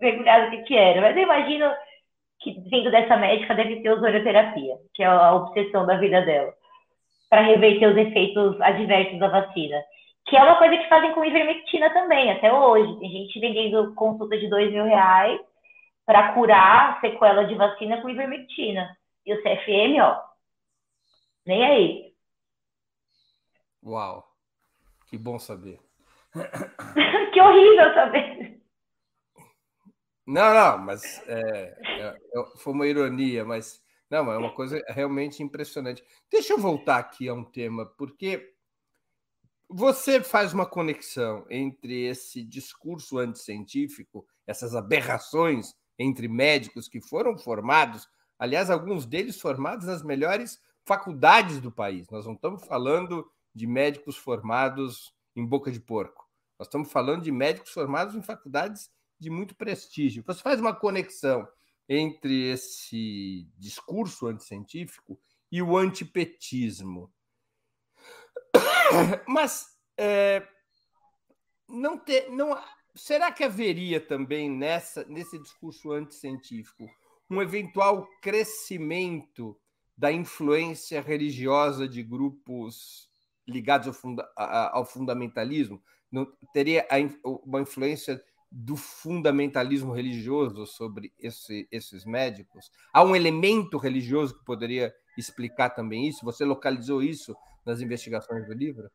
mergulhar 0.00 0.44
no 0.44 0.50
que, 0.50 0.62
que 0.64 0.76
era. 0.76 1.00
Mas 1.00 1.16
eu 1.16 1.22
imagino 1.22 1.72
que 2.40 2.52
vindo 2.68 2.90
dessa 2.90 3.16
médica 3.16 3.54
deve 3.54 3.82
ter 3.82 3.90
ozonioterapia, 3.90 4.76
que 4.94 5.02
é 5.02 5.06
a 5.06 5.34
obsessão 5.34 5.86
da 5.86 5.96
vida 5.96 6.20
dela, 6.22 6.52
para 7.30 7.42
reverter 7.42 7.86
os 7.86 7.96
efeitos 7.96 8.60
adversos 8.60 9.18
da 9.18 9.28
vacina. 9.28 9.82
Que 10.26 10.36
é 10.36 10.42
uma 10.42 10.56
coisa 10.56 10.76
que 10.76 10.88
fazem 10.88 11.12
com 11.12 11.24
ivermectina 11.24 11.88
também, 11.90 12.32
até 12.32 12.52
hoje. 12.52 12.98
Tem 12.98 13.10
gente 13.10 13.38
vendendo 13.38 13.94
consulta 13.94 14.36
de 14.36 14.48
dois 14.48 14.72
mil 14.72 14.84
reais 14.84 15.40
para 16.04 16.32
curar 16.34 17.00
sequela 17.00 17.44
de 17.44 17.54
vacina 17.54 18.00
com 18.00 18.10
ivermectina. 18.10 18.96
E 19.24 19.34
o 19.34 19.42
CFM, 19.42 20.00
ó, 20.00 20.20
nem 21.46 21.64
aí. 21.64 22.15
Uau, 23.86 24.36
que 25.06 25.16
bom 25.16 25.38
saber. 25.38 25.80
que 27.32 27.40
horrível 27.40 27.94
saber. 27.94 28.60
Não, 30.26 30.52
não, 30.52 30.78
mas 30.78 31.22
é, 31.28 31.78
é, 31.84 32.02
é, 32.08 32.46
foi 32.56 32.72
uma 32.72 32.86
ironia, 32.88 33.44
mas 33.44 33.80
não, 34.10 34.32
é 34.32 34.36
uma 34.36 34.52
coisa 34.52 34.82
realmente 34.88 35.40
impressionante. 35.40 36.02
Deixa 36.28 36.52
eu 36.52 36.58
voltar 36.58 36.98
aqui 36.98 37.28
a 37.28 37.34
um 37.34 37.44
tema, 37.44 37.86
porque 37.86 38.56
você 39.68 40.20
faz 40.20 40.52
uma 40.52 40.66
conexão 40.66 41.46
entre 41.48 42.06
esse 42.06 42.42
discurso 42.42 43.18
anticientífico, 43.18 44.26
essas 44.48 44.74
aberrações 44.74 45.76
entre 45.96 46.26
médicos 46.26 46.88
que 46.88 47.00
foram 47.00 47.38
formados, 47.38 48.08
aliás, 48.36 48.68
alguns 48.68 49.06
deles 49.06 49.40
formados 49.40 49.86
nas 49.86 50.02
melhores 50.02 50.60
faculdades 50.84 51.60
do 51.60 51.70
país. 51.70 52.08
Nós 52.10 52.26
não 52.26 52.34
estamos 52.34 52.66
falando 52.66 53.30
de 53.56 53.66
médicos 53.66 54.18
formados 54.18 55.14
em 55.34 55.44
boca 55.44 55.72
de 55.72 55.80
porco. 55.80 56.28
Nós 56.58 56.68
estamos 56.68 56.92
falando 56.92 57.22
de 57.22 57.32
médicos 57.32 57.70
formados 57.70 58.14
em 58.14 58.20
faculdades 58.20 58.90
de 59.18 59.30
muito 59.30 59.56
prestígio. 59.56 60.22
Você 60.26 60.42
faz 60.42 60.60
uma 60.60 60.74
conexão 60.74 61.48
entre 61.88 62.50
esse 62.50 63.48
discurso 63.56 64.26
anticientífico 64.26 65.18
e 65.50 65.62
o 65.62 65.74
antipetismo. 65.74 67.10
Mas 69.26 69.74
é, 69.96 70.46
não 71.66 71.96
ter, 71.96 72.30
não, 72.30 72.62
será 72.94 73.32
que 73.32 73.42
haveria 73.42 74.02
também 74.06 74.50
nessa, 74.50 75.02
nesse 75.04 75.38
discurso 75.38 75.92
anticientífico 75.92 76.86
um 77.30 77.40
eventual 77.40 78.06
crescimento 78.20 79.58
da 79.96 80.12
influência 80.12 81.00
religiosa 81.00 81.88
de 81.88 82.02
grupos 82.02 83.08
ligados 83.46 83.86
ao, 83.86 83.94
funda 83.94 84.28
ao 84.36 84.84
fundamentalismo, 84.84 85.80
não, 86.10 86.26
teria 86.52 86.86
uma 87.44 87.60
influência 87.60 88.22
do 88.50 88.76
fundamentalismo 88.76 89.92
religioso 89.92 90.66
sobre 90.66 91.12
esse, 91.18 91.68
esses 91.70 92.04
médicos? 92.04 92.70
Há 92.92 93.02
um 93.02 93.14
elemento 93.14 93.76
religioso 93.76 94.38
que 94.38 94.44
poderia 94.44 94.94
explicar 95.18 95.70
também 95.70 96.06
isso? 96.06 96.24
Você 96.24 96.44
localizou 96.44 97.02
isso 97.02 97.36
nas 97.64 97.80
investigações 97.80 98.46
do 98.46 98.54
livro? 98.54 98.88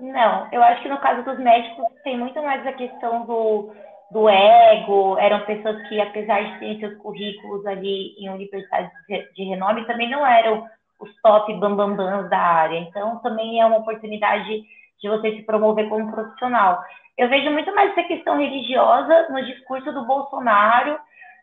Não, 0.00 0.48
eu 0.52 0.62
acho 0.62 0.82
que 0.82 0.88
no 0.88 1.00
caso 1.00 1.24
dos 1.24 1.38
médicos 1.38 1.86
tem 2.02 2.18
muito 2.18 2.40
mais 2.42 2.66
a 2.66 2.72
questão 2.72 3.24
do, 3.24 3.72
do 4.10 4.28
ego, 4.28 5.18
eram 5.18 5.44
pessoas 5.46 5.88
que, 5.88 6.00
apesar 6.00 6.42
de 6.42 6.58
terem 6.58 6.80
seus 6.80 6.96
currículos 6.98 7.64
ali 7.66 8.14
em 8.18 8.28
universidades 8.28 8.90
de 9.34 9.44
renome, 9.44 9.86
também 9.86 10.10
não 10.10 10.26
eram 10.26 10.68
os 11.00 11.10
top 11.22 11.52
bambambãs 11.54 12.28
da 12.30 12.38
área. 12.38 12.78
Então, 12.78 13.18
também 13.18 13.60
é 13.60 13.66
uma 13.66 13.78
oportunidade 13.78 14.62
de 15.00 15.08
você 15.08 15.32
se 15.36 15.42
promover 15.42 15.88
como 15.88 16.10
profissional. 16.10 16.80
Eu 17.16 17.28
vejo 17.28 17.50
muito 17.50 17.74
mais 17.74 17.92
essa 17.92 18.02
questão 18.04 18.38
religiosa 18.38 19.28
no 19.30 19.44
discurso 19.44 19.92
do 19.92 20.06
Bolsonaro 20.06 20.98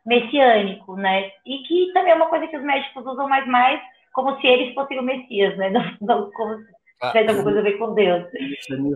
messiânico, 0.06 0.95
né? 0.95 1.32
E 1.45 1.60
que 1.60 1.91
também 1.93 2.12
é 2.12 2.16
uma 2.16 2.28
coisa 2.28 2.47
que 2.47 2.58
os 2.58 2.64
médicos 2.64 3.06
usam 3.06 3.28
mais 3.28 3.47
mais 3.47 3.82
como 4.14 4.39
se 4.39 4.47
eles 4.47 4.74
fossem 4.74 4.99
o 4.99 5.04
Messias, 5.04 5.58
né? 5.58 5.70
Não, 5.72 5.84
não 6.01 6.32
como 6.32 6.58
se 6.58 6.72
ah, 7.01 7.08
tivesse 7.08 7.30
alguma 7.30 7.43
coisa 7.43 7.60
a 7.60 7.64
ver 7.64 7.78
com 7.78 7.93
Deus. 7.93 8.26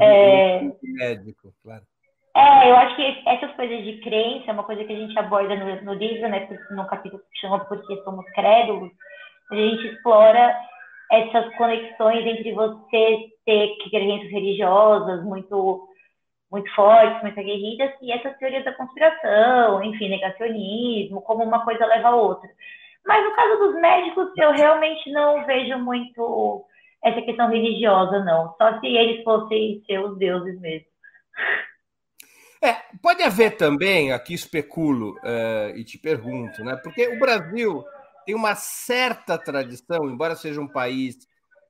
É, 0.02 0.62
médico, 0.84 1.54
claro. 1.64 1.84
É, 2.36 2.70
eu 2.70 2.76
acho 2.76 2.96
que 2.96 3.24
essas 3.26 3.52
coisas 3.56 3.84
de 3.84 4.00
crença 4.02 4.52
é 4.52 4.54
uma 4.54 4.64
coisa 4.64 4.84
que 4.84 4.94
a 4.94 4.96
gente 4.96 5.18
aborda 5.18 5.56
no, 5.56 5.82
no 5.82 5.94
livro, 5.94 6.30
né? 6.30 6.48
No 6.70 6.86
capítulo 6.86 7.22
que 7.34 7.40
chama 7.40 7.66
Porque 7.66 7.96
Somos 8.04 8.26
Crédulos. 8.32 8.92
A 9.52 9.56
gente 9.56 9.88
explora 9.88 10.56
essas 11.12 11.56
conexões 11.56 12.26
entre 12.26 12.52
você 12.54 13.30
ter 13.46 13.78
crenças 13.90 14.30
religiosas 14.32 15.24
muito 15.24 15.88
muito 16.50 16.74
fortes, 16.74 17.22
muito 17.22 17.38
aguerridas, 17.38 17.92
e 18.02 18.10
essas 18.10 18.38
teorias 18.38 18.64
da 18.64 18.72
conspiração, 18.72 19.84
enfim, 19.84 20.08
negacionismo, 20.08 21.22
como 21.22 21.44
uma 21.44 21.66
coisa 21.66 21.86
leva 21.86 22.08
a 22.08 22.16
outra. 22.16 22.50
Mas 23.06 23.24
no 23.24 23.36
caso 23.36 23.58
dos 23.60 23.82
médicos, 23.82 24.32
eu 24.38 24.52
realmente 24.52 25.12
não 25.12 25.46
vejo 25.46 25.78
muito 25.80 26.66
essa 27.04 27.22
questão 27.22 27.50
religiosa, 27.50 28.24
não. 28.24 28.56
Só 28.58 28.80
se 28.80 28.88
eles 28.88 29.24
fossem 29.24 29.84
seus 29.86 30.18
deuses 30.18 30.60
mesmo. 30.60 30.88
É, 32.62 32.74
pode 33.02 33.22
haver 33.22 33.56
também, 33.56 34.12
aqui 34.12 34.34
especulo 34.34 35.12
uh, 35.18 35.76
e 35.76 35.84
te 35.84 35.98
pergunto, 35.98 36.64
né? 36.64 36.76
Porque 36.82 37.08
o 37.08 37.20
Brasil 37.20 37.84
tem 38.28 38.36
uma 38.36 38.56
certa 38.56 39.38
tradição, 39.38 40.10
embora 40.10 40.36
seja 40.36 40.60
um 40.60 40.68
país 40.68 41.16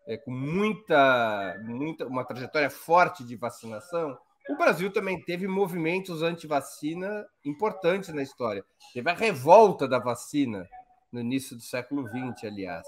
é, 0.08 0.18
com 0.18 0.32
muita, 0.32 1.56
muita, 1.64 2.08
uma 2.08 2.26
trajetória 2.26 2.70
forte 2.72 3.24
de 3.24 3.36
vacinação, 3.36 4.18
o 4.50 4.58
Brasil 4.58 4.92
também 4.92 5.22
teve 5.22 5.48
movimentos 5.48 6.24
anti-vacina 6.24 7.28
importantes 7.46 8.12
na 8.12 8.24
história. 8.24 8.66
Teve 8.92 9.08
a 9.08 9.14
revolta 9.14 9.88
da 9.88 10.00
vacina 10.00 10.68
no 11.12 11.20
início 11.20 11.56
do 11.56 11.62
século 11.62 12.08
XX, 12.08 12.46
aliás. 12.46 12.88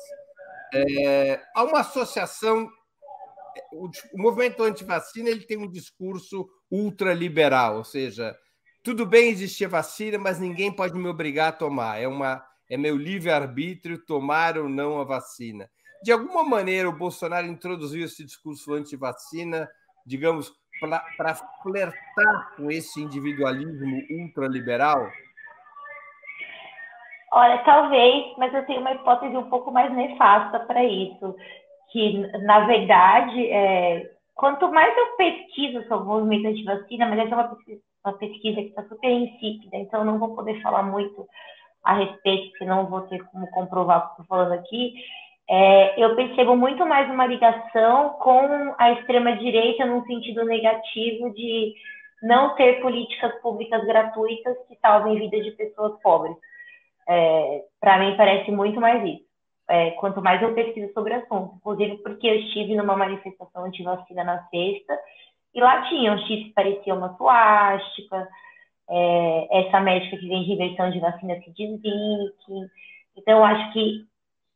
É, 0.74 1.40
há 1.54 1.64
uma 1.64 1.82
associação. 1.82 2.68
O, 3.72 3.88
o 4.14 4.22
movimento 4.22 4.64
anti-vacina 4.64 5.30
ele 5.30 5.46
tem 5.46 5.58
um 5.58 5.70
discurso 5.70 6.50
ultraliberal, 6.72 7.78
ou 7.78 7.84
seja, 7.84 8.36
tudo 8.84 9.06
bem 9.06 9.30
existir 9.30 9.68
vacina, 9.68 10.18
mas 10.18 10.40
ninguém 10.40 10.72
pode 10.72 10.98
me 10.98 11.08
obrigar 11.08 11.50
a 11.50 11.52
tomar. 11.52 12.02
É, 12.02 12.08
uma, 12.08 12.44
é 12.70 12.78
meu 12.78 12.96
livre-arbítrio 12.96 14.06
tomar 14.06 14.58
ou 14.58 14.70
não 14.70 15.00
a 15.00 15.04
vacina. 15.04 15.70
De 16.04 16.12
alguma 16.12 16.44
maneira, 16.44 16.88
o 16.88 16.98
Bolsonaro 16.98 17.48
introduziu 17.48 18.06
esse 18.06 18.24
discurso 18.24 18.74
anti-vacina, 18.74 19.68
digamos, 20.06 20.54
para 21.18 21.36
flertar 21.62 22.56
com 22.56 22.72
esse 22.72 23.02
individualismo 23.02 24.02
ultraliberal? 24.10 25.10
Olha, 27.32 27.58
talvez, 27.60 28.34
mas 28.38 28.54
eu 28.54 28.66
tenho 28.66 28.82
uma 28.82 28.94
hipótese 28.94 29.36
um 29.36 29.50
pouco 29.50 29.72
mais 29.72 29.94
nefasta 29.94 30.60
para 30.62 30.84
isso, 30.84 31.36
que 31.92 32.18
na 32.44 32.62
verdade, 32.62 33.48
é, 33.52 34.12
quanto 34.34 34.72
mais 34.72 34.98
eu 34.98 35.16
pesquiso 35.18 35.88
sobre 35.88 36.06
o 36.06 36.12
movimento 36.12 36.48
anti-vacina, 36.48 37.08
mas 37.08 37.20
essa 37.20 37.30
é 37.30 37.36
uma 37.36 37.56
pesquisa, 37.56 37.82
uma 38.06 38.14
pesquisa 38.14 38.62
que 38.62 38.70
está 38.70 38.84
super 38.84 39.12
insípida, 39.12 39.78
então 39.78 40.06
não 40.06 40.18
vou 40.18 40.36
poder 40.36 40.60
falar 40.62 40.84
muito 40.84 41.28
a 41.90 41.94
respeito, 41.94 42.58
senão 42.58 42.88
vou 42.88 43.02
ter 43.02 43.20
como 43.26 43.50
comprovar 43.52 43.98
o 43.98 44.02
que 44.02 44.22
estou 44.22 44.26
falando 44.26 44.54
aqui 44.54 44.94
é, 45.50 46.00
eu 46.00 46.16
percebo 46.16 46.56
muito 46.56 46.86
mais 46.86 47.10
uma 47.10 47.26
ligação 47.26 48.10
com 48.20 48.76
a 48.78 48.92
extrema-direita 48.92 49.84
num 49.84 50.06
sentido 50.06 50.46
negativo 50.46 51.34
de 51.34 51.74
não 52.22 52.54
ter 52.54 52.80
políticas 52.82 53.34
públicas 53.42 53.84
gratuitas 53.84 54.56
que 54.68 54.78
salvem 54.80 55.18
vidas 55.18 55.44
de 55.44 55.52
pessoas 55.52 56.00
pobres. 56.04 56.38
É, 57.08 57.64
Para 57.82 57.98
mim, 57.98 58.16
parece 58.16 58.52
muito 58.52 58.80
mais 58.80 59.04
isso. 59.04 59.28
É, 59.68 59.92
quanto 59.92 60.22
mais 60.22 60.40
eu 60.40 60.54
pesquiso 60.54 60.94
sobre 60.94 61.14
o 61.14 61.18
assunto, 61.18 61.56
inclusive 61.56 61.98
porque 61.98 62.28
eu 62.28 62.36
estive 62.36 62.76
numa 62.76 62.96
manifestação 62.96 63.66
anti-vacina 63.66 64.24
na 64.24 64.44
sexta, 64.50 65.00
e 65.56 65.60
lá 65.60 65.82
tinha 65.90 66.12
um 66.12 66.18
X 66.20 66.28
que 66.28 66.54
parecia 66.54 66.94
uma 66.94 67.16
suástica, 67.18 68.28
é, 68.90 69.62
essa 69.62 69.80
médica 69.80 70.18
que 70.18 70.28
vem 70.28 70.44
de 70.44 70.54
inversão 70.54 70.90
de 70.90 71.00
vacina 71.00 71.36
se 71.42 71.52
desvinque. 71.52 71.90
Então, 73.16 73.38
eu 73.38 73.44
acho 73.44 73.74
que 73.74 74.06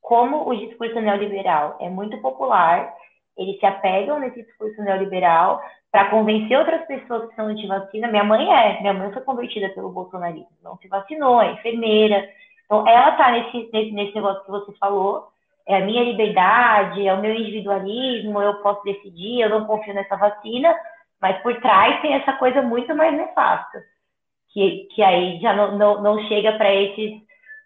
como 0.01 0.49
o 0.49 0.55
discurso 0.55 0.99
neoliberal 0.99 1.77
é 1.79 1.89
muito 1.89 2.17
popular, 2.19 2.93
eles 3.37 3.59
se 3.59 3.65
apegam 3.65 4.19
nesse 4.19 4.43
discurso 4.43 4.81
neoliberal 4.81 5.61
para 5.91 6.09
convencer 6.09 6.57
outras 6.57 6.85
pessoas 6.85 7.29
que 7.29 7.35
são 7.35 7.47
anti-vacina. 7.47 8.07
Minha 8.07 8.23
mãe 8.23 8.51
é, 8.51 8.81
minha 8.81 8.93
mãe 8.93 9.11
foi 9.11 9.21
convertida 9.21 9.69
pelo 9.69 9.91
bolsonarismo, 9.91 10.49
não 10.63 10.77
se 10.77 10.87
vacinou, 10.87 11.41
é 11.41 11.51
enfermeira. 11.51 12.27
Então, 12.65 12.87
ela 12.87 13.09
está 13.09 13.31
nesse, 13.31 13.69
nesse, 13.71 13.91
nesse 13.91 14.15
negócio 14.15 14.43
que 14.43 14.51
você 14.51 14.71
falou, 14.73 15.27
é 15.67 15.77
a 15.77 15.85
minha 15.85 16.03
liberdade, 16.03 17.07
é 17.07 17.13
o 17.13 17.21
meu 17.21 17.33
individualismo, 17.33 18.41
eu 18.41 18.55
posso 18.55 18.83
decidir, 18.83 19.41
eu 19.41 19.49
não 19.49 19.65
confio 19.65 19.93
nessa 19.93 20.15
vacina, 20.17 20.75
mas 21.21 21.41
por 21.41 21.59
trás 21.61 22.01
tem 22.01 22.13
essa 22.15 22.33
coisa 22.33 22.61
muito 22.61 22.93
mais 22.95 23.15
nefasta, 23.15 23.81
que, 24.53 24.87
que 24.93 25.01
aí 25.01 25.39
já 25.39 25.53
não, 25.53 25.77
não, 25.77 26.01
não 26.01 26.27
chega 26.27 26.53
para 26.53 26.73
esses 26.73 27.21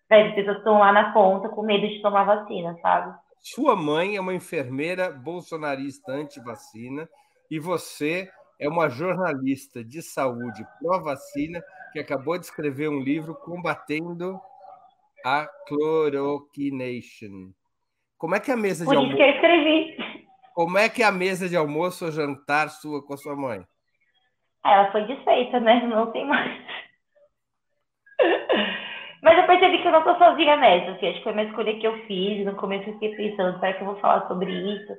as 0.10 0.34
pessoas 0.34 0.58
estão 0.58 0.80
lá 0.80 0.92
na 0.94 1.12
ponta 1.12 1.50
com 1.50 1.62
medo 1.62 1.86
de 1.88 2.02
tomar 2.02 2.24
vacina, 2.24 2.78
sabe? 2.82 3.14
Sua 3.40 3.76
mãe 3.76 4.16
é 4.16 4.22
uma 4.22 4.34
enfermeira 4.34 5.12
bolsonarista 5.12 6.14
anti-vacina 6.14 7.10
e 7.52 7.60
você 7.60 8.30
é 8.60 8.70
uma 8.70 8.90
jornalista 8.90 9.84
de 9.84 10.02
saúde 10.02 10.66
pró-vacina 10.80 11.62
que 11.92 12.00
acabou 12.00 12.38
de 12.38 12.46
escrever 12.46 12.90
um 12.90 13.00
livro 13.00 13.36
combatendo 13.36 14.40
a 15.26 15.48
chloroquination. 15.68 17.52
Como 18.18 18.36
é 18.36 18.40
que 18.40 18.50
é 18.50 18.54
a 18.54 18.58
mesa 18.58 18.86
Por 18.86 18.92
de 18.92 18.98
almoço? 18.98 19.16
Por 19.16 19.24
isso 19.24 19.40
que 19.42 19.48
eu 19.48 19.52
escrevi. 19.52 19.98
Como 20.54 20.78
é 20.78 20.90
que 20.90 21.04
é 21.04 21.06
a 21.06 21.12
mesa 21.12 21.48
de 21.48 21.56
almoço 21.56 22.06
ou 22.06 22.12
jantar 22.12 22.70
sua 22.70 23.06
com 23.06 23.14
a 23.14 23.18
sua 23.18 23.36
mãe? 23.36 23.64
Ela 24.66 24.92
foi 24.92 25.06
desfeita, 25.06 25.60
né? 25.60 25.86
Não 25.86 26.12
tem 26.12 26.26
mais. 26.26 26.66
Mas 29.28 29.40
eu 29.40 29.44
percebi 29.46 29.80
que 29.80 29.88
eu 29.90 29.92
não 29.92 30.04
tô 30.04 30.16
sozinha 30.16 30.56
nessa, 30.56 30.92
assim, 30.92 31.10
acho 31.10 31.18
que 31.18 31.24
foi 31.24 31.34
uma 31.34 31.44
escolha 31.44 31.78
que 31.78 31.86
eu 31.86 31.98
fiz, 32.06 32.46
no 32.46 32.56
começo 32.56 32.88
eu 32.88 32.94
fiquei 32.94 33.14
pensando, 33.14 33.60
será 33.60 33.74
que 33.74 33.82
eu 33.82 33.88
vou 33.88 33.98
falar 33.98 34.26
sobre 34.26 34.50
isso? 34.50 34.94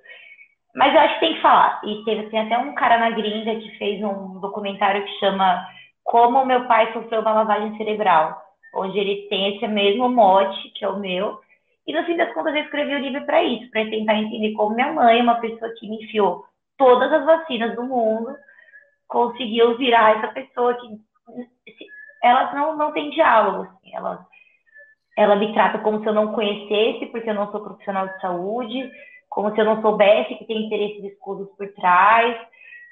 Mas 0.74 0.93
eu 0.93 1.01
acho 1.01 1.14
que 1.14 1.20
tem 1.20 1.35
que 1.35 1.41
falar. 1.41 1.81
E 1.83 2.05
tem 2.05 2.39
até 2.39 2.59
um 2.59 2.74
cara 2.74 2.99
na 2.99 3.09
gringa 3.09 3.57
que 3.57 3.70
fez 3.79 4.05
um 4.05 4.39
documentário 4.39 5.03
que 5.03 5.18
chama 5.18 5.66
Como 6.05 6.45
meu 6.45 6.66
pai 6.66 6.93
sofreu 6.93 7.22
uma 7.22 7.33
lavagem 7.33 7.74
cerebral, 7.79 8.39
onde 8.74 8.99
ele 8.99 9.26
tem 9.31 9.57
esse 9.57 9.66
mesmo 9.66 10.11
mote, 10.11 10.72
que 10.74 10.85
é 10.85 10.89
o 10.91 11.01
meu, 11.01 11.41
e 11.87 11.93
no 11.95 12.05
fim 12.05 12.14
das 12.14 12.31
contas 12.35 12.55
eu 12.55 12.64
escrevi 12.64 12.97
o 12.97 12.99
livro 12.99 13.24
para 13.24 13.43
isso, 13.43 13.70
para 13.70 13.89
tentar 13.89 14.14
entender 14.14 14.53
como 14.53 14.74
minha 14.74 14.93
mãe, 14.93 15.22
uma 15.22 15.37
pessoa 15.37 15.72
que 15.79 15.89
me 15.89 16.05
enfiou 16.05 16.45
todas 16.76 17.11
as 17.11 17.24
vacinas 17.24 17.74
do 17.74 17.83
mundo, 17.83 18.37
conseguiu 19.09 19.79
virar 19.79 20.18
essa 20.18 20.29
pessoa 20.29 20.74
que 20.74 20.87
elas 22.23 22.53
não, 22.55 22.77
não 22.77 22.93
têm 22.93 23.11
diálogo. 23.11 23.62
Assim, 23.62 23.95
elas, 23.95 24.21
ela 25.16 25.37
me 25.37 25.53
trata 25.53 25.79
como 25.79 26.01
se 26.01 26.07
eu 26.07 26.14
não 26.14 26.33
conhecesse, 26.33 27.07
porque 27.07 27.31
eu 27.31 27.35
não 27.35 27.51
sou 27.51 27.62
profissional 27.62 28.09
de 28.09 28.21
saúde, 28.21 28.91
como 29.29 29.53
se 29.55 29.61
eu 29.61 29.64
não 29.64 29.81
soubesse 29.83 30.35
que 30.37 30.47
tem 30.47 30.66
interesses 30.66 31.05
escusos 31.05 31.49
por 31.57 31.69
trás. 31.75 32.37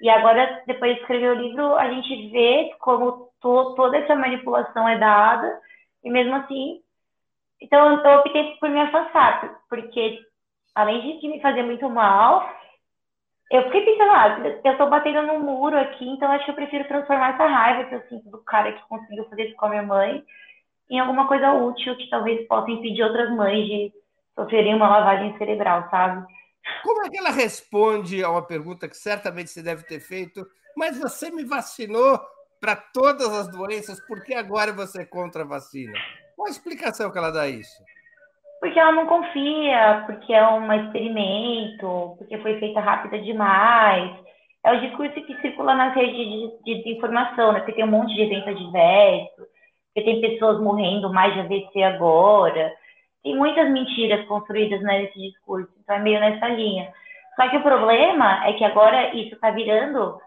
E 0.01 0.11
agora, 0.11 0.63
depois 0.67 0.95
de 0.95 1.01
escrever 1.01 1.31
o 1.31 1.41
livro, 1.41 1.75
a 1.77 1.91
gente 1.91 2.29
vê 2.29 2.75
como 2.81 3.31
to, 3.41 3.75
toda 3.75 3.97
essa 3.97 4.15
manipulação 4.15 4.89
é 4.89 4.99
dada, 4.99 5.59
e 6.05 6.11
mesmo 6.11 6.35
assim. 6.37 6.81
Então, 7.61 8.03
eu 8.05 8.19
optei 8.19 8.57
por 8.61 8.69
me 8.69 8.81
afastar, 8.81 9.59
porque 9.71 10.19
além 10.75 11.19
de 11.19 11.29
me 11.29 11.41
fazer 11.41 11.63
muito 11.63 11.89
mal, 11.89 12.47
eu 13.51 13.63
fiquei 13.65 13.85
pensando, 13.85 14.11
ah, 14.11 14.39
eu 14.65 14.77
tô 14.77 14.87
batendo 14.89 15.23
no 15.23 15.41
muro 15.41 15.79
aqui, 15.79 16.09
então 16.09 16.31
acho 16.33 16.45
que 16.45 16.51
eu 16.51 16.57
prefiro 16.57 16.89
transformar 16.89 17.35
essa 17.35 17.47
raiva 17.47 17.89
que 17.89 17.95
eu 17.95 18.03
sinto 18.09 18.31
do 18.31 18.39
cara 18.39 18.73
que 18.73 18.89
conseguiu 18.89 19.25
fazer 19.29 19.47
isso 19.47 19.57
com 19.57 19.67
a 19.67 19.71
minha 19.71 19.83
mãe 19.83 20.25
em 20.91 21.01
alguma 21.01 21.27
coisa 21.27 21.53
útil 21.53 21.97
que 21.97 22.09
talvez 22.11 22.47
possa 22.47 22.71
impedir 22.71 23.03
outras 23.03 23.31
mães 23.31 23.67
de 23.67 23.93
sofrerem 24.35 24.75
uma 24.75 24.89
lavagem 24.89 25.37
cerebral, 25.39 25.89
sabe? 25.91 26.27
Como 26.83 27.07
é 27.07 27.11
que 27.11 27.19
ela 27.19 27.31
responde 27.31 28.23
a 28.23 28.31
uma 28.31 28.43
pergunta 28.43 28.89
que 28.89 28.97
certamente 28.97 29.51
você 29.51 29.63
deve 29.63 29.85
ter 29.85 30.01
feito, 30.01 30.47
mas 30.77 30.99
você 30.99 31.31
me 31.31 31.45
vacinou 31.45 32.21
para 32.61 32.75
todas 32.77 33.29
as 33.29 33.49
doenças, 33.49 34.01
por 34.07 34.23
que 34.25 34.35
agora 34.35 34.73
você 34.73 35.03
é 35.03 35.05
contra 35.05 35.43
a 35.43 35.47
vacina? 35.47 35.93
Qual 36.35 36.49
a 36.49 36.51
explicação 36.51 37.11
que 37.11 37.19
ela 37.19 37.31
dá 37.31 37.43
a 37.43 37.49
isso? 37.49 37.83
Porque 38.67 38.81
ela 38.81 38.91
não 38.91 39.07
confia, 39.07 40.03
porque 40.07 40.35
é 40.35 40.45
um 40.49 40.73
experimento, 40.73 42.17
porque 42.19 42.37
foi 42.39 42.59
feita 42.59 42.81
rápida 42.81 43.17
demais. 43.17 44.11
É 44.65 44.73
o 44.73 44.81
discurso 44.81 45.15
que 45.15 45.41
circula 45.41 45.73
nas 45.73 45.95
redes 45.95 46.17
de, 46.17 46.65
de, 46.65 46.83
de 46.83 46.97
informação, 46.97 47.53
né? 47.53 47.61
Porque 47.61 47.75
tem 47.75 47.85
um 47.85 47.93
monte 47.93 48.13
de 48.13 48.23
evento 48.23 48.51
adverso, 48.51 49.47
porque 49.87 50.03
tem 50.03 50.21
pessoas 50.21 50.61
morrendo 50.61 51.13
mais 51.13 51.33
de 51.33 51.41
AVC 51.43 51.81
agora. 51.85 52.75
Tem 53.23 53.37
muitas 53.37 53.71
mentiras 53.71 54.27
construídas 54.27 54.83
nesse 54.83 55.17
discurso, 55.17 55.71
então 55.81 55.95
é 55.95 56.01
meio 56.01 56.19
nessa 56.19 56.49
linha. 56.49 56.93
Só 57.37 57.49
que 57.49 57.59
o 57.59 57.63
problema 57.63 58.49
é 58.49 58.53
que 58.55 58.65
agora 58.65 59.15
isso 59.15 59.37
está 59.37 59.53
virando 59.53 60.21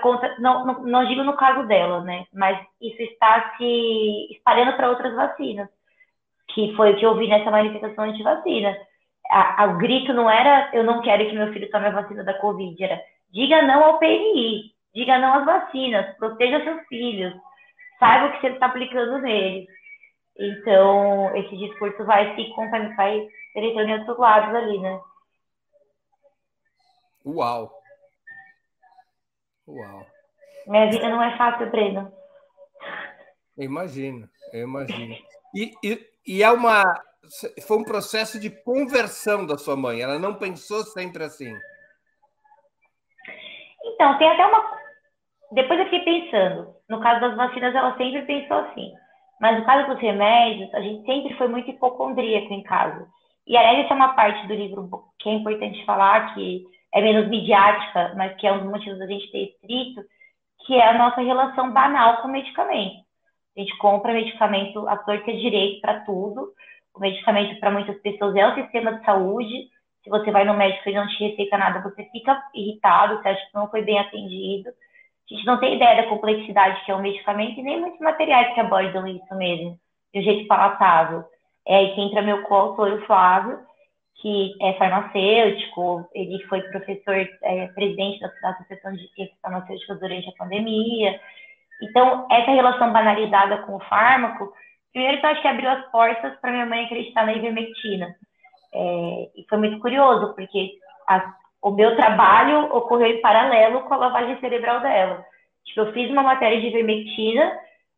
conta, 0.00 0.36
não, 0.38 0.64
não, 0.64 0.82
não, 0.84 1.04
digo 1.06 1.24
no 1.24 1.36
caso 1.36 1.66
dela, 1.66 2.00
né? 2.04 2.26
Mas 2.32 2.64
isso 2.80 3.02
está 3.02 3.56
se 3.56 4.28
espalhando 4.30 4.76
para 4.76 4.88
outras 4.88 5.12
vacinas, 5.16 5.68
que 6.54 6.74
foi 6.76 6.92
o 6.92 6.96
que 6.96 7.04
eu 7.04 7.16
vi 7.16 7.28
nessa 7.28 7.50
manifestação 7.50 8.04
anti-vacina. 8.04 8.76
o 9.68 9.78
grito 9.78 10.12
não 10.12 10.30
era 10.30 10.70
eu 10.72 10.84
não 10.84 11.02
quero 11.02 11.28
que 11.28 11.36
meu 11.36 11.52
filho 11.52 11.70
tome 11.70 11.86
a 11.86 11.90
vacina 11.90 12.24
da 12.24 12.34
Covid, 12.34 12.82
era 12.82 13.00
diga 13.30 13.62
não 13.62 13.82
ao 13.84 13.98
PNI, 13.98 14.72
diga 14.94 15.18
não 15.18 15.34
às 15.34 15.44
vacinas, 15.44 16.16
proteja 16.16 16.62
seus 16.62 16.86
filhos, 16.86 17.34
saiba 17.98 18.26
o 18.26 18.32
que 18.32 18.40
você 18.40 18.48
está 18.48 18.66
aplicando 18.66 19.18
neles. 19.18 19.68
Então, 20.38 21.34
esse 21.36 21.56
discurso 21.56 22.04
vai 22.04 22.34
se 22.34 22.48
contaminar, 22.54 22.96
vai 22.96 23.26
penetrando 23.54 23.90
em 23.90 23.98
outros 23.98 24.18
lados 24.18 24.54
ali, 24.54 24.78
né? 24.78 25.00
Uau! 27.24 27.72
Uau! 29.68 30.06
Minha 30.66 30.90
vida 30.90 31.08
não 31.08 31.22
é 31.22 31.36
fácil, 31.36 31.70
Breno. 31.70 32.12
Eu 33.56 33.64
imagino, 33.64 34.28
eu 34.52 34.62
imagino. 34.62 35.14
E, 35.54 35.72
e, 35.84 36.11
e 36.26 36.42
é 36.42 36.50
uma. 36.50 36.82
Foi 37.66 37.78
um 37.78 37.84
processo 37.84 38.38
de 38.38 38.50
conversão 38.62 39.46
da 39.46 39.56
sua 39.56 39.76
mãe. 39.76 40.00
Ela 40.00 40.18
não 40.18 40.34
pensou 40.34 40.82
sempre 40.84 41.24
assim. 41.24 41.54
Então, 43.84 44.18
tem 44.18 44.28
até 44.28 44.46
uma. 44.46 44.78
Depois 45.52 45.78
eu 45.80 45.86
fiquei 45.86 46.00
pensando. 46.00 46.74
No 46.88 47.00
caso 47.00 47.20
das 47.20 47.36
vacinas, 47.36 47.74
ela 47.74 47.96
sempre 47.96 48.22
pensou 48.22 48.58
assim. 48.58 48.92
Mas 49.40 49.58
no 49.58 49.64
caso 49.64 49.88
dos 49.88 50.00
remédios, 50.00 50.72
a 50.74 50.80
gente 50.80 51.04
sempre 51.04 51.36
foi 51.36 51.48
muito 51.48 51.70
hipocondríaco 51.70 52.52
em 52.52 52.62
casa. 52.62 53.06
E 53.46 53.56
aliás, 53.56 53.84
essa 53.84 53.94
é 53.94 53.96
uma 53.96 54.14
parte 54.14 54.46
do 54.46 54.54
livro 54.54 54.88
que 55.18 55.28
é 55.28 55.32
importante 55.32 55.84
falar, 55.84 56.34
que 56.34 56.64
é 56.94 57.00
menos 57.00 57.28
midiática, 57.28 58.14
mas 58.16 58.36
que 58.36 58.46
é 58.46 58.52
um 58.52 58.60
dos 58.60 58.70
motivos 58.70 58.98
da 58.98 59.06
gente 59.06 59.30
ter 59.32 59.48
escrito, 59.48 60.02
que 60.64 60.74
é 60.74 60.88
a 60.88 60.98
nossa 60.98 61.20
relação 61.20 61.72
banal 61.72 62.22
com 62.22 62.28
medicamento. 62.28 63.01
A 63.56 63.60
gente 63.60 63.76
compra 63.78 64.12
medicamento 64.12 64.88
à 64.88 64.96
torta 64.96 65.32
direito 65.32 65.80
para 65.80 66.00
tudo. 66.00 66.52
O 66.94 67.00
medicamento 67.00 67.58
para 67.60 67.70
muitas 67.70 68.00
pessoas 68.00 68.34
é 68.36 68.46
o 68.46 68.54
sistema 68.54 68.94
de 68.94 69.04
saúde. 69.04 69.68
Se 70.02 70.10
você 70.10 70.30
vai 70.30 70.44
no 70.44 70.54
médico 70.54 70.88
e 70.88 70.94
não 70.94 71.06
te 71.06 71.28
receita 71.28 71.56
nada, 71.56 71.80
você 71.80 72.04
fica 72.10 72.42
irritado, 72.54 73.16
você 73.16 73.28
acha 73.28 73.46
que 73.46 73.54
não 73.54 73.70
foi 73.70 73.82
bem 73.82 73.98
atendido. 73.98 74.70
A 74.70 75.34
gente 75.34 75.46
não 75.46 75.58
tem 75.58 75.76
ideia 75.76 76.02
da 76.02 76.08
complexidade 76.08 76.84
que 76.84 76.90
é 76.90 76.94
o 76.94 77.00
medicamento 77.00 77.58
e 77.58 77.62
nem 77.62 77.80
muitos 77.80 78.00
materiais 78.00 78.52
que 78.54 78.60
abordam 78.60 79.06
isso 79.06 79.34
mesmo, 79.36 79.78
de 80.12 80.20
um 80.20 80.22
jeito 80.22 80.48
palatável. 80.48 81.24
É 81.66 81.76
aí 81.76 81.94
que 81.94 82.00
entra 82.00 82.22
meu 82.22 82.42
coautor, 82.42 82.92
o 82.92 83.06
Flávio, 83.06 83.60
que 84.16 84.54
é 84.60 84.74
farmacêutico, 84.74 86.08
ele 86.14 86.42
foi 86.44 86.60
professor, 86.62 87.28
é, 87.42 87.66
presidente 87.68 88.20
da, 88.20 88.50
Associação 88.50 88.92
de 88.92 89.08
Ciências 89.14 89.38
Farmacêuticas 89.40 90.00
durante 90.00 90.28
a 90.28 90.32
pandemia. 90.32 91.20
Então, 91.82 92.26
essa 92.30 92.50
relação 92.50 92.92
banalizada 92.92 93.58
com 93.58 93.76
o 93.76 93.80
fármaco, 93.80 94.52
primeiro 94.92 95.18
que 95.20 95.26
eu 95.26 95.30
acho 95.30 95.42
que 95.42 95.48
abriu 95.48 95.70
as 95.70 95.90
portas 95.90 96.38
para 96.40 96.52
minha 96.52 96.66
mãe 96.66 96.84
acreditar 96.84 97.24
na 97.24 97.34
ivermectina. 97.34 98.14
É, 98.74 99.30
e 99.36 99.46
foi 99.48 99.58
muito 99.58 99.78
curioso, 99.80 100.34
porque 100.34 100.72
a, 101.08 101.34
o 101.62 101.70
meu 101.70 101.96
trabalho 101.96 102.74
ocorreu 102.74 103.08
em 103.08 103.20
paralelo 103.20 103.82
com 103.82 103.94
a 103.94 103.98
lavagem 103.98 104.38
cerebral 104.40 104.80
dela. 104.80 105.24
Tipo, 105.64 105.80
eu 105.80 105.92
fiz 105.92 106.10
uma 106.10 106.22
matéria 106.22 106.60
de 106.60 106.68
ivermectina, 106.68 107.52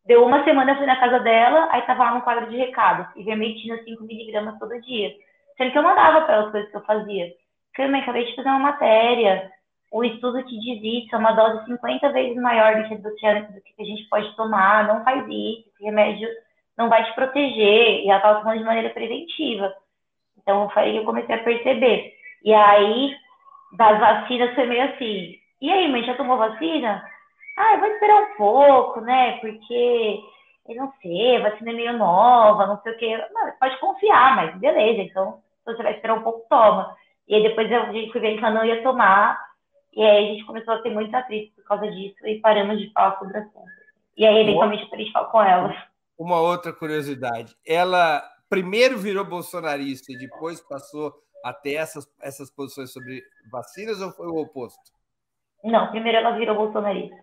deu 0.07 0.25
uma 0.25 0.45
semana 0.45 0.73
eu 0.73 0.77
fui 0.77 0.87
na 0.87 1.01
casa 1.01 1.21
dela, 1.21 1.69
aí 1.71 1.83
tava 1.83 2.05
lá 2.05 2.15
no 2.15 2.23
quadro 2.23 2.51
de 2.51 2.57
recados, 2.57 3.07
ivermectina 3.17 3.83
5 3.83 4.05
miligramas 4.05 4.59
todo 4.59 4.81
dia. 4.83 5.13
Sendo 5.57 5.73
que 5.73 5.79
eu 5.79 5.83
mandava 5.83 6.23
para 6.23 6.35
ela 6.35 6.45
as 6.47 6.51
coisas 6.53 6.71
que 6.71 6.77
eu 6.77 6.85
fazia. 6.85 7.33
Porque 7.69 7.83
eu 7.83 7.97
acabei 7.97 8.25
de 8.25 8.37
fazer 8.37 8.49
uma 8.49 8.59
matéria, 8.59 9.51
o 9.95 10.03
estudo 10.03 10.43
que 10.43 10.59
diz 10.59 11.05
isso, 11.05 11.15
é 11.15 11.19
uma 11.19 11.31
dose 11.33 11.65
50 11.67 12.09
vezes 12.11 12.37
maior 12.43 12.83
do 12.83 12.89
que, 12.89 12.97
do 12.97 13.15
que, 13.15 13.33
do 13.33 13.61
que 13.61 13.83
a 13.83 13.85
gente 13.85 14.09
pode 14.09 14.35
tomar, 14.35 14.89
não 14.89 15.05
faz 15.05 15.25
isso, 15.29 15.69
esse 15.69 15.85
remédio 15.85 16.29
não 16.77 16.89
vai 16.89 17.05
te 17.05 17.15
proteger, 17.15 18.01
e 18.01 18.09
ela 18.09 18.17
estava 18.17 18.41
tomando 18.41 18.59
de 18.59 18.65
maneira 18.65 18.91
preventiva. 18.91 19.73
Então, 20.37 20.69
foi 20.71 20.83
aí 20.83 20.93
que 20.93 20.99
eu 20.99 21.05
comecei 21.05 21.37
a 21.37 21.45
perceber. 21.45 22.13
E 22.43 22.53
aí, 22.53 23.17
das 23.77 24.01
vacinas 24.01 24.53
foi 24.57 24.67
meio 24.67 24.83
assim, 24.83 25.39
e 25.63 25.71
aí, 25.71 25.89
mãe, 25.89 26.03
já 26.03 26.15
tomou 26.17 26.39
vacina? 26.39 27.09
Ah, 27.57 27.75
eu 27.75 27.79
vou 27.79 27.89
esperar 27.89 28.21
um 28.21 28.37
pouco, 28.37 29.01
né, 29.01 29.39
porque 29.39 30.21
eu 30.69 30.75
não 30.75 30.93
sei, 31.01 31.39
vacina 31.39 31.71
é 31.71 31.75
meio 31.75 31.97
nova, 31.97 32.67
não 32.67 32.83
sei 32.83 32.93
o 32.95 32.99
quê. 32.99 33.17
Não, 33.33 33.53
pode 33.61 33.79
confiar, 33.79 34.35
mas 34.35 34.57
beleza, 34.59 35.03
então 35.03 35.39
se 35.65 35.73
você 35.73 35.83
vai 35.85 35.93
esperar 35.93 36.15
um 36.15 36.23
pouco, 36.25 36.49
toma. 36.51 36.97
E 37.29 37.37
aí 37.37 37.43
depois 37.45 37.69
gente 37.69 38.11
foi 38.11 38.21
vendo 38.21 38.39
que 38.39 38.45
ela 38.45 38.55
não 38.55 38.65
ia 38.65 38.83
tomar, 38.83 39.54
e 39.97 40.03
aí 40.03 40.25
a 40.25 40.33
gente 40.33 40.45
começou 40.45 40.75
a 40.75 40.83
ter 40.83 40.91
muita 40.91 41.19
atrito 41.19 41.55
por 41.55 41.65
causa 41.65 41.91
disso 41.91 42.27
e 42.27 42.41
paramos 42.41 42.79
de 42.79 42.93
falar 42.93 43.19
sobre 43.19 43.39
assunto. 43.39 43.65
E 44.17 44.27
aí, 44.27 44.43
eventualmente, 44.43 44.89
a 44.93 44.97
gente 44.97 45.13
fala 45.13 45.29
com 45.29 45.43
ela. 45.43 45.87
Uma 46.19 46.41
outra 46.41 46.73
curiosidade. 46.73 47.57
Ela 47.67 48.23
primeiro 48.49 48.99
virou 48.99 49.25
bolsonarista 49.25 50.13
e 50.13 50.19
depois 50.19 50.61
passou 50.61 51.13
até 51.45 51.75
essas, 51.75 52.09
essas 52.21 52.51
posições 52.51 52.93
sobre 52.93 53.23
vacinas 53.51 54.01
ou 54.01 54.11
foi 54.13 54.27
o 54.27 54.37
oposto? 54.37 54.93
Não, 55.63 55.91
primeiro 55.91 56.19
ela 56.19 56.37
virou 56.39 56.57
bolsonarista. 56.57 57.17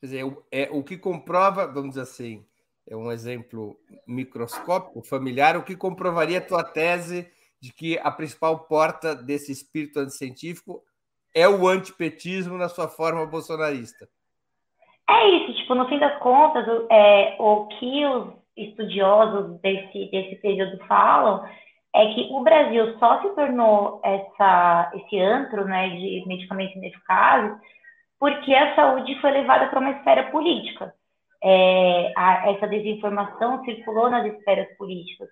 Quer 0.00 0.06
dizer, 0.06 0.36
é, 0.50 0.68
o 0.70 0.82
que 0.82 0.98
comprova, 0.98 1.66
vamos 1.66 1.90
dizer 1.90 2.02
assim, 2.02 2.46
é 2.86 2.96
um 2.96 3.10
exemplo 3.10 3.78
microscópico, 4.06 5.02
familiar, 5.02 5.56
o 5.56 5.62
que 5.62 5.76
comprovaria 5.76 6.38
a 6.38 6.44
tua 6.46 6.62
tese 6.62 7.30
de 7.64 7.72
que 7.72 7.98
a 7.98 8.10
principal 8.10 8.66
porta 8.66 9.14
desse 9.14 9.50
espírito 9.50 9.98
anticientífico 9.98 10.82
é 11.34 11.48
o 11.48 11.66
antipetismo 11.66 12.58
na 12.58 12.68
sua 12.68 12.88
forma 12.88 13.24
bolsonarista. 13.24 14.06
É 15.08 15.28
isso, 15.30 15.54
tipo, 15.54 15.74
no 15.74 15.88
fim 15.88 15.98
das 15.98 16.18
contas, 16.18 16.66
é, 16.90 17.36
o 17.38 17.66
que 17.68 18.04
os 18.04 18.34
estudiosos 18.54 19.58
desse, 19.62 20.10
desse 20.10 20.36
período 20.36 20.78
falam 20.86 21.42
é 21.94 22.14
que 22.14 22.28
o 22.32 22.42
Brasil 22.42 22.98
só 22.98 23.22
se 23.22 23.30
tornou 23.30 24.00
essa, 24.04 24.92
esse 24.94 25.18
antro 25.18 25.64
né, 25.64 25.88
de 25.88 26.22
medicamentos 26.26 26.76
ineficazes 26.76 27.58
porque 28.20 28.54
a 28.54 28.74
saúde 28.74 29.18
foi 29.20 29.30
levada 29.30 29.68
para 29.68 29.80
uma 29.80 29.90
esfera 29.90 30.24
política. 30.30 30.94
É, 31.42 32.12
a, 32.16 32.52
essa 32.52 32.66
desinformação 32.66 33.64
circulou 33.64 34.10
nas 34.10 34.26
esferas 34.26 34.68
políticas. 34.76 35.28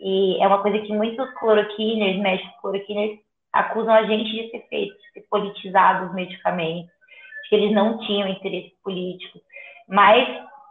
E 0.00 0.42
é 0.42 0.46
uma 0.46 0.62
coisa 0.62 0.78
que 0.78 0.92
muitos 0.92 1.28
cloroquiners, 1.34 2.18
médicos 2.18 2.60
cloroquiners, 2.60 3.18
acusam 3.52 3.94
a 3.94 4.04
gente 4.04 4.30
de 4.30 4.50
ter 4.50 4.68
feito, 4.68 4.94
de 4.94 5.12
ter 5.14 5.26
politizado 5.28 6.06
os 6.06 6.14
medicamentos, 6.14 6.90
de 7.42 7.48
que 7.48 7.54
eles 7.56 7.72
não 7.72 7.98
tinham 8.00 8.28
interesse 8.28 8.72
político. 8.82 9.40
Mas 9.88 10.26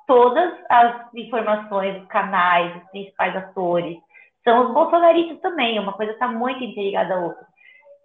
todas 0.05 0.53
as 0.69 1.13
informações, 1.13 2.01
os 2.01 2.07
canais, 2.07 2.75
os 2.77 2.89
principais 2.91 3.35
atores, 3.35 3.97
são 4.43 4.67
os 4.67 4.73
bolsonaristas 4.73 5.41
também, 5.41 5.77
uma 5.79 5.93
coisa 5.93 6.13
está 6.13 6.27
muito 6.27 6.63
interligada 6.63 7.15
à 7.15 7.19
outra. 7.19 7.45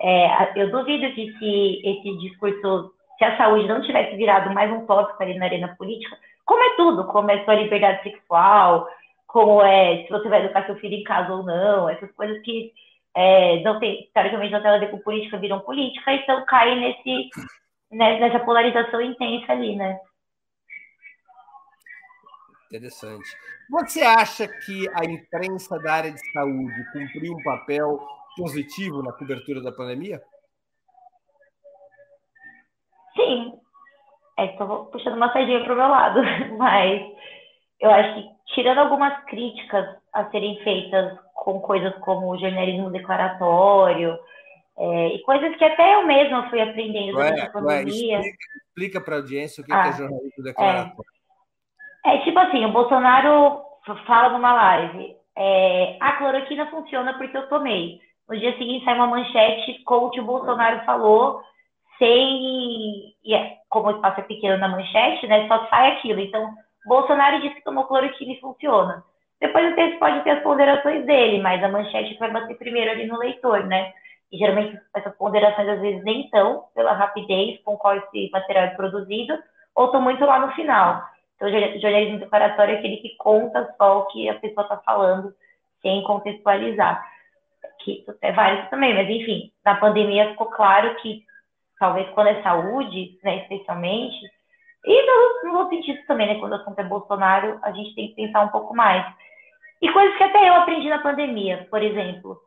É, 0.00 0.60
eu 0.60 0.72
duvido 0.72 1.14
que 1.14 1.32
se 1.38 1.80
esse 1.84 2.18
discurso 2.18 2.92
se 3.22 3.24
a 3.24 3.36
saúde 3.36 3.68
não 3.68 3.80
tivesse 3.82 4.16
virado 4.16 4.52
mais 4.52 4.72
um 4.72 4.84
tópico 4.84 5.22
ali 5.22 5.38
na 5.38 5.44
arena 5.44 5.76
política, 5.78 6.16
como 6.44 6.60
é 6.60 6.76
tudo, 6.76 7.04
como 7.04 7.30
é 7.30 7.44
sua 7.44 7.54
liberdade 7.54 8.02
sexual, 8.02 8.88
como 9.32 9.62
é 9.62 10.04
se 10.04 10.10
você 10.10 10.28
vai 10.28 10.44
educar 10.44 10.66
seu 10.66 10.76
filho 10.76 10.94
em 10.94 11.02
casa 11.02 11.32
ou 11.32 11.42
não, 11.42 11.88
essas 11.88 12.12
coisas 12.12 12.40
que 12.42 12.70
é, 13.16 13.62
não 13.62 13.80
tem, 13.80 14.10
teoricamente 14.12 14.52
não 14.52 14.62
tem 14.62 14.70
a 14.70 14.78
ver 14.78 14.90
com 14.90 14.98
política, 14.98 15.38
viram 15.38 15.60
política, 15.60 16.12
então 16.12 16.44
caem 16.44 16.78
nesse, 16.80 17.30
né, 17.90 18.20
nessa 18.20 18.40
polarização 18.40 19.00
intensa 19.00 19.52
ali, 19.52 19.74
né? 19.74 19.98
Interessante. 22.66 23.28
Você 23.70 24.02
acha 24.02 24.46
que 24.48 24.86
a 24.94 25.04
imprensa 25.04 25.78
da 25.78 25.92
área 25.94 26.12
de 26.12 26.32
saúde 26.32 26.92
cumpriu 26.92 27.32
um 27.32 27.42
papel 27.42 28.00
positivo 28.36 29.02
na 29.02 29.12
cobertura 29.12 29.62
da 29.62 29.72
pandemia? 29.72 30.22
Sim. 33.14 33.58
Estou 34.38 34.88
é, 34.88 34.92
puxando 34.92 35.16
uma 35.16 35.32
sardinha 35.32 35.62
para 35.64 35.72
o 35.72 35.76
meu 35.76 35.88
lado, 35.88 36.20
mas 36.56 37.02
eu 37.82 37.90
acho 37.90 38.14
que, 38.14 38.54
tirando 38.54 38.78
algumas 38.78 39.22
críticas 39.24 39.84
a 40.14 40.24
serem 40.30 40.58
feitas 40.64 41.18
com 41.34 41.60
coisas 41.60 41.94
como 41.98 42.30
o 42.30 42.38
jornalismo 42.38 42.90
declaratório, 42.90 44.18
É, 44.74 45.08
e 45.14 45.18
coisas 45.20 45.54
que 45.56 45.64
até 45.64 45.96
eu 45.96 46.06
mesma 46.06 46.48
fui 46.48 46.58
aprendendo 46.58 47.12
durante 47.12 47.42
a 47.42 47.50
pandemia. 47.50 48.18
Explica, 48.20 48.44
explica 48.66 49.00
para 49.02 49.16
a 49.16 49.18
audiência 49.18 49.62
o 49.62 49.66
que, 49.66 49.72
ah, 49.72 49.82
que 49.82 49.88
é 49.88 49.92
jornalismo 49.92 50.42
declaratório. 50.42 51.10
É. 52.06 52.16
é 52.16 52.18
tipo 52.24 52.38
assim, 52.38 52.64
o 52.64 52.72
Bolsonaro 52.72 53.60
fala 54.06 54.30
numa 54.30 54.54
live, 54.54 55.14
é, 55.36 55.98
a 56.00 56.12
cloroquina 56.12 56.70
funciona 56.70 57.12
porque 57.18 57.36
eu 57.36 57.48
tomei. 57.48 58.00
No 58.26 58.38
dia 58.38 58.56
seguinte 58.56 58.84
sai 58.84 58.94
uma 58.94 59.08
manchete 59.08 59.82
com 59.84 60.06
o 60.06 60.10
que 60.10 60.20
o 60.20 60.24
Bolsonaro 60.24 60.86
falou, 60.86 61.42
sem. 61.98 63.14
É, 63.26 63.58
como 63.68 63.88
o 63.88 63.90
espaço 63.92 64.20
é 64.20 64.24
pequeno 64.24 64.56
na 64.56 64.68
manchete, 64.68 65.26
né? 65.26 65.46
Só 65.48 65.66
sai 65.68 65.92
aquilo. 65.92 66.20
Então, 66.20 66.54
Bolsonaro 66.84 67.40
disse 67.40 67.56
que 67.56 67.64
tomou 67.64 67.84
cloroquina 67.84 68.32
e 68.32 68.40
funciona. 68.40 69.04
Depois 69.40 69.72
o 69.72 69.74
texto 69.74 69.98
pode 69.98 70.22
ter 70.22 70.30
as 70.30 70.42
ponderações 70.42 71.04
dele, 71.04 71.42
mas 71.42 71.62
a 71.62 71.68
manchete 71.68 72.16
vai 72.18 72.30
bater 72.30 72.56
primeiro 72.56 72.90
ali 72.90 73.06
no 73.06 73.18
leitor, 73.18 73.64
né? 73.64 73.92
E 74.30 74.38
geralmente 74.38 74.80
essas 74.94 75.14
ponderações 75.16 75.68
às 75.68 75.80
vezes 75.80 76.04
nem 76.04 76.22
estão 76.22 76.64
pela 76.74 76.92
rapidez 76.92 77.60
com 77.62 77.76
qual 77.76 77.96
esse 77.96 78.30
material 78.30 78.66
é 78.66 78.70
produzido, 78.70 79.36
ou 79.74 79.86
estão 79.86 80.00
muito 80.00 80.24
lá 80.24 80.38
no 80.38 80.52
final. 80.52 81.02
Então, 81.34 81.48
o 81.48 81.80
jornalismo 81.80 82.18
declaratório 82.20 82.76
é 82.76 82.78
aquele 82.78 82.98
que 82.98 83.16
conta 83.16 83.74
só 83.76 83.98
o 83.98 84.06
que 84.06 84.28
a 84.28 84.34
pessoa 84.34 84.62
está 84.62 84.76
falando, 84.78 85.34
sem 85.80 86.02
contextualizar. 86.04 87.04
Que 87.80 88.04
é 88.20 88.30
válido 88.30 88.70
também, 88.70 88.94
mas 88.94 89.10
enfim, 89.10 89.50
na 89.64 89.74
pandemia 89.74 90.30
ficou 90.30 90.46
claro 90.46 90.94
que, 90.96 91.24
talvez 91.80 92.08
quando 92.10 92.28
é 92.28 92.42
saúde, 92.42 93.18
né, 93.24 93.38
especialmente, 93.38 94.20
e 94.84 95.06
no, 95.06 95.52
no 95.52 95.68
sentido 95.68 95.98
também, 96.06 96.26
né, 96.26 96.40
quando 96.40 96.52
o 96.52 96.56
assunto 96.56 96.78
é 96.78 96.84
Bolsonaro, 96.84 97.58
a 97.62 97.70
gente 97.72 97.94
tem 97.94 98.08
que 98.08 98.14
pensar 98.14 98.42
um 98.42 98.48
pouco 98.48 98.74
mais. 98.74 99.04
E 99.80 99.92
coisas 99.92 100.16
que 100.16 100.24
até 100.24 100.48
eu 100.48 100.54
aprendi 100.54 100.88
na 100.88 101.00
pandemia, 101.00 101.66
por 101.70 101.82
exemplo, 101.82 102.38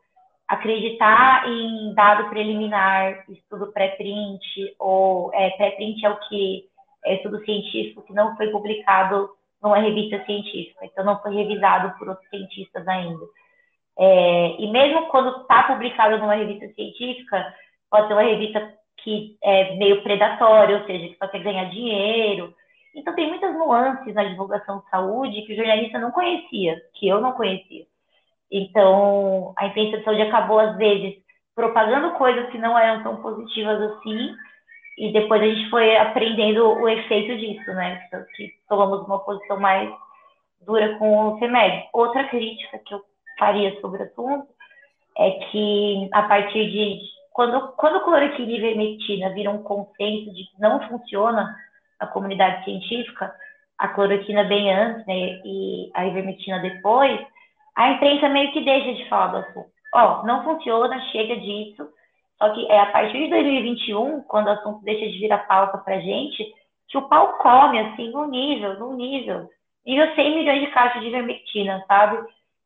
acreditar 0.48 1.48
em 1.48 1.94
dado 1.94 2.28
preliminar, 2.28 3.24
estudo 3.28 3.72
pré-print, 3.72 4.74
ou 4.78 5.30
é, 5.34 5.50
pré-print 5.50 6.04
é 6.04 6.10
o 6.10 6.20
que 6.28 6.64
é 7.04 7.16
estudo 7.16 7.44
científico 7.44 8.02
que 8.02 8.12
não 8.12 8.36
foi 8.36 8.48
publicado 8.48 9.30
numa 9.62 9.78
revista 9.78 10.22
científica, 10.24 10.84
então 10.84 11.04
não 11.04 11.20
foi 11.22 11.34
revisado 11.34 11.96
por 11.98 12.08
outros 12.08 12.28
cientistas 12.28 12.86
ainda. 12.86 13.24
É, 13.98 14.56
e 14.58 14.70
mesmo 14.70 15.06
quando 15.08 15.40
está 15.42 15.62
publicado 15.64 16.18
numa 16.18 16.34
revista 16.34 16.68
científica, 16.74 17.54
pode 17.90 18.08
ser 18.08 18.12
uma 18.12 18.22
revista 18.22 18.74
que 18.98 19.36
é 19.42 19.76
meio 19.76 20.02
predatória, 20.02 20.78
ou 20.78 20.86
seja, 20.86 21.08
que 21.08 21.16
só 21.18 21.28
quer 21.28 21.42
ganhar 21.42 21.70
dinheiro. 21.70 22.54
Então 22.94 23.14
tem 23.14 23.28
muitas 23.28 23.54
nuances 23.54 24.14
na 24.14 24.24
divulgação 24.24 24.78
de 24.80 24.90
saúde 24.90 25.42
que 25.42 25.52
o 25.52 25.56
jornalista 25.56 25.98
não 25.98 26.10
conhecia, 26.10 26.80
que 26.94 27.06
eu 27.06 27.20
não 27.20 27.32
conhecia. 27.32 27.84
Então 28.50 29.52
a 29.58 29.66
imprensa 29.66 29.98
de 29.98 30.04
saúde 30.04 30.22
acabou 30.22 30.58
às 30.58 30.76
vezes 30.76 31.14
propagando 31.54 32.12
coisas 32.12 32.48
que 32.50 32.58
não 32.58 32.78
eram 32.78 33.02
tão 33.02 33.22
positivas 33.22 33.80
assim 33.80 34.34
e 34.98 35.12
depois 35.12 35.42
a 35.42 35.46
gente 35.46 35.68
foi 35.68 35.94
aprendendo 35.96 36.66
o 36.66 36.88
efeito 36.88 37.36
disso, 37.36 37.70
né? 37.74 38.00
Que 38.34 38.50
tomamos 38.68 39.06
uma 39.06 39.18
posição 39.18 39.60
mais 39.60 39.92
dura 40.64 40.98
com 40.98 41.34
os 41.34 41.40
remédios. 41.40 41.84
Outra 41.92 42.24
crítica 42.28 42.78
que 42.78 42.94
eu 42.94 43.02
faria 43.38 43.78
sobre 43.80 44.02
o 44.02 44.06
assunto 44.06 44.48
é 45.18 45.30
que 45.30 46.08
a 46.12 46.22
partir 46.22 46.70
de 46.70 47.00
quando 47.36 47.68
quando 47.76 48.00
cloroquina 48.00 48.50
e 48.50 48.56
ivermectina 48.56 49.30
viram 49.30 49.56
um 49.56 49.62
consenso 49.62 50.34
de 50.34 50.44
que 50.44 50.60
não 50.60 50.80
funciona 50.88 51.54
na 52.00 52.06
comunidade 52.06 52.64
científica, 52.64 53.32
a 53.78 53.88
cloroquina 53.88 54.44
bem 54.44 54.72
antes, 54.74 55.06
né, 55.06 55.40
e 55.44 55.90
a 55.94 56.06
ivermectina 56.06 56.58
depois, 56.60 57.20
a 57.76 57.90
imprensa 57.90 58.28
meio 58.28 58.52
que 58.52 58.64
deixa 58.64 58.94
de 58.94 59.08
falar 59.08 59.26
do 59.28 59.36
assunto. 59.38 59.70
Ó, 59.94 60.20
oh, 60.22 60.26
não 60.26 60.42
funciona, 60.44 60.98
chega 61.12 61.36
disso 61.36 61.86
só 62.38 62.50
que 62.50 62.66
é 62.70 62.80
a 62.80 62.86
partir 62.86 63.18
de 63.18 63.30
2021, 63.30 64.22
quando 64.22 64.48
o 64.48 64.50
assunto 64.50 64.84
deixa 64.84 65.06
de 65.06 65.18
vir 65.18 65.32
a 65.32 65.38
pauta 65.38 65.78
para 65.78 66.00
gente, 66.00 66.44
que 66.88 66.98
o 66.98 67.08
pau 67.08 67.38
come, 67.38 67.78
assim, 67.78 68.10
no 68.10 68.26
nível, 68.26 68.78
no 68.78 68.94
nível. 68.94 69.48
Nível 69.84 70.14
100 70.14 70.36
milhões 70.36 70.60
de 70.60 70.66
caixas 70.68 71.00
de 71.00 71.08
ivermectina, 71.08 71.82
sabe? 71.88 72.18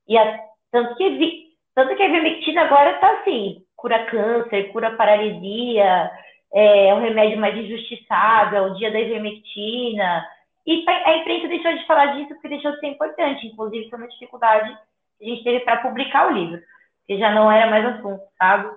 E 0.09 0.18
a, 0.18 0.41
tanto, 0.73 0.97
que 0.97 1.51
tanto 1.75 1.95
que 1.95 2.03
a 2.03 2.07
ivermectina 2.07 2.62
agora 2.62 2.93
está 2.93 3.12
assim, 3.21 3.62
cura 3.81 4.05
câncer, 4.07 4.70
cura 4.72 4.97
paralisia, 4.97 6.11
é, 6.53 6.89
é 6.89 6.95
um 6.95 7.01
remédio 7.01 7.41
mais 7.41 7.57
injustiçado, 7.57 8.57
é 8.57 8.61
o 8.61 8.74
dia 8.74 8.91
da 8.93 9.01
ivermectina. 9.01 10.26
E 10.66 10.85
a 10.89 11.16
imprensa 11.16 11.49
deixou 11.49 11.72
de 11.72 11.87
falar 11.87 12.07
disso 12.14 12.28
porque 12.28 12.49
deixou 12.49 12.72
de 12.72 12.81
ser 12.81 12.89
importante. 12.89 13.47
Inclusive, 13.47 13.89
foi 13.89 13.99
uma 13.99 14.09
dificuldade 14.09 14.76
que 15.18 15.24
a 15.24 15.28
gente 15.28 15.45
teve 15.45 15.61
para 15.61 15.78
publicar 15.78 16.28
o 16.28 16.35
livro, 16.35 16.61
que 17.07 17.18
já 17.18 17.33
não 17.33 17.51
era 17.51 17.70
mais 17.70 17.85
assunto, 17.87 18.22
sabe? 18.39 18.70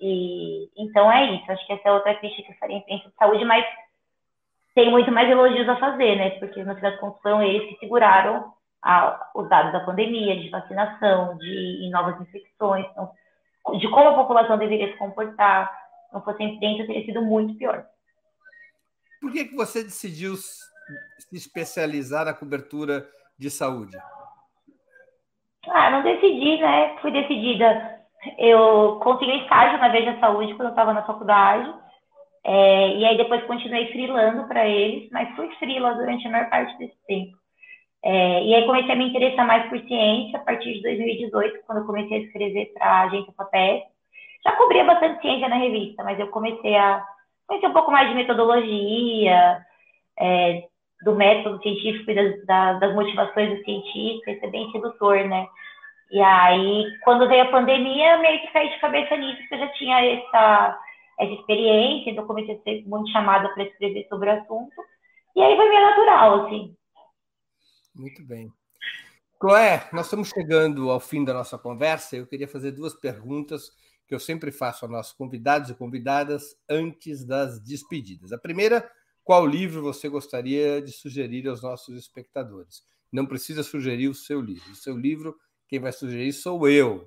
E, 0.00 0.70
então 0.76 1.10
é 1.10 1.34
isso, 1.34 1.50
acho 1.50 1.66
que 1.66 1.72
essa 1.72 1.88
é 1.88 1.92
outra 1.92 2.14
crítica 2.14 2.42
que 2.44 2.52
eu 2.52 2.56
faria 2.58 2.76
em 2.76 2.84
ciência 2.84 3.08
de 3.08 3.16
saúde, 3.16 3.44
mas 3.44 3.64
tem 4.74 4.90
muito 4.90 5.10
mais 5.10 5.28
elogios 5.28 5.68
a 5.68 5.76
fazer, 5.76 6.16
né? 6.16 6.30
Porque 6.38 6.62
no 6.62 6.74
final 6.76 6.92
das 6.92 7.20
foram 7.20 7.42
eles 7.42 7.68
que 7.68 7.78
seguraram 7.80 8.52
a, 8.82 9.30
os 9.34 9.48
dados 9.48 9.72
da 9.72 9.80
pandemia, 9.80 10.40
de 10.40 10.48
vacinação, 10.50 11.36
de 11.38 11.90
novas 11.90 12.20
infecções, 12.20 12.86
então, 12.90 13.10
de 13.78 13.88
como 13.90 14.08
a 14.08 14.14
população 14.14 14.58
deveria 14.58 14.90
se 14.92 14.98
comportar. 14.98 15.70
Não 16.12 16.22
fosse 16.22 16.42
a 16.42 16.46
imprensa, 16.46 16.86
teria 16.86 17.04
sido 17.04 17.22
muito 17.22 17.54
pior. 17.56 17.84
Por 19.20 19.32
que, 19.32 19.46
que 19.46 19.56
você 19.56 19.82
decidiu 19.82 20.36
se 20.36 21.36
especializar 21.36 22.24
na 22.24 22.32
cobertura 22.32 23.06
de 23.38 23.50
saúde? 23.50 23.96
Ah, 25.68 25.90
não 25.90 26.02
decidi, 26.02 26.58
né? 26.58 26.96
Fui 27.00 27.10
decidida 27.10 27.98
eu 28.36 28.98
consegui 29.02 29.32
um 29.32 29.42
estágio 29.42 29.78
na 29.78 29.88
Veja 29.88 30.18
Saúde 30.18 30.54
quando 30.54 30.68
eu 30.68 30.70
estava 30.70 30.92
na 30.92 31.04
faculdade. 31.04 31.72
É, 32.44 32.96
e 32.96 33.04
aí 33.04 33.16
depois 33.16 33.44
continuei 33.44 33.92
freelando 33.92 34.46
para 34.48 34.66
eles, 34.66 35.08
mas 35.12 35.34
fui 35.36 35.50
freela 35.56 35.94
durante 35.94 36.26
a 36.26 36.30
maior 36.30 36.50
parte 36.50 36.76
desse 36.78 36.96
tempo. 37.06 37.36
É, 38.04 38.44
e 38.44 38.54
aí 38.54 38.64
comecei 38.64 38.92
a 38.92 38.96
me 38.96 39.08
interessar 39.08 39.46
mais 39.46 39.68
por 39.68 39.78
ciência 39.80 40.38
a 40.38 40.42
partir 40.42 40.74
de 40.74 40.82
2018, 40.82 41.60
quando 41.66 41.78
eu 41.78 41.86
comecei 41.86 42.18
a 42.18 42.20
escrever 42.20 42.72
para 42.74 42.86
a 42.86 43.02
agência 43.02 43.32
FAPES. 43.36 43.82
Já 44.44 44.52
cobria 44.52 44.84
bastante 44.84 45.20
ciência 45.20 45.48
na 45.48 45.56
revista, 45.56 46.04
mas 46.04 46.18
eu 46.18 46.28
comecei 46.28 46.76
a 46.76 47.04
conhecer 47.46 47.66
um 47.66 47.72
pouco 47.72 47.90
mais 47.90 48.08
de 48.08 48.14
metodologia, 48.14 49.58
é, 50.18 50.62
do 51.02 51.14
método 51.14 51.60
científico 51.62 52.10
e 52.10 52.14
das, 52.14 52.46
das, 52.46 52.80
das 52.80 52.94
motivações 52.94 53.56
do 53.56 53.64
cientista, 53.64 54.30
isso 54.30 54.44
é 54.44 54.50
bem 54.50 54.70
sedutor, 54.70 55.24
né? 55.26 55.46
E 56.10 56.20
aí, 56.20 56.84
quando 57.04 57.28
veio 57.28 57.42
a 57.42 57.50
pandemia, 57.50 58.18
meio 58.18 58.40
que 58.40 58.52
caí 58.52 58.70
de 58.70 58.80
cabeça 58.80 59.16
nisso, 59.16 59.38
porque 59.38 59.54
eu 59.54 59.58
já 59.58 59.68
tinha 59.68 60.04
essa, 60.04 60.78
essa 61.20 61.32
experiência, 61.32 62.10
então 62.10 62.26
comecei 62.26 62.54
a 62.54 62.62
ser 62.62 62.82
muito 62.86 63.10
chamada 63.10 63.48
para 63.50 63.64
escrever 63.64 64.06
sobre 64.08 64.30
o 64.30 64.32
assunto. 64.32 64.72
E 65.36 65.42
aí 65.42 65.54
foi 65.54 65.68
meio 65.68 65.82
natural, 65.82 66.46
assim. 66.46 66.74
Muito 67.98 68.24
bem. 68.24 68.52
Chloé, 69.40 69.88
nós 69.92 70.06
estamos 70.06 70.28
chegando 70.28 70.88
ao 70.88 71.00
fim 71.00 71.24
da 71.24 71.34
nossa 71.34 71.58
conversa. 71.58 72.16
Eu 72.16 72.26
queria 72.26 72.46
fazer 72.46 72.70
duas 72.70 72.94
perguntas 72.94 73.72
que 74.06 74.14
eu 74.14 74.20
sempre 74.20 74.52
faço 74.52 74.84
aos 74.84 74.92
nossos 74.92 75.12
convidados 75.12 75.68
e 75.68 75.74
convidadas 75.74 76.56
antes 76.68 77.24
das 77.24 77.60
despedidas. 77.60 78.32
A 78.32 78.38
primeira, 78.38 78.88
qual 79.24 79.44
livro 79.44 79.82
você 79.82 80.08
gostaria 80.08 80.80
de 80.80 80.92
sugerir 80.92 81.48
aos 81.48 81.60
nossos 81.60 81.98
espectadores? 81.98 82.84
Não 83.12 83.26
precisa 83.26 83.62
sugerir 83.62 84.08
o 84.08 84.14
seu 84.14 84.40
livro. 84.40 84.70
O 84.70 84.76
seu 84.76 84.96
livro 84.96 85.36
quem 85.68 85.78
vai 85.78 85.92
sugerir 85.92 86.32
sou 86.32 86.68
eu. 86.68 87.06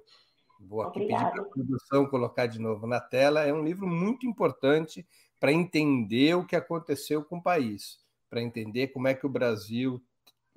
Vou 0.59 0.81
aqui 0.81 0.99
Obrigada. 0.99 1.23
pedir 1.23 1.33
para 1.33 1.41
a 1.41 1.49
produção 1.49 2.05
colocar 2.05 2.45
de 2.45 2.59
novo 2.59 2.85
na 2.85 2.99
tela. 2.99 3.41
É 3.41 3.53
um 3.53 3.63
livro 3.63 3.87
muito 3.87 4.27
importante 4.27 5.07
para 5.39 5.51
entender 5.51 6.35
o 6.35 6.45
que 6.45 6.55
aconteceu 6.55 7.23
com 7.23 7.37
o 7.37 7.41
país, 7.41 7.99
para 8.29 8.41
entender 8.41 8.89
como 8.89 9.07
é 9.07 9.15
que 9.15 9.25
o 9.25 9.29
Brasil 9.29 10.03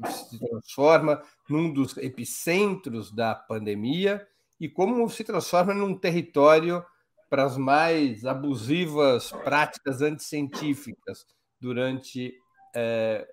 se 0.06 0.38
transforma 0.38 1.22
num 1.48 1.72
dos 1.72 1.96
epicentros 1.96 3.12
da 3.12 3.34
pandemia 3.34 4.26
e 4.60 4.68
como 4.68 5.08
se 5.08 5.24
transforma 5.24 5.74
num 5.74 5.96
território 5.96 6.84
para 7.28 7.44
as 7.44 7.56
mais 7.56 8.24
abusivas 8.24 9.32
práticas 9.42 10.00
anticientíficas 10.02 11.26
durante 11.60 12.32
é, 12.74 13.26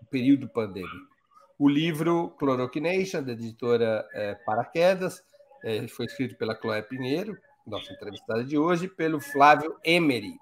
o 0.00 0.06
período 0.06 0.48
pandêmico. 0.48 1.14
O 1.58 1.68
livro 1.68 2.34
Chloroquination, 2.38 3.22
da 3.22 3.32
editora 3.32 4.06
é, 4.14 4.34
Paraquedas, 4.46 5.22
é, 5.64 5.86
foi 5.88 6.06
escrito 6.06 6.36
pela 6.36 6.58
Chloé 6.58 6.82
Pinheiro, 6.82 7.36
nossa 7.66 7.92
entrevistada 7.92 8.44
de 8.44 8.56
hoje, 8.56 8.88
pelo 8.88 9.20
Flávio 9.20 9.76
Emery. 9.84 10.34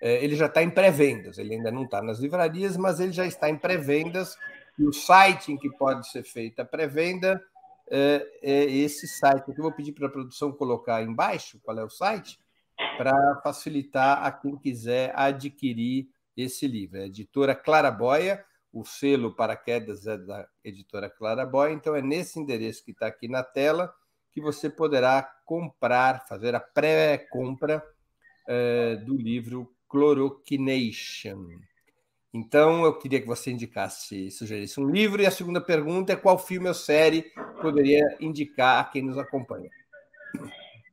Ele 0.00 0.34
já 0.34 0.46
está 0.46 0.60
em 0.64 0.70
pré-vendas, 0.70 1.38
ele 1.38 1.54
ainda 1.54 1.70
não 1.70 1.84
está 1.84 2.02
nas 2.02 2.18
livrarias, 2.18 2.76
mas 2.76 2.98
ele 2.98 3.12
já 3.12 3.24
está 3.24 3.48
em 3.48 3.56
pré-vendas. 3.56 4.36
E 4.78 4.84
o 4.84 4.92
site 4.92 5.52
em 5.52 5.56
que 5.56 5.70
pode 5.70 6.08
ser 6.10 6.22
feita 6.24 6.62
a 6.62 6.64
pré-venda 6.64 7.42
é, 7.90 8.26
é, 8.42 8.64
esse 8.64 9.06
site. 9.06 9.48
Eu 9.48 9.54
vou 9.56 9.72
pedir 9.72 9.92
para 9.92 10.06
a 10.06 10.10
produção 10.10 10.52
colocar 10.52 11.02
embaixo 11.02 11.60
qual 11.62 11.78
é 11.78 11.84
o 11.84 11.90
site, 11.90 12.38
para 12.96 13.40
facilitar 13.42 14.24
a 14.24 14.32
quem 14.32 14.56
quiser 14.56 15.12
adquirir 15.14 16.08
esse 16.36 16.66
livro. 16.66 16.98
É 16.98 17.02
a 17.02 17.06
editora 17.06 17.54
Claraboia 17.54 18.44
o 18.72 18.84
selo 18.84 19.34
Paraquedas 19.34 20.06
é 20.06 20.16
da 20.16 20.48
editora 20.64 21.10
Clara 21.10 21.44
Boy, 21.44 21.72
então 21.72 21.94
é 21.94 22.00
nesse 22.00 22.40
endereço 22.40 22.82
que 22.82 22.92
está 22.92 23.06
aqui 23.06 23.28
na 23.28 23.42
tela 23.42 23.92
que 24.32 24.40
você 24.40 24.70
poderá 24.70 25.22
comprar, 25.44 26.26
fazer 26.26 26.54
a 26.54 26.60
pré-compra 26.60 27.84
uh, 28.48 29.04
do 29.04 29.14
livro 29.14 29.70
Chloroquination. 29.90 31.60
Então, 32.34 32.84
eu 32.84 32.98
queria 32.98 33.20
que 33.20 33.26
você 33.26 33.50
indicasse, 33.50 34.30
sugerisse 34.30 34.80
um 34.80 34.88
livro. 34.88 35.20
E 35.20 35.26
a 35.26 35.30
segunda 35.30 35.60
pergunta 35.60 36.12
é 36.12 36.16
qual 36.16 36.38
filme 36.38 36.66
ou 36.66 36.74
série 36.74 37.24
poderia 37.60 38.16
indicar 38.20 38.80
a 38.80 38.84
quem 38.84 39.02
nos 39.02 39.18
acompanha? 39.18 39.68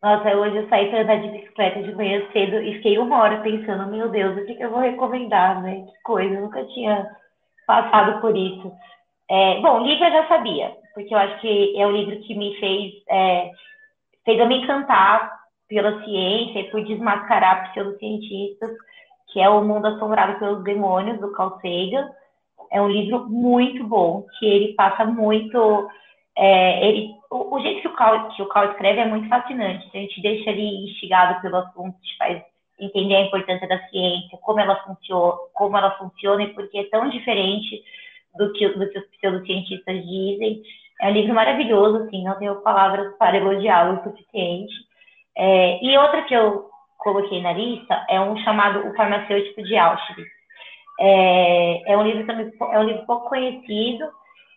Nossa, 0.01 0.33
hoje 0.35 0.57
eu 0.57 0.69
saí 0.69 0.89
para 0.89 1.01
andar 1.01 1.21
de 1.21 1.29
bicicleta 1.29 1.83
de 1.83 1.93
manhã 1.93 2.25
cedo 2.31 2.61
e 2.61 2.75
fiquei 2.75 2.97
uma 2.97 3.21
hora 3.21 3.41
pensando, 3.41 3.91
meu 3.91 4.09
Deus, 4.09 4.37
o 4.37 4.45
que, 4.45 4.61
eu 4.61 4.69
vou 4.69 4.79
recomendar, 4.79 5.61
né? 5.61 5.85
Que 5.85 6.01
coisa, 6.03 6.33
eu 6.33 6.41
nunca 6.41 6.63
tinha 6.67 7.09
passado 7.67 8.21
por 8.21 8.35
isso. 8.35 8.71
É, 9.29 9.59
bom, 9.61 9.83
livro 9.85 10.05
eu 10.05 10.11
já 10.11 10.27
sabia, 10.27 10.75
porque 10.93 11.13
eu 11.13 11.17
acho 11.17 11.39
que 11.41 11.79
é 11.79 11.85
o 11.85 11.91
livro 11.91 12.19
que 12.21 12.33
me 12.33 12.57
fez, 12.59 12.93
é, 13.09 13.51
fez 14.25 14.39
eu 14.39 14.47
me 14.47 14.61
encantar 14.61 15.37
pela 15.67 16.03
ciência 16.03 16.59
e 16.59 16.71
por 16.71 16.83
desmascarar 16.83 17.69
pseudocientistas, 17.71 18.71
que 19.31 19.39
é 19.39 19.49
O 19.49 19.63
Mundo 19.63 19.87
Assombrado 19.87 20.39
pelos 20.39 20.63
Demônios, 20.63 21.19
do 21.19 21.31
Carl 21.31 21.59
Sagan. 21.61 22.09
É 22.71 22.81
um 22.81 22.89
livro 22.89 23.27
muito 23.29 23.83
bom, 23.83 24.25
que 24.37 24.45
ele 24.45 24.73
passa 24.73 25.05
muito 25.05 25.89
é, 26.41 26.87
ele, 26.87 27.15
o, 27.29 27.55
o, 27.55 27.59
jeito 27.59 27.81
que 27.81 27.87
o, 27.89 27.95
Cal, 27.95 28.29
que 28.29 28.41
o 28.41 28.47
Cal 28.47 28.71
escreve 28.71 29.01
é 29.01 29.05
muito 29.05 29.27
fascinante. 29.27 29.89
A 29.93 29.97
gente 29.97 30.21
deixa 30.21 30.49
ele 30.49 30.89
instigado 30.89 31.41
pelo 31.41 31.57
assunto, 31.57 31.99
te 32.01 32.17
faz 32.17 32.41
entender 32.79 33.15
a 33.15 33.21
importância 33.23 33.67
da 33.67 33.77
ciência, 33.89 34.37
como 34.41 34.61
ela 34.61 34.81
funciona, 34.83 35.35
como 35.53 35.75
ela 35.75 35.91
funciona 35.97 36.43
e 36.43 36.53
por 36.53 36.69
que 36.69 36.79
é 36.79 36.89
tão 36.89 37.09
diferente 37.09 37.83
do 38.37 38.53
que, 38.53 38.69
do 38.69 38.89
que 38.89 38.99
os 38.99 39.05
pseudocientistas 39.17 40.01
dizem. 40.05 40.61
É 41.01 41.09
um 41.09 41.11
livro 41.11 41.35
maravilhoso, 41.35 42.03
assim, 42.03 42.23
não 42.23 42.39
tenho 42.39 42.61
palavras 42.61 43.13
para 43.17 43.35
elogiá-lo 43.35 43.99
o 43.99 44.03
suficiente. 44.03 44.73
É, 45.37 45.83
e 45.83 45.97
outra 45.97 46.21
que 46.23 46.33
eu 46.33 46.68
coloquei 46.99 47.41
na 47.41 47.53
lista 47.53 48.05
é 48.07 48.19
um 48.21 48.37
chamado 48.37 48.87
O 48.87 48.95
Farmacêutico 48.95 49.63
de 49.63 49.75
Auschwitz. 49.75 50.29
É, 50.99 51.93
é 51.93 51.97
um 51.97 52.03
livro 52.03 52.27
também 52.27 52.51
é 52.59 52.79
um 52.79 52.83
livro 52.83 53.05
pouco 53.05 53.29
conhecido, 53.29 54.05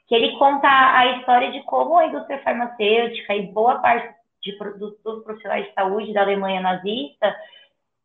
que 0.08 0.14
ele 0.14 0.36
conta 0.36 0.68
a 0.68 1.06
história 1.16 1.52
de 1.52 1.62
como 1.62 1.96
a 1.96 2.06
indústria 2.06 2.42
farmacêutica 2.42 3.34
e 3.34 3.52
boa 3.52 3.78
parte 3.78 4.12
de, 4.42 4.58
dos, 4.76 5.00
dos 5.02 5.24
profissionais 5.24 5.66
de 5.66 5.72
saúde 5.72 6.12
da 6.12 6.22
Alemanha 6.22 6.60
nazista 6.60 7.34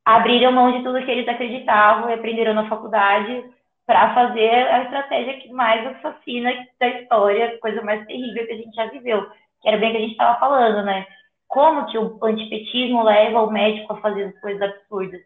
abriram 0.06 0.54
mão 0.54 0.72
de 0.72 0.84
tudo 0.84 1.04
que 1.04 1.12
eles 1.12 1.28
acreditavam 1.28 2.10
e 2.10 2.14
aprenderam 2.14 2.54
na 2.54 2.70
faculdade 2.70 3.44
para 3.86 4.14
fazer 4.14 4.68
a 4.68 4.84
estratégia 4.84 5.40
que 5.40 5.52
mais 5.52 5.86
assassina 5.86 6.54
da 6.80 6.88
história, 6.88 7.58
coisa 7.60 7.82
mais 7.82 8.06
terrível 8.06 8.46
que 8.46 8.54
a 8.54 8.58
gente 8.58 8.76
já 8.76 8.86
viveu, 8.86 9.26
que 9.62 9.68
era 9.68 9.78
bem 9.78 9.92
que 9.92 9.98
a 9.98 10.02
gente 10.02 10.12
estava 10.12 10.40
falando, 10.40 10.86
né? 10.86 11.06
Como 11.48 11.86
que 11.88 11.98
o 11.98 12.18
antipetismo 12.24 13.04
leva 13.04 13.42
o 13.42 13.52
médico 13.52 13.94
a 13.94 14.02
fazer 14.02 14.26
as 14.26 14.40
coisas 14.40 14.62
absurdas. 14.62 15.22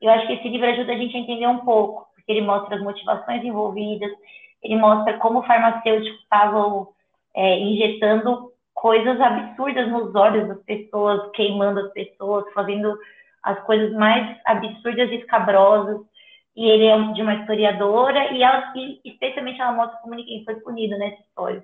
Eu 0.00 0.10
acho 0.10 0.26
que 0.26 0.34
esse 0.34 0.48
livro 0.48 0.68
ajuda 0.68 0.92
a 0.92 0.96
gente 0.96 1.16
a 1.16 1.20
entender 1.20 1.46
um 1.46 1.58
pouco, 1.58 2.06
porque 2.14 2.32
ele 2.32 2.42
mostra 2.42 2.76
as 2.76 2.82
motivações 2.82 3.42
envolvidas, 3.42 4.10
ele 4.62 4.76
mostra 4.76 5.18
como 5.18 5.42
farmacêuticos 5.42 6.20
estavam 6.20 6.88
é, 7.34 7.58
injetando 7.58 8.52
coisas 8.74 9.20
absurdas 9.20 9.88
nos 9.88 10.14
olhos 10.14 10.48
das 10.48 10.62
pessoas, 10.64 11.30
queimando 11.32 11.80
as 11.80 11.92
pessoas, 11.92 12.44
fazendo 12.52 12.96
as 13.42 13.58
coisas 13.64 13.92
mais 13.92 14.36
absurdas 14.44 15.10
e 15.10 15.16
escabrosas. 15.16 16.00
E 16.54 16.68
ele 16.68 16.86
é 16.86 17.12
de 17.12 17.22
uma 17.22 17.34
historiadora 17.34 18.32
e, 18.32 18.42
ela, 18.42 18.72
e 18.74 19.00
especialmente 19.04 19.60
ela 19.60 19.72
mostra 19.72 19.98
como 19.98 20.14
ninguém 20.14 20.44
foi 20.44 20.54
punido 20.56 20.96
nessa 20.98 21.20
história. 21.20 21.62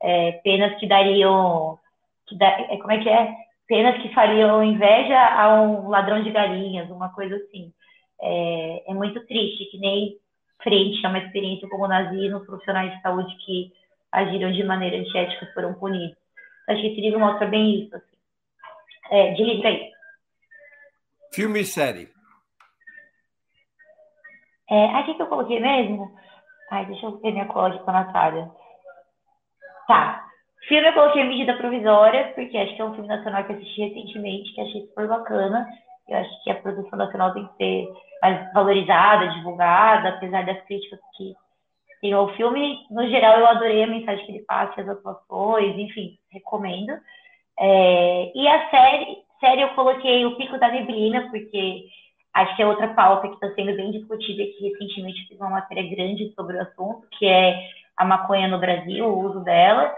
É, 0.00 0.32
penas 0.44 0.78
que 0.78 0.86
dariam, 0.86 1.78
que 2.26 2.36
da, 2.36 2.48
é, 2.48 2.76
como 2.78 2.92
é 2.92 2.98
que 2.98 3.08
é? 3.08 3.34
Penas 3.66 4.00
que 4.02 4.12
fariam 4.14 4.62
inveja 4.62 5.18
a 5.18 5.62
um 5.62 5.88
ladrão 5.88 6.22
de 6.22 6.30
galinhas, 6.30 6.90
uma 6.90 7.12
coisa 7.12 7.36
assim. 7.36 7.72
É, 8.20 8.90
é 8.90 8.94
muito 8.94 9.24
triste, 9.26 9.70
que 9.70 9.78
nem 9.78 10.18
frente 10.62 11.04
a 11.04 11.08
uma 11.08 11.18
experiência 11.18 11.68
como 11.68 11.84
o 11.84 11.88
nazismo, 11.88 12.44
profissionais 12.44 12.92
de 12.94 13.02
saúde 13.02 13.34
que 13.44 13.72
agiram 14.10 14.52
de 14.52 14.62
maneira 14.62 14.96
antiética 14.96 15.50
foram 15.54 15.74
punidos. 15.74 16.16
Acho 16.68 16.80
que 16.80 16.88
esse 16.88 17.00
livro 17.00 17.20
mostra 17.20 17.46
bem 17.46 17.84
isso. 17.84 17.96
Assim. 17.96 18.16
É, 19.10 19.32
de 19.32 19.42
livro 19.42 19.66
aí. 19.66 19.90
Filme 21.32 21.60
e 21.60 21.64
série. 21.64 22.08
É, 24.70 24.86
aqui 24.96 25.14
que 25.14 25.22
eu 25.22 25.26
coloquei 25.26 25.60
mesmo? 25.60 26.14
Ai, 26.70 26.86
deixa 26.86 27.06
eu 27.06 27.18
ver 27.18 27.32
minha 27.32 27.46
cola 27.46 27.74
aqui 27.74 27.84
com 27.84 27.90
a 27.90 28.04
Natália. 28.04 28.50
Tá. 29.86 30.31
Filme 30.68 30.88
eu 30.88 30.92
coloquei 30.92 31.24
Medida 31.24 31.54
Provisória, 31.54 32.32
porque 32.34 32.56
acho 32.56 32.76
que 32.76 32.82
é 32.82 32.84
um 32.84 32.94
filme 32.94 33.08
nacional 33.08 33.44
que 33.44 33.52
assisti 33.52 33.82
recentemente, 33.82 34.52
que 34.54 34.60
achei 34.60 34.86
super 34.86 35.08
bacana. 35.08 35.68
Eu 36.08 36.18
acho 36.18 36.44
que 36.44 36.50
a 36.50 36.54
produção 36.54 36.98
nacional 36.98 37.34
tem 37.34 37.46
que 37.46 37.56
ser 37.56 37.88
mais 38.22 38.52
valorizada, 38.52 39.28
divulgada, 39.28 40.10
apesar 40.10 40.46
das 40.46 40.60
críticas 40.62 41.00
que 41.16 41.34
tem 42.00 42.12
ao 42.12 42.28
filme. 42.34 42.78
No 42.90 43.08
geral, 43.08 43.38
eu 43.38 43.46
adorei 43.46 43.82
a 43.82 43.88
mensagem 43.88 44.24
que 44.24 44.32
ele 44.32 44.44
passa, 44.44 44.80
as 44.80 44.88
atuações, 44.88 45.76
enfim, 45.76 46.16
recomendo. 46.30 46.92
É, 47.58 48.32
e 48.34 48.46
a 48.46 48.70
série, 48.70 49.18
série 49.40 49.62
eu 49.62 49.70
coloquei 49.70 50.24
o 50.24 50.36
Pico 50.36 50.58
da 50.58 50.68
Neblina, 50.68 51.28
porque 51.30 51.86
acho 52.34 52.54
que 52.56 52.62
é 52.62 52.66
outra 52.66 52.88
pauta 52.94 53.28
que 53.28 53.34
está 53.34 53.52
sendo 53.54 53.76
bem 53.76 53.90
discutida, 53.90 54.44
que 54.44 54.68
recentemente 54.68 55.26
fiz 55.26 55.38
uma 55.40 55.50
matéria 55.50 55.88
grande 55.88 56.32
sobre 56.34 56.56
o 56.56 56.62
assunto, 56.62 57.06
que 57.18 57.26
é 57.26 57.68
a 57.96 58.04
maconha 58.04 58.46
no 58.46 58.58
Brasil, 58.58 59.06
o 59.06 59.26
uso 59.26 59.40
dela. 59.40 59.92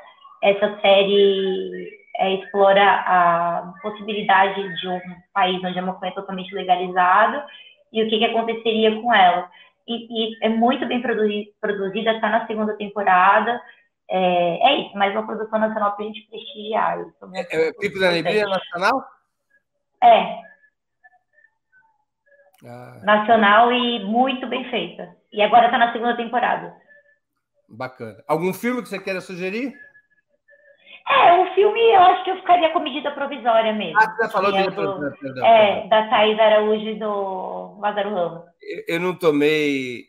Essa 0.45 0.79
série 0.83 1.99
é, 2.19 2.35
explora 2.35 2.83
a 2.83 3.73
possibilidade 3.81 4.79
de 4.79 4.89
um 4.89 5.01
país 5.33 5.63
onde 5.65 5.79
a 5.79 5.83
maconha 5.83 6.13
é 6.13 6.15
totalmente 6.15 6.55
legalizada 6.55 7.47
e 7.91 8.03
o 8.03 8.11
que, 8.11 8.19
que 8.19 8.27
aconteceria 8.27 9.01
com 9.01 9.13
ela. 9.13 9.51
E, 9.89 10.35
e 10.35 10.45
é 10.45 10.51
muito 10.51 10.87
bem 10.87 11.01
produzida, 11.01 12.13
está 12.13 12.29
na 12.29 12.47
segunda 12.47 12.77
temporada. 12.77 13.59
É, 14.11 14.69
é, 14.69 14.81
isso, 14.83 14.99
mais 14.99 15.13
uma 15.13 15.25
produção 15.25 15.59
nacional 15.59 15.97
para 15.97 16.05
a 16.05 16.09
gente 16.09 16.29
prestigiar. 16.29 16.99
É, 17.35 17.69
é 17.69 17.73
Pico 17.73 17.99
da 17.99 18.11
Neblina 18.11 18.47
nacional? 18.47 19.03
É. 20.03 20.45
Ah, 22.67 23.01
nacional 23.03 23.73
e 23.73 24.05
muito 24.05 24.47
bem 24.47 24.69
feita. 24.71 25.17
E 25.33 25.41
agora 25.41 25.67
está 25.67 25.79
na 25.79 25.91
segunda 25.93 26.17
temporada. 26.17 26.77
Bacana. 27.67 28.23
Algum 28.29 28.53
filme 28.53 28.83
que 28.83 28.91
você 28.91 28.99
queira 28.99 29.23
sugerir? 29.23 29.75
É, 31.07 31.33
o 31.35 31.55
filme 31.55 31.81
eu 31.81 32.01
acho 32.01 32.25
que 32.25 32.31
eu 32.31 32.37
ficaria 32.37 32.73
com 32.73 32.81
medida 32.81 33.11
provisória 33.13 33.73
mesmo. 33.75 33.99
Ah, 34.01 34.17
você 34.17 34.29
falou 34.31 34.53
de 34.53 34.59
é, 34.59 34.71
do, 34.71 35.17
perdão, 35.21 35.47
é 35.47 35.89
da 35.89 36.09
Thaís 36.09 36.39
Araújo 36.39 36.89
e 36.89 36.99
do 36.99 37.79
Lázaro 37.79 38.15
Ramos. 38.15 38.45
Eu, 38.63 38.95
eu 38.95 39.01
não 39.01 39.15
tomei 39.15 40.05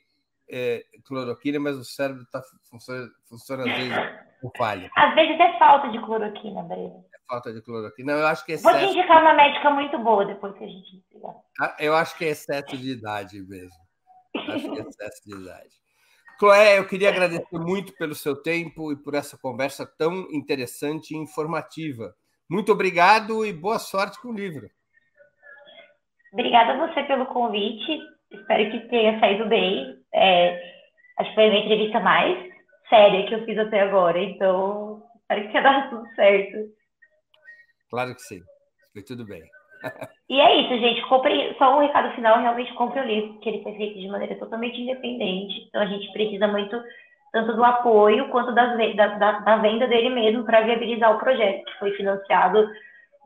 é, 0.50 0.84
cloroquina, 1.06 1.60
mas 1.60 1.76
o 1.76 1.84
cérebro 1.84 2.26
tá, 2.32 2.42
funciona, 2.70 3.08
funciona 3.28 3.64
às 3.64 3.78
vezes 3.78 3.94
com 4.42 4.52
falha. 4.58 4.90
Às 4.96 5.16
vezes 5.16 5.38
é 5.40 5.60
falta 5.60 5.90
de 5.90 6.00
cloroquina, 6.00 6.64
Breno. 6.64 7.04
É 7.14 7.18
falta 7.28 7.52
de 7.52 7.62
cloroquina. 7.62 8.14
Não, 8.14 8.20
eu 8.22 8.28
acho 8.28 8.46
que 8.46 8.54
é 8.54 8.56
excesso... 8.56 8.80
Vou 8.80 8.88
te 8.88 8.98
indicar 8.98 9.22
uma 9.22 9.34
médica 9.34 9.70
muito 9.72 9.98
boa 10.00 10.26
depois 10.26 10.58
que 10.58 10.64
a 10.64 10.68
gente. 10.68 11.04
Ah, 11.60 11.76
eu 11.78 11.94
acho 11.94 12.18
que 12.18 12.24
é 12.24 12.30
excesso 12.30 12.78
de 12.78 12.92
idade 12.92 13.42
mesmo. 13.42 13.84
Acho 14.50 14.72
que 14.72 14.80
é 14.80 14.82
excesso 14.82 15.22
de 15.26 15.36
idade. 15.42 15.85
Chloé, 16.38 16.78
eu 16.80 16.88
queria 16.88 17.10
agradecer 17.10 17.58
muito 17.58 17.94
pelo 17.94 18.14
seu 18.14 18.36
tempo 18.36 18.92
e 18.92 18.96
por 18.96 19.16
essa 19.16 19.38
conversa 19.38 19.86
tão 19.86 20.28
interessante 20.32 21.12
e 21.12 21.18
informativa. 21.18 22.14
Muito 22.50 22.72
obrigado 22.72 23.46
e 23.46 23.54
boa 23.54 23.80
sorte 23.80 24.22
com 24.22 24.30
o 24.30 24.34
livro. 24.34 24.70
Obrigada 26.34 26.74
a 26.74 26.88
você 26.88 27.04
pelo 27.04 27.26
convite. 27.28 28.00
Espero 28.32 28.70
que 28.70 28.90
tenha 28.90 29.20
saído 29.20 29.48
bem. 29.48 29.98
É, 30.14 30.62
acho 31.20 31.30
que 31.30 31.36
foi 31.36 31.46
a 31.46 31.50
minha 31.50 31.64
entrevista 31.64 32.00
mais 32.02 32.54
séria 32.90 33.26
que 33.26 33.34
eu 33.34 33.46
fiz 33.46 33.58
até 33.58 33.82
agora, 33.82 34.20
então 34.20 35.02
espero 35.22 35.42
que 35.42 35.48
tenha 35.48 35.64
dado 35.64 35.90
tudo 35.90 36.16
certo. 36.16 36.58
Claro 37.90 38.14
que 38.14 38.22
sim. 38.22 38.42
Foi 38.94 39.02
tudo 39.02 39.26
bem. 39.26 39.44
E 40.28 40.40
é 40.40 40.62
isso, 40.62 40.80
gente. 40.80 41.02
Compre, 41.08 41.56
só 41.58 41.78
um 41.78 41.82
recado 41.82 42.14
final, 42.16 42.40
realmente 42.40 42.74
compre 42.74 43.00
o 43.00 43.06
livro, 43.06 43.40
que 43.40 43.50
ele 43.50 43.64
foi 43.64 43.74
feito 43.74 44.00
de 44.00 44.08
maneira 44.08 44.36
totalmente 44.36 44.82
independente. 44.82 45.66
Então 45.68 45.82
a 45.82 45.86
gente 45.86 46.12
precisa 46.12 46.48
muito 46.48 46.82
tanto 47.32 47.54
do 47.54 47.64
apoio 47.64 48.30
quanto 48.30 48.54
das, 48.54 48.78
da, 48.96 49.08
da, 49.08 49.32
da 49.40 49.58
venda 49.58 49.88
dele 49.88 50.10
mesmo 50.10 50.44
para 50.44 50.62
viabilizar 50.62 51.16
o 51.16 51.20
projeto, 51.20 51.66
que 51.66 51.80
foi 51.80 51.92
financiado 51.92 52.66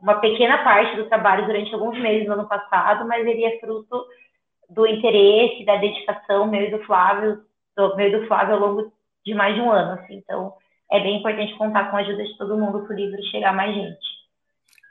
uma 0.02 0.20
pequena 0.20 0.58
parte 0.64 0.96
do 0.96 1.06
trabalho 1.06 1.46
durante 1.46 1.72
alguns 1.72 1.98
meses 1.98 2.26
no 2.26 2.34
ano 2.34 2.48
passado, 2.48 3.06
mas 3.06 3.26
ele 3.26 3.44
é 3.44 3.58
fruto 3.60 4.04
do 4.68 4.86
interesse, 4.86 5.64
da 5.64 5.76
dedicação 5.76 6.46
meu 6.46 6.62
e 6.62 6.70
do 6.70 6.82
Flávio, 6.84 7.42
do 7.76 7.96
meu 7.96 8.08
e 8.08 8.20
do 8.20 8.26
Flávio 8.26 8.54
ao 8.54 8.60
longo 8.60 8.92
de 9.24 9.34
mais 9.34 9.54
de 9.54 9.60
um 9.60 9.70
ano. 9.70 9.92
Assim. 9.92 10.16
Então 10.16 10.54
é 10.90 11.00
bem 11.00 11.18
importante 11.18 11.56
contar 11.56 11.90
com 11.90 11.96
a 11.96 12.00
ajuda 12.00 12.24
de 12.24 12.36
todo 12.36 12.58
mundo 12.58 12.84
para 12.84 12.92
o 12.92 12.96
livro 12.96 13.22
chegar 13.30 13.50
a 13.50 13.54
mais 13.54 13.74
gente. 13.74 14.10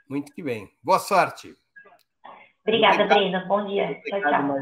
Muito 0.08 0.32
que 0.32 0.42
bem. 0.42 0.68
Boa 0.82 0.98
sorte. 0.98 1.54
Obrigada, 2.66 3.04
Brenda. 3.06 3.44
Bom 3.46 3.66
dia. 3.66 4.00
Tchau, 4.02 4.20
tchau. 4.20 4.56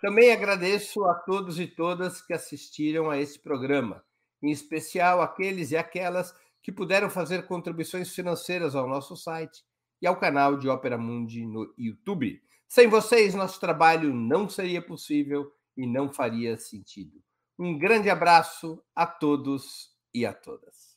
Também 0.00 0.32
agradeço 0.32 1.04
a 1.04 1.14
todos 1.14 1.58
e 1.58 1.66
todas 1.66 2.22
que 2.22 2.32
assistiram 2.32 3.10
a 3.10 3.18
esse 3.18 3.38
programa, 3.38 4.04
em 4.42 4.50
especial 4.50 5.20
aqueles 5.20 5.72
e 5.72 5.76
aquelas 5.76 6.34
que 6.62 6.70
puderam 6.70 7.10
fazer 7.10 7.46
contribuições 7.46 8.14
financeiras 8.14 8.76
ao 8.76 8.86
nosso 8.86 9.16
site 9.16 9.64
e 10.00 10.06
ao 10.06 10.16
canal 10.16 10.56
de 10.56 10.68
Ópera 10.68 10.96
Mundi 10.96 11.44
no 11.44 11.74
YouTube. 11.76 12.40
Sem 12.68 12.86
vocês, 12.88 13.34
nosso 13.34 13.58
trabalho 13.58 14.14
não 14.14 14.48
seria 14.48 14.80
possível 14.80 15.52
e 15.76 15.86
não 15.86 16.12
faria 16.12 16.56
sentido. 16.56 17.20
Um 17.58 17.76
grande 17.76 18.08
abraço 18.08 18.80
a 18.94 19.06
todos 19.06 19.90
e 20.14 20.24
a 20.24 20.32
todas. 20.32 20.96